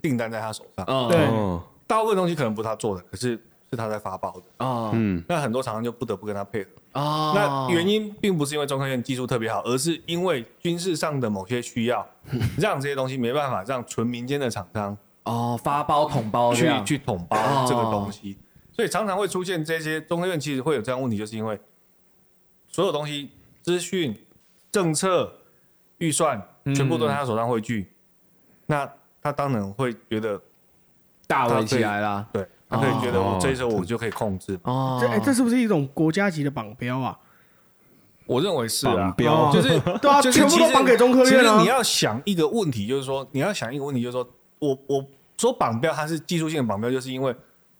[0.00, 0.84] 订单在他手上。
[0.86, 1.26] 哦，对。
[1.26, 3.38] 哦，大部分东西可能不是他做的，可是
[3.70, 4.64] 是他在发包的。
[4.64, 6.70] 哦，嗯，那很多厂商就不得不跟他配合。
[6.94, 12.06] 哦，那原因并不是因为中科院技术特别好，而是因为军事上的某些需要，
[12.58, 18.36] 让这些东西没办法让纯民间的厂商哦，发包统包去去统包哦这个东西，
[18.74, 21.58] 所以常常会出现这些中科院其实会有这样的问题，就是因为
[22.66, 23.30] 所有东西、
[23.62, 24.14] 资讯、
[24.72, 25.32] 政策、
[25.98, 26.42] 预算
[26.74, 27.92] 全部都在他手上汇聚，
[28.66, 28.90] 那
[29.22, 30.40] 他当然会觉得，
[31.26, 32.28] 大围起来啦。
[32.32, 34.58] 对他可以觉得哦我这一手我就可以控制。
[34.64, 37.16] 哦，这哎，这是不是一种国家级的绑标啊？
[38.26, 39.68] 我认为是啊，绑标哦就是
[40.00, 41.68] 对啊，就是全部都绑给中科院啊其实你。
[41.68, 44.28] 要想一个问题，就是说你要想一个问题，就是说
[44.58, 45.06] 我我
[45.36, 47.36] 说绑标它是技术性的绑标，就是因为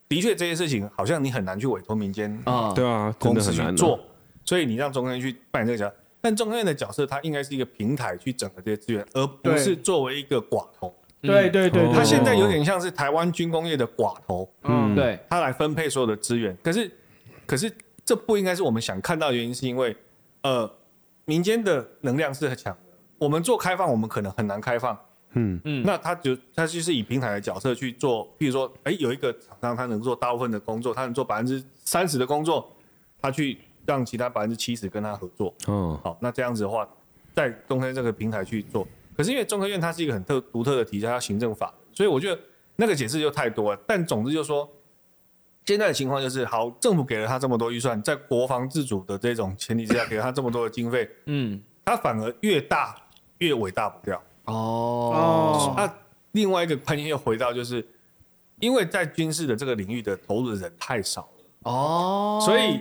[0.09, 3.99] 的确这些事情好像你很难去委托民间啊，对啊，公司去做，
[4.45, 5.97] 所以你让中科院去扮演这个角色。
[6.21, 10.95] 但中科院的角色，它应该是一个平台去整合这些资源，而不是作为一个寡头。
[11.21, 16.57] 对对对，哦它对现在有点像是台湾军工业的寡头，嗯，对，它来分配所有的资源。
[16.63, 16.91] 可是，
[17.47, 17.71] 可是
[18.05, 19.97] 这不应该是我们想看到的原因，是因为
[20.43, 20.71] 呃，
[21.25, 22.81] 民间的能量是很强的。
[23.19, 24.99] 我们做开放，我们可能很难开放。
[25.35, 32.71] 嗯嗯那他就他就是以平台的角色去做，譬如说，哎，有一个厂商他能做大部分的工作，他能做百分之三十的工作，
[33.21, 35.55] 他去让其他百分之七十跟他合作。
[35.67, 36.89] 哦，好，那这样子的话，
[37.35, 38.87] 在中科院这个平台去做，
[39.17, 42.41] 可是因为中科院它是一个很特独特的体系，它行政法，所以我觉得
[42.77, 43.81] 那个解释就太多了。
[43.87, 44.69] 但总之就是说，
[45.65, 52.95] 现在的情况就是，好，政府给了他这么多预算，在国防自主的这种前提之下，给了他这么多的经费，嗯，他反而越大
[53.39, 54.23] 越伟大不掉。
[54.45, 55.93] 哦，那
[56.33, 57.87] 另外一个观念又回到就是，
[58.61, 62.81] 因为在军事的这个领域的投入的人太少了，哦，所以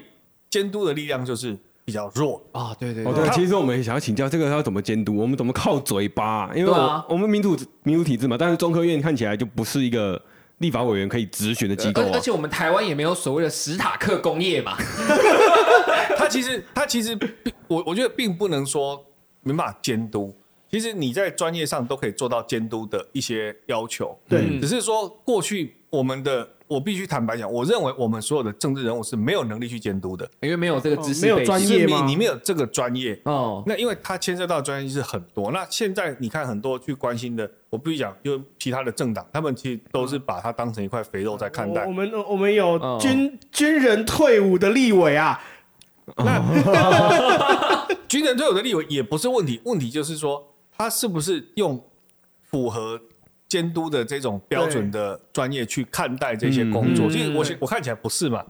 [0.49, 2.41] 监督的力量就是比较弱。
[2.51, 6.51] 啊，对对哦，对对，其实我们也想要请教这个要怎么监督，我们怎么靠嘴巴？
[6.55, 10.21] 因为啊我们民主民主体制嘛，但是中科院看起来就不是一个
[10.57, 12.19] 立法委员可以质询的机构啊而而。
[12.19, 14.75] 且我们台湾也没有所谓的史塔克工业嘛，
[16.17, 19.03] 他其实他其实并我我觉得并不能说
[19.41, 20.35] 没办法监督，
[20.73, 24.17] 其实你在专业上都可以做到监督的一些要求。
[24.27, 33.21] 对只是说过去我们的我必须坦白讲，我认为我们所有的政治人物是没有能力去监督的，因为没有这个知识哦没有专业吗你没有这个专业。
[33.25, 35.51] 哦，那因为它牵涉到的专业是很多。
[35.51, 41.93] 那现在你看很多去关心的，我必须讲，就其他的政党，他们其实都是把它当成一块肥肉在看待我我。
[41.93, 45.39] 们我们有哦军军人退伍的立委啊，
[46.17, 46.41] 那
[48.09, 50.43] 军人退伍的立委也不是问题，问题就是说
[50.77, 51.83] 他是不是用
[52.41, 52.99] 符合
[53.47, 57.07] 监督的这种标准的专业去看待这些工作？
[57.07, 58.43] 嗯其实我我看起来不是嘛，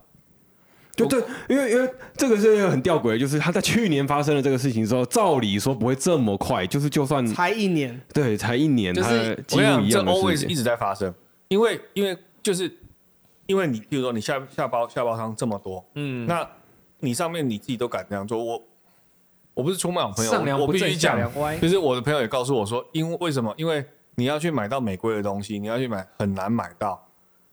[0.95, 10.47] 就对，因为因为这个是一个很吊诡的，就是他在去年发生了这个事情之后，照理说不会这么快，就是就算才一年，对才一年，就是他几我跟你讲，这乎一样的 always。
[10.47, 11.13] 一直在发生，
[11.47, 12.71] 因为因为就是
[13.47, 16.47] 因为你，比如说你下下包下包商这么多，嗯，那
[16.99, 18.61] 你上面你自己都敢这样做，我
[19.53, 23.53] 我不是出卖我朋友，上梁我不正下必须讲，梁歪，就是我的朋友也告诉我说，因为为什么？
[23.57, 23.85] 因为
[24.15, 27.01] 你要去买到美规的东西，你要去买很难买到，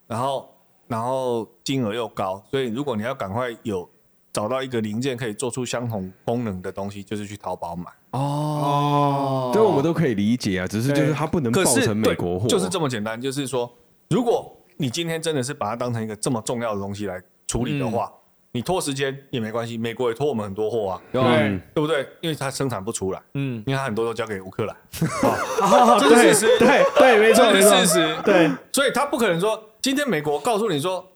[0.07, 0.49] 然后
[0.89, 3.89] 然后金额又高，所以如果你要赶快有
[4.33, 7.85] 找到一个零件可以做出相同功能的东西，就是去淘宝买。
[8.13, 13.21] 哦，这我们都可以理解啊，只是就是它不能可是报成美国货，就是这么简单。
[13.21, 13.71] 就是说，
[14.09, 18.13] 如果你今天真的是把它当成一个这么重要的东西来处理的话，
[18.53, 22.07] 你拖时间也没关系，美国也拖我们很多货啊，对嗯对不对？
[22.21, 24.77] 因为它生产不出来，嗯，因为它很多都交给乌克兰，
[25.63, 28.17] 啊这是事实对对，没错事实。
[28.25, 31.07] 对，所以他不可能说今天美国告诉你说，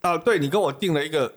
[0.00, 1.30] 啊，对你跟我订了一个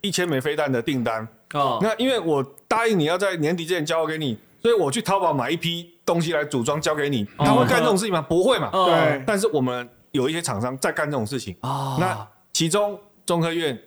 [0.00, 8.22] 一千枚飞弹的订单，哦，那因为我答应你要在年底之前交给你，所以我去淘宝买一批东西来组装交给你，他会干这种事情吗？
[8.26, 8.70] 不会嘛。
[8.72, 13.78] 哦对但是我们有一些厂商在干这种事情，哦那其中中科院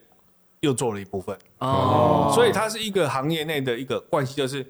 [0.62, 4.66] 又做了一部分，哦，所以它是一个行业内的一个关系，就是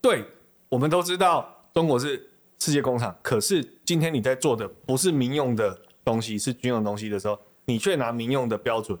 [0.00, 0.24] 对
[0.68, 2.28] 我们都知道中国是
[2.58, 8.98] 世界工厂，可是今天你在做的不是民用的东西，是军用的东西的时候，你却拿民用的标准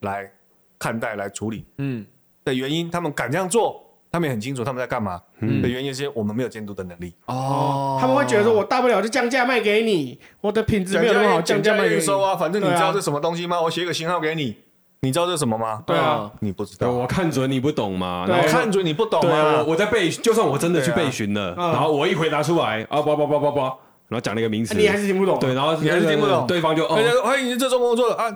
[0.00, 0.30] 来
[0.78, 2.06] 看待、来处理嗯，
[2.44, 5.22] 的原因，他们敢这样做，他们也很清楚他们在干嘛。
[5.40, 12.00] 的原因是我们没有监督的能力，哦，他们会觉得说我大不了就降价卖给你，我的品质没有那么好，降价卖给你。
[12.00, 13.60] 收啊，反正你知道是什么东西吗？
[13.62, 14.56] 我写个型号给你，
[15.04, 15.82] 你知道这是什么吗？
[15.84, 19.72] 对啊，你不知，道，我看准你不懂嘛，对然后看准你不懂对啊我。
[19.72, 23.62] 我在背，就算我真的去对啊背询了，嗯然后我一回答出来啊，叭叭叭叭叭，
[24.06, 25.40] 然后讲了一个名词，你还是听不懂。
[25.40, 28.32] 对，然后你还是听不懂对方就哦大，家说欢迎这种工作的啊。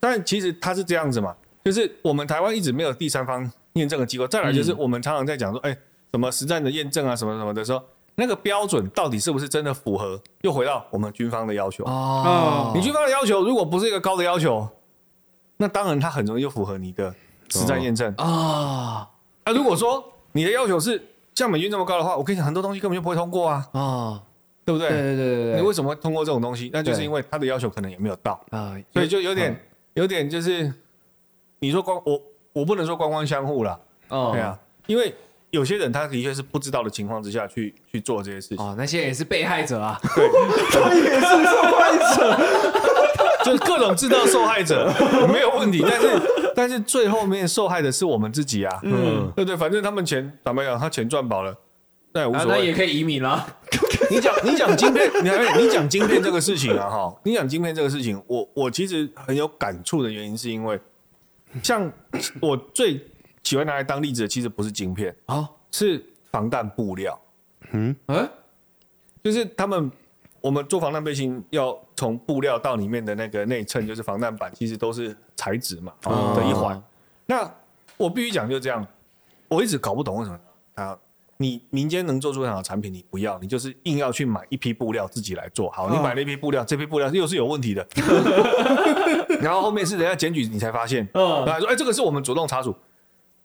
[0.00, 1.32] 但其实他是这样子嘛，
[1.64, 4.26] 就是我们台湾一直没有第三方验证的机构。
[4.26, 5.76] 再来就是我们常常在讲说，哎、
[6.10, 7.80] 什么实战的验证啊，什么什么的时候，
[8.16, 10.20] 那个标准到底是不是真的符合？
[10.40, 11.84] 又回到我们军方的要求。
[11.84, 14.68] 哦，你军方的要求如果不是一个高的要求，
[15.60, 17.14] 那当然它很容易就符合你的
[17.50, 18.12] 实战验证。
[18.16, 19.06] 啊
[19.44, 21.02] 啊，如果说你的要求是
[21.34, 24.22] 像美军这么高的话，我跟你讲，很多东西根本就不会通过啊，啊，
[24.64, 24.88] 对不对？
[24.88, 26.70] 对对对对对，你为什么会通过这种东西？
[26.72, 28.40] 那就是因为他的要求可能也没有到。
[28.50, 29.54] 啊，所以就有点、
[29.92, 30.72] 有点就是，
[31.58, 32.18] 你说光我
[32.54, 33.78] 我不能说官官相护了，
[34.08, 34.30] 哦。
[34.32, 35.14] 对啊，因为
[35.50, 40.26] 有些人他的确是不知道的情况之下去去做这些事情，哦，那些也是被害者啊，对。
[40.72, 43.09] 他也是受害者。
[43.44, 44.92] 就是各种制造受害者
[45.32, 46.08] 没有问题，但是
[46.54, 49.56] 但是最后面受害的是我们自己啊，嗯，对不对？
[49.56, 51.56] 反正他们钱坦白讲，他钱赚饱了，
[52.12, 52.58] 那也无啊，所谓。
[52.58, 53.46] 那也可以移民了，
[54.10, 60.78] 你讲你讲晶片，你还你讲晶片这个事情啊，哈，你讲晶片这个事情，我我其实很有感触的原因是因为，
[61.62, 61.90] 像
[62.40, 63.00] 我最
[63.42, 67.18] 喜欢拿来当例子的，其实不是晶片，啊，是防弹布料，
[67.72, 67.96] 嗯，
[69.22, 69.90] 就是他们
[70.40, 76.82] 我们做防弹背心要从布料到里面的那个内衬，就是防弹板，其实都是材质嘛哦的一环。
[77.26, 77.46] 那
[77.98, 78.86] 我必须讲就是这样，
[79.48, 80.40] 我一直搞不懂为什么
[80.76, 80.98] 啊，
[81.36, 85.68] 你民间能做出很好的产品，你不要，你就是硬要去买一批布料自己来做。
[85.72, 87.86] 好，你买了一批布料，这批布料又是有问题的，
[89.42, 92.74] 然后后面是人家检举你才发现，嗯然后说哎，这个是我们主动查处，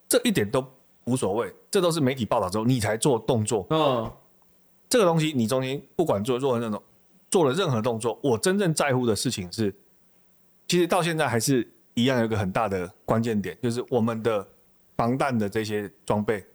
[0.08, 0.66] 这一点都
[1.04, 3.68] 无所谓，这都是媒体报道之后你才做动作。
[3.70, 4.10] 嗯，
[4.88, 6.82] 这个东西你中间不管做做了那种
[7.36, 9.76] 做了任何动作，我真正在乎的事情是，
[10.70, 14.48] 其实到现在还是一样有一个很大的关键点，就是我们的
[14.96, 16.46] 防弹的这些装备、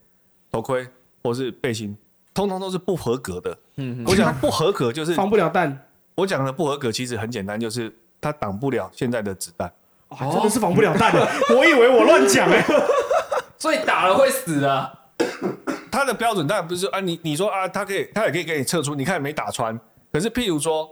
[0.51, 0.89] 头盔
[1.23, 1.95] 或是背心，
[2.33, 3.59] 通通都是不合格的。
[3.77, 9.71] 嗯，我讲不合格就是 防不了弹，我讲的不合格，其实很简单，就是它挡不了现在的子弹。
[10.09, 11.29] 哦真的是防不了弹的。
[11.55, 12.65] 我以为我乱讲哎，
[13.61, 14.99] 所以打了会死的，
[15.93, 19.79] 它的标准当然不是啊，你你说啊，它可以，它也可以给你测出，你看没打穿。
[20.13, 20.89] 可是譬如说，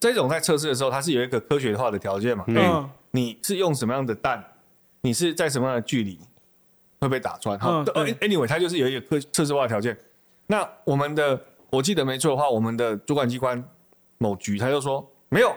[0.00, 2.44] 这种在测试的时候，它是有一个科学化的条件嘛？
[2.48, 4.42] 嗯嗯，你是用什么样的弹，
[5.02, 6.18] 你是在什么样的距离
[7.00, 7.58] 会被打穿？
[7.58, 9.96] 哈、嗯 a n y w a y 它就是有一个科测试化的条件。
[10.46, 13.62] 那我们的，我记得没错的话，我们的主管机关
[14.18, 15.54] 某局他就说没有，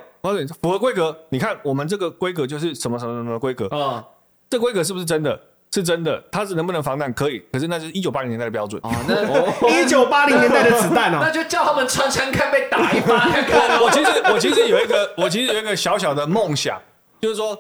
[0.62, 4.04] 符合规格，你看我们这个规格就是什么什么什么规格，嗯，
[4.50, 5.40] 这规格是不是真的？
[5.78, 7.14] 是真的，它是能不能防弹？
[7.14, 8.82] 可以，可是那是一九八零年代的标准。
[8.84, 13.92] 哦，那 一九八零年代的子弹哦那哦，就叫他们穿穿看，被打一发看看我哦。
[13.92, 16.82] 其实我其实有一个 我其实有一个小小的梦想，
[17.22, 17.56] 就是说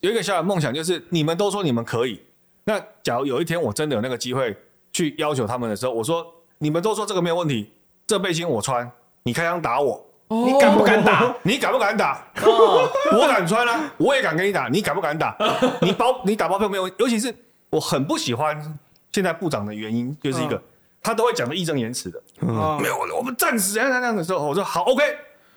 [0.00, 2.20] 有一个小小的梦想，就是你们都说你们可以，
[2.62, 4.56] 那假如有一天我真的有那个机会
[4.92, 6.24] 去要求他们的时候，我说
[6.58, 7.72] 你们都说这个没有问题，
[8.06, 8.88] 这背心我穿，
[9.24, 11.34] 你开枪打我，你敢不敢打？
[11.42, 12.24] 你敢不敢打？
[12.44, 15.36] 哦，我敢穿啊，我也敢跟你打，你敢不敢打？
[15.82, 17.34] 你包你打包票没有问题，尤其是
[17.70, 18.78] 我很不喜欢
[19.12, 20.62] 现在部长的原因，就是一个、嗯。
[21.00, 25.02] 他都会讲的义正言辞的，哦没有我们战死怎样怎样的时候，我说好 OK，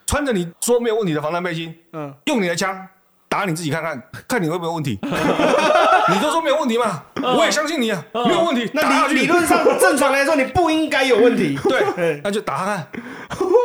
[0.06, 2.88] 穿着你说没有问题的防弹背心，嗯，用你的枪
[3.28, 5.00] 打你自己看看，看你会不会有问题。
[6.14, 8.70] 你都说没有问题嘛，我也相信你啊，没有问题。
[8.74, 11.58] 那理理论上正常来说你不应该有问题。
[11.68, 11.84] 对。
[11.98, 12.88] 嗯， 那就打他看，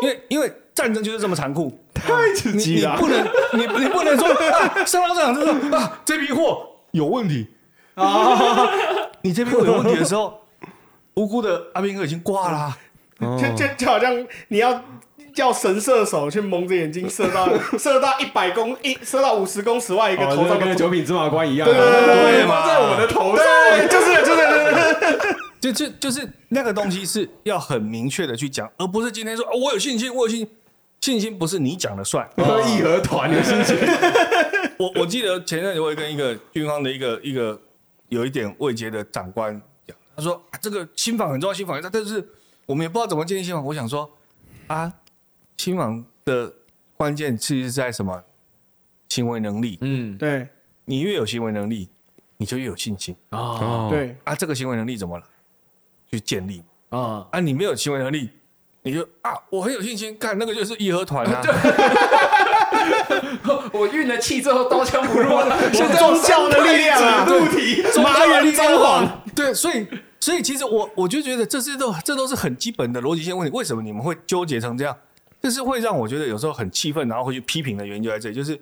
[0.02, 2.94] 因为因为战争就是这么残酷，太刺激了。
[2.94, 7.48] 你不能你你不能说啊，上到战场就说啊这批货有问题，
[7.96, 8.70] 哦，
[9.22, 10.40] 你这批货有问题的时候，
[11.14, 12.78] 无辜的阿兵哥已经挂了啊、
[13.38, 14.14] 就就就好像
[14.48, 14.84] 你要
[15.34, 17.48] 叫神射手去蒙着眼睛射到
[17.78, 23.44] 射到一百公一射到五十公尺外一个哦，头上跟九品芝麻官一样啊，对对对对在我们的头上。
[23.44, 30.48] 对，就是就是对对对，就 就就是那个东西是要很明确的去讲，而不是今天说、哦、我有信心，我有信心。
[30.98, 32.28] 信心不是你讲的算。
[32.36, 33.62] 义和团的心。
[33.62, 33.76] 情，
[34.76, 37.56] 我我记得前阵子我也跟一个军方的一个一个
[38.16, 42.26] 有一点位阶的长官讲，他说、啊、这个新房很重要，新房但是
[42.64, 43.62] 我们也不知道怎么建立新房。
[43.62, 44.10] 我想说
[44.68, 44.90] 啊，
[45.58, 46.50] 新房的
[46.96, 48.24] 关键其实是在什么？
[49.08, 49.78] 行为能力。
[49.82, 50.48] 嗯，对
[50.86, 51.88] 你越有行为能力，
[52.38, 54.34] 你就越有信心哦，对，啊。
[54.34, 55.24] 这个行为能力怎么了？
[56.10, 57.38] 去建立啊，啊。
[57.40, 58.30] 你没有行为能力，
[58.82, 61.42] 你就啊，我很有信心，干那个就是义和团啊。
[63.72, 65.30] 我运了气之后刀枪不入，
[65.72, 69.86] 是宗教的力量啊，对 体宗麻教的力原彰量晃，对，所以
[70.20, 73.56] 所以其实我我就觉得这是都这都是很基本的逻辑性问题。
[73.56, 74.96] 为什么你们会纠结成这样？
[75.42, 78.58] 这是会让我觉得有时候很气愤，然后会去批评的原因就在这里，就是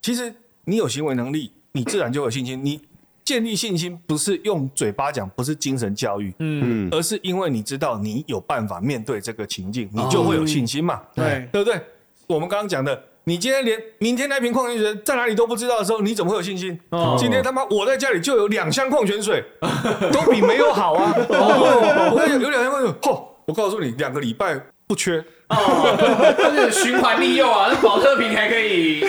[0.00, 0.32] 其实
[0.64, 2.62] 你有行为能力，你自然就有信心。
[2.62, 2.80] 你
[3.24, 11.00] 建立信心不是用嘴巴讲，不是精神教育，嗯，嗯，而是因为你知道你有办法面对这个情境，你就会有信心嘛。
[11.14, 11.80] 对对不对？
[12.26, 16.78] 我们刚刚讲的，你今天连明天那瓶矿泉水在哪里都不知道的时候，你怎么会有信心？
[16.90, 19.44] 哦今天他妈我在家里就有两箱矿泉水，
[20.12, 21.14] 都比没有好啊！
[21.28, 23.22] 哦我看有有两箱矿泉水，嚯！
[23.44, 25.24] 我告诉你，两个礼拜不缺。
[25.48, 29.00] 哦，就是循环利用啊，那保特瓶还可以，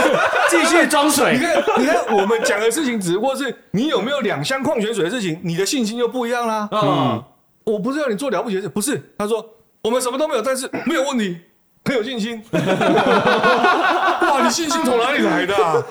[0.48, 6.68] 继续装水你，看，你看，我们讲的事情只不过是你有没有两箱矿泉水的事情，你的信心就不一样啦。
[6.70, 7.22] 嗯，
[7.64, 9.12] 我不是要你做了不起的事，不是。
[9.18, 9.44] 他说
[9.82, 11.36] 我们什么都没有，但是没有问题，
[11.84, 12.42] 很有信心。
[12.52, 15.82] 哇，你信心从哪里来的、啊？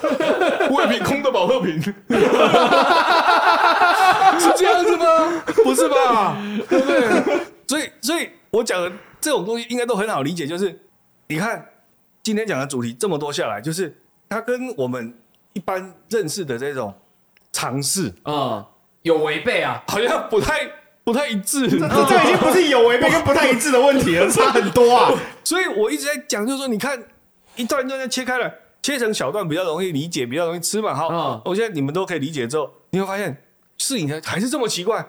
[0.70, 1.94] 我有瓶空的保特瓶， 是
[4.56, 5.06] 这样子吗？
[5.64, 6.38] 不是吧？
[6.70, 7.10] 对不对？
[7.68, 10.80] 所以，所以我讲的这种东西应该都很好理解，就是
[11.28, 11.66] 你看
[12.24, 14.00] 今天讲的主题这么多下来，就是
[14.30, 15.14] 它跟我们
[15.54, 16.94] 一般认识的这种
[17.52, 18.64] 尝试嗯，
[19.02, 20.70] 有违背啊，好像不太
[21.08, 21.70] 不太一致。
[21.70, 25.10] 这 这已经不是有违背跟不太一致的问题了， 差很多啊。
[25.42, 27.02] 所以我一直在讲，就是说，你看
[27.56, 30.94] 一段一段的切开了，切成小段比较容易理解，比较容易吃嘛。
[30.94, 33.42] 好，嗯我现在你们都可以理解之后，你会发现
[33.78, 35.08] 事情还是这么奇怪。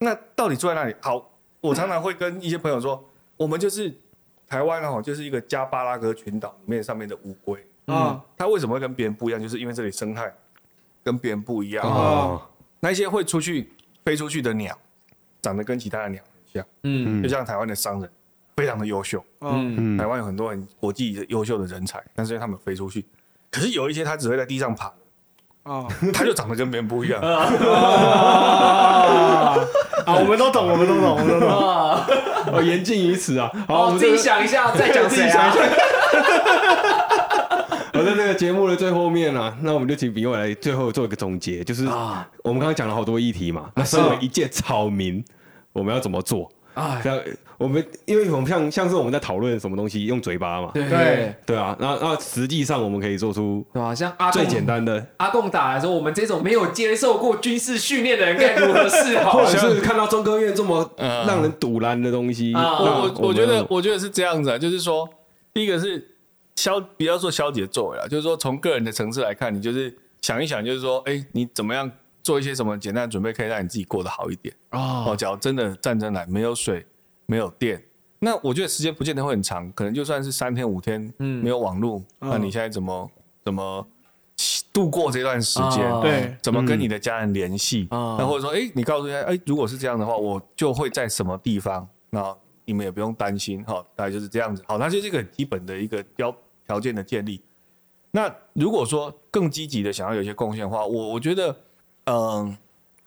[0.00, 0.94] 那到底住在哪里？
[1.00, 1.30] 好，
[1.62, 3.02] 我常常会跟一些朋友说，
[3.38, 3.90] 我们就是
[4.46, 7.58] 台湾哦，就是一个加巴拉格群岛里面上面的乌龟。
[7.86, 9.40] 啊它为什么会跟别人不一样？
[9.40, 10.30] 就是因为这里生态
[11.02, 11.86] 跟别人不一样。
[11.86, 12.42] 哦，
[12.80, 13.72] 那一些会出去
[14.04, 14.76] 飞出去的鸟，
[15.42, 18.08] 长得跟其他的鸟很像，嗯就像台湾的商人，
[18.56, 19.22] 非常的优秀。
[19.40, 23.04] 嗯，嗯台湾有很多很国际的优秀的人才，但是他们飞出去，
[23.50, 24.90] 可是有一些他只会在地上爬，
[25.64, 27.20] 哦 他就长得跟别人不一样。
[27.20, 27.52] 啊！
[30.04, 31.48] 啊，我们都懂，我们都懂，我们都懂。
[31.48, 32.06] 啊，
[32.52, 33.50] 哦，言尽于此啊。
[33.68, 35.54] 好，我们，自己想一下，再讲谁啊？
[38.02, 42.28] 我在这个节目的最后面啊，那我们就请比伟来最后做一个总结，就是啊。
[42.42, 45.24] 我们刚刚讲了好多议题嘛，那身为一介草民，
[45.72, 46.50] 我们要怎么做？
[46.74, 47.16] 啊，像
[47.58, 50.88] 我们，因为我们像像是我们在讨论什么东西，用嘴巴嘛，对。
[50.88, 51.34] 对。
[51.46, 53.94] 对啊，那那实际上我们可以做出对吧？
[53.94, 59.32] 像阿贡最简单的，阿贡打来说，我们这种没有接受过军事训练的人该如何是好？
[59.32, 59.44] 或？
[59.44, 61.24] 者是看到中科院这么嗯。
[61.24, 65.08] 让人堵拦的东西，我我觉得我觉得是这样子啊，就是说，
[65.54, 66.11] 第一个是
[66.56, 71.90] 消，不要说消极的作为了，就是说从个人的层次来看，你就是想一想，就是说，哎，你怎么样
[72.22, 74.54] 做一些什么简单的准备，可以让你自己过得好一点。
[74.70, 76.86] 哦，哦，假如真的战争来，没有水，
[77.26, 77.82] 没有电，
[78.20, 83.10] 那我觉得时间不见得会很长，可能就算是三天五天，嗯没有网络，那你现在怎么
[83.44, 83.84] 怎么
[84.72, 85.90] 度过这段时间？
[85.90, 87.88] 哦对怎么跟你的家人联系？
[87.90, 91.88] 哦那或者说，哎，你告诉他，哎，如果是这样的话，我就会在什么地方？
[92.10, 94.62] 那你们也不用担心，哈，大概就是这样子。
[94.66, 96.34] 好，那就是一个很基本的一个标
[96.66, 97.40] 条件的建立。
[98.10, 101.56] 那如果说更积极的想要有一些贡献的话，我我觉得，
[102.04, 102.56] 嗯、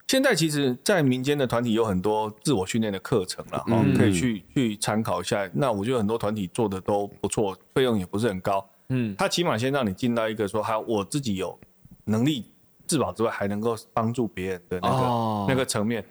[0.07, 5.49] 现在其实，在民间的团体有很多自我训练的课程了，哈、可以去去参考一下。
[5.53, 8.67] 那我觉得很多团体做的都不错，费用也不是很高。
[8.89, 11.57] 嗯，他起码先让你进到一个说，还我自己有
[12.05, 12.45] 能力
[12.87, 16.03] 自保之外，还能够帮助别人的那个、哦那个层面。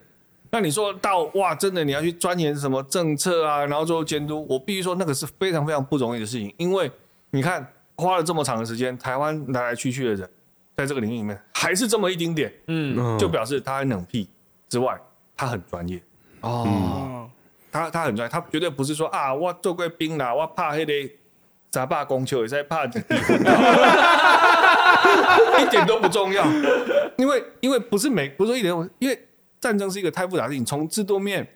[0.54, 6.88] 那你说到哇，真的你要去钻研什么政策啊，然后做监督，我必须说那个是非常非常不容易的事情，因为
[7.30, 7.66] 你看
[7.96, 10.30] 花了这么长的时间，台湾来来去去的人，
[10.76, 14.28] 在这个领域里面还是这么一丁点，嗯，就表示他很冷僻
[14.68, 14.96] 之外，
[15.36, 16.00] 他很专业。
[16.42, 17.28] 哦，哦，
[17.72, 20.92] 他他很专业，他绝对不是说啊，我做过兵啦，我怕那个
[21.68, 22.90] 杂霸公球也在怕一
[25.68, 26.46] 点都不重要，
[27.16, 29.18] 因为因为不是每不是说一点都，因为
[29.64, 31.48] 战争是一个太复杂的事情，从制度面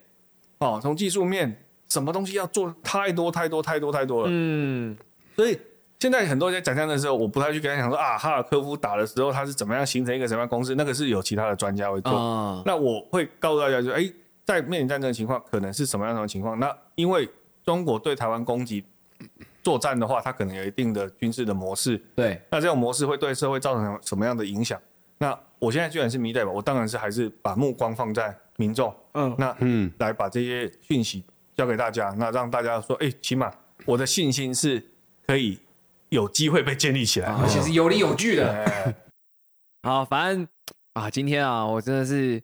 [0.60, 1.54] 哦，从技术面，
[1.90, 4.96] 什么东西要做太多太多太多太多了，嗯，
[5.36, 5.60] 所以
[5.98, 12.16] 现在很多人在讲战的时候，我不太去跟他讲说啊，哈尔科夫打的时候他是怎么样形成一个什么样的公司，那个是有其他的专家会做。
[12.16, 14.10] 啊，那我会告诉大家，就哎，
[14.46, 16.58] 在面临战争的情况，可能是什么样的情况？
[16.58, 17.28] 那因为
[17.62, 18.82] 中国对台湾攻击
[19.62, 24.80] 作战的话，它可能有一定的军事的模式，对，那这种模式会对社会造成什么样的影响？
[25.18, 31.24] 那我现在居然是民意代表，我当然是还是把目光放在民众，嗯，那嗯，来把这些讯息
[31.54, 33.52] 交给大家，那让大家说，哎，起码
[33.84, 34.82] 我的信心是
[35.26, 35.58] 可以
[36.10, 38.52] 有机会被建立起来，而且是有理有据的。
[38.52, 38.94] 哎。
[39.82, 40.46] 好，反正
[40.94, 42.42] 啊，今天啊，我真的是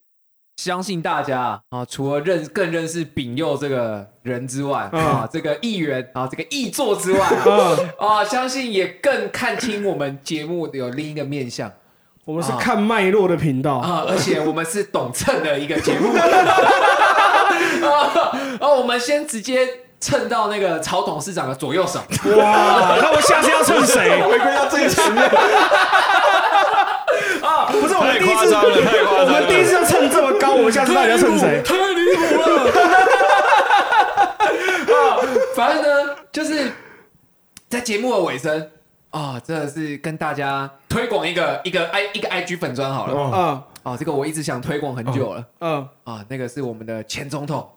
[0.56, 11.70] 相信大家啊，除了认更认识丙佑这个人之外啊，这个议员啊，这个议座之外啊，嗯，啊，相信也更看清我们节目有另一个面向
[12.24, 16.22] 我们是看脉络的频道，啊，而且我们是懂蹭的一个节目啊，
[18.60, 19.68] 啊， 我们先直接
[20.00, 21.98] 蹭到那个曹董事长的左右手，
[22.36, 24.22] 哇，那我下次要蹭谁？
[24.22, 25.28] 回归到最前面，
[27.80, 29.34] 不是我们太第一次，夸张了，太夸张了！
[29.34, 31.62] 我们第一次要蹭这么高，我们下次到底要蹭谁？
[31.62, 32.46] 太离谱了！
[34.94, 35.20] 啊
[35.54, 36.72] 反正呢，就是
[37.68, 38.70] 在节目的尾声
[39.14, 43.14] 啊，真的是跟大家推广一个一个 i 一个 IG 粉砖好了。
[43.32, 43.62] 嗯。
[43.84, 45.44] 哦，这个我一直想推广很久了。
[45.60, 47.68] 嗯，啊，那个是我们的前总统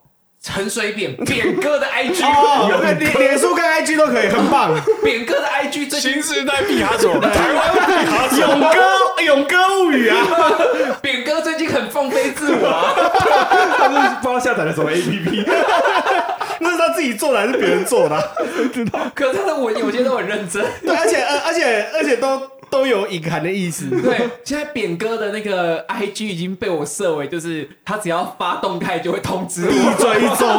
[0.41, 4.73] 陈水扁 扁哥的 IG，哦，对脸脸书跟 IG 都可以，很棒。
[5.03, 10.18] 扁哥的 IG 最新时代毕卡索， 台湾毕卡索，勇哥，勇哥物语啊！
[11.01, 12.95] 扁哥最近很放飞自我啊，
[13.77, 15.45] 他是不知道下载了什么 APP，
[16.61, 18.23] 那是他自己做的还是别人做的啊？
[19.13, 20.65] 可是他的文有些都很认真。
[20.84, 23.85] 对，而且呃，而且而且都都有隐含的意思。
[24.01, 29.93] 对，现在扁哥的那个 IG 已经被我设为，就是他只要发动态就会通知我。
[29.97, 30.49] 追踪，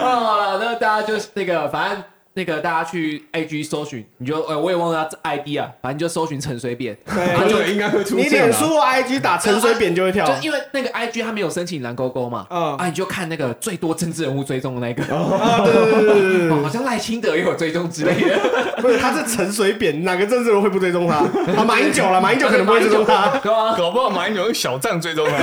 [0.00, 2.02] 啊， 那大家就是那个，反正
[2.36, 8.44] 那个大家去 IG 搜寻，你就呃，我也忘了他 ID 啊，反正就搜寻陈水扁，对， 就，应该会出你现啊。
[8.44, 10.34] 脸书或 IG 打陈水扁就会跳就。
[10.42, 18.38] 因为那个 IG 他没有申请蓝勾勾嘛，嗯啊，你就看那个最多政治人物追踪的那个，啊，对对对对对哦好像赖清德也有追踪之类的，
[18.76, 21.14] 对， 不是，他是陈水扁，哪个政治人物会不追踪他？
[21.56, 23.28] 啊，马英九了，马英九可能不会追踪他。
[23.42, 25.38] 对啊，搞不好马英九用小账追踪他，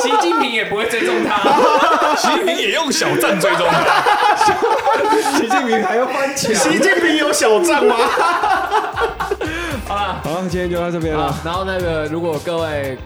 [0.00, 4.44] 习近平也不会追踪他，习近平也用小账追踪他。
[4.44, 4.52] 习
[5.50, 6.54] 近平还要翻墙。
[6.54, 7.96] 习近平有小账吗？
[9.86, 10.20] 好了。
[10.24, 12.98] 好，今天就到这边了啊。，然后那个，如果各位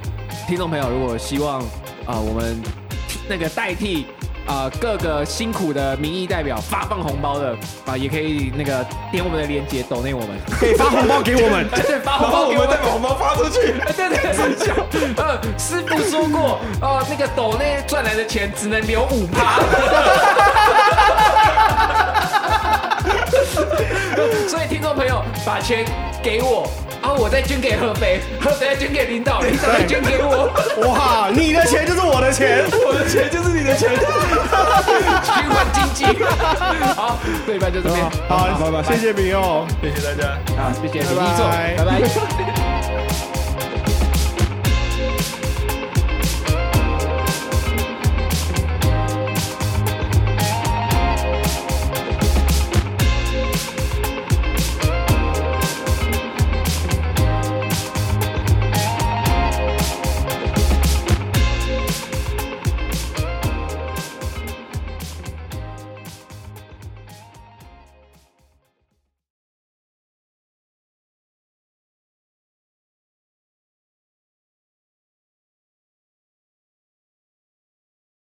[0.47, 1.61] 听众朋友，如果希望
[2.07, 2.61] 啊、我们
[3.29, 4.07] 那个代替
[4.47, 7.55] 啊、各个辛苦的民意代表发放红包的
[7.85, 11.69] 啊、也可以那个点我们的链接抖内我们，可以发红包给我们。
[11.87, 12.69] 对，发红包给我们。
[12.69, 13.75] 们再把红包发出去。
[13.95, 14.19] 对对
[14.91, 19.61] 对，呃，师傅说过，哦、那个抖内赚来的钱只能留五趴，
[24.49, 25.85] 所以听众朋友把钱
[26.23, 26.69] 给我，
[27.03, 30.51] 然后我再捐给合肥， 合肥再捐给领导，领导再捐给我。
[30.89, 33.91] 哇，你的钱就是我的钱，我的钱就是你的钱。
[35.25, 36.05] 循环经济。
[36.95, 38.03] 好，这一半就这边。
[38.29, 39.67] 好，拜拜谢谢明佑。
[39.83, 40.39] 谢谢大家。
[40.57, 42.68] 好，谢谢李拜拜，拜拜。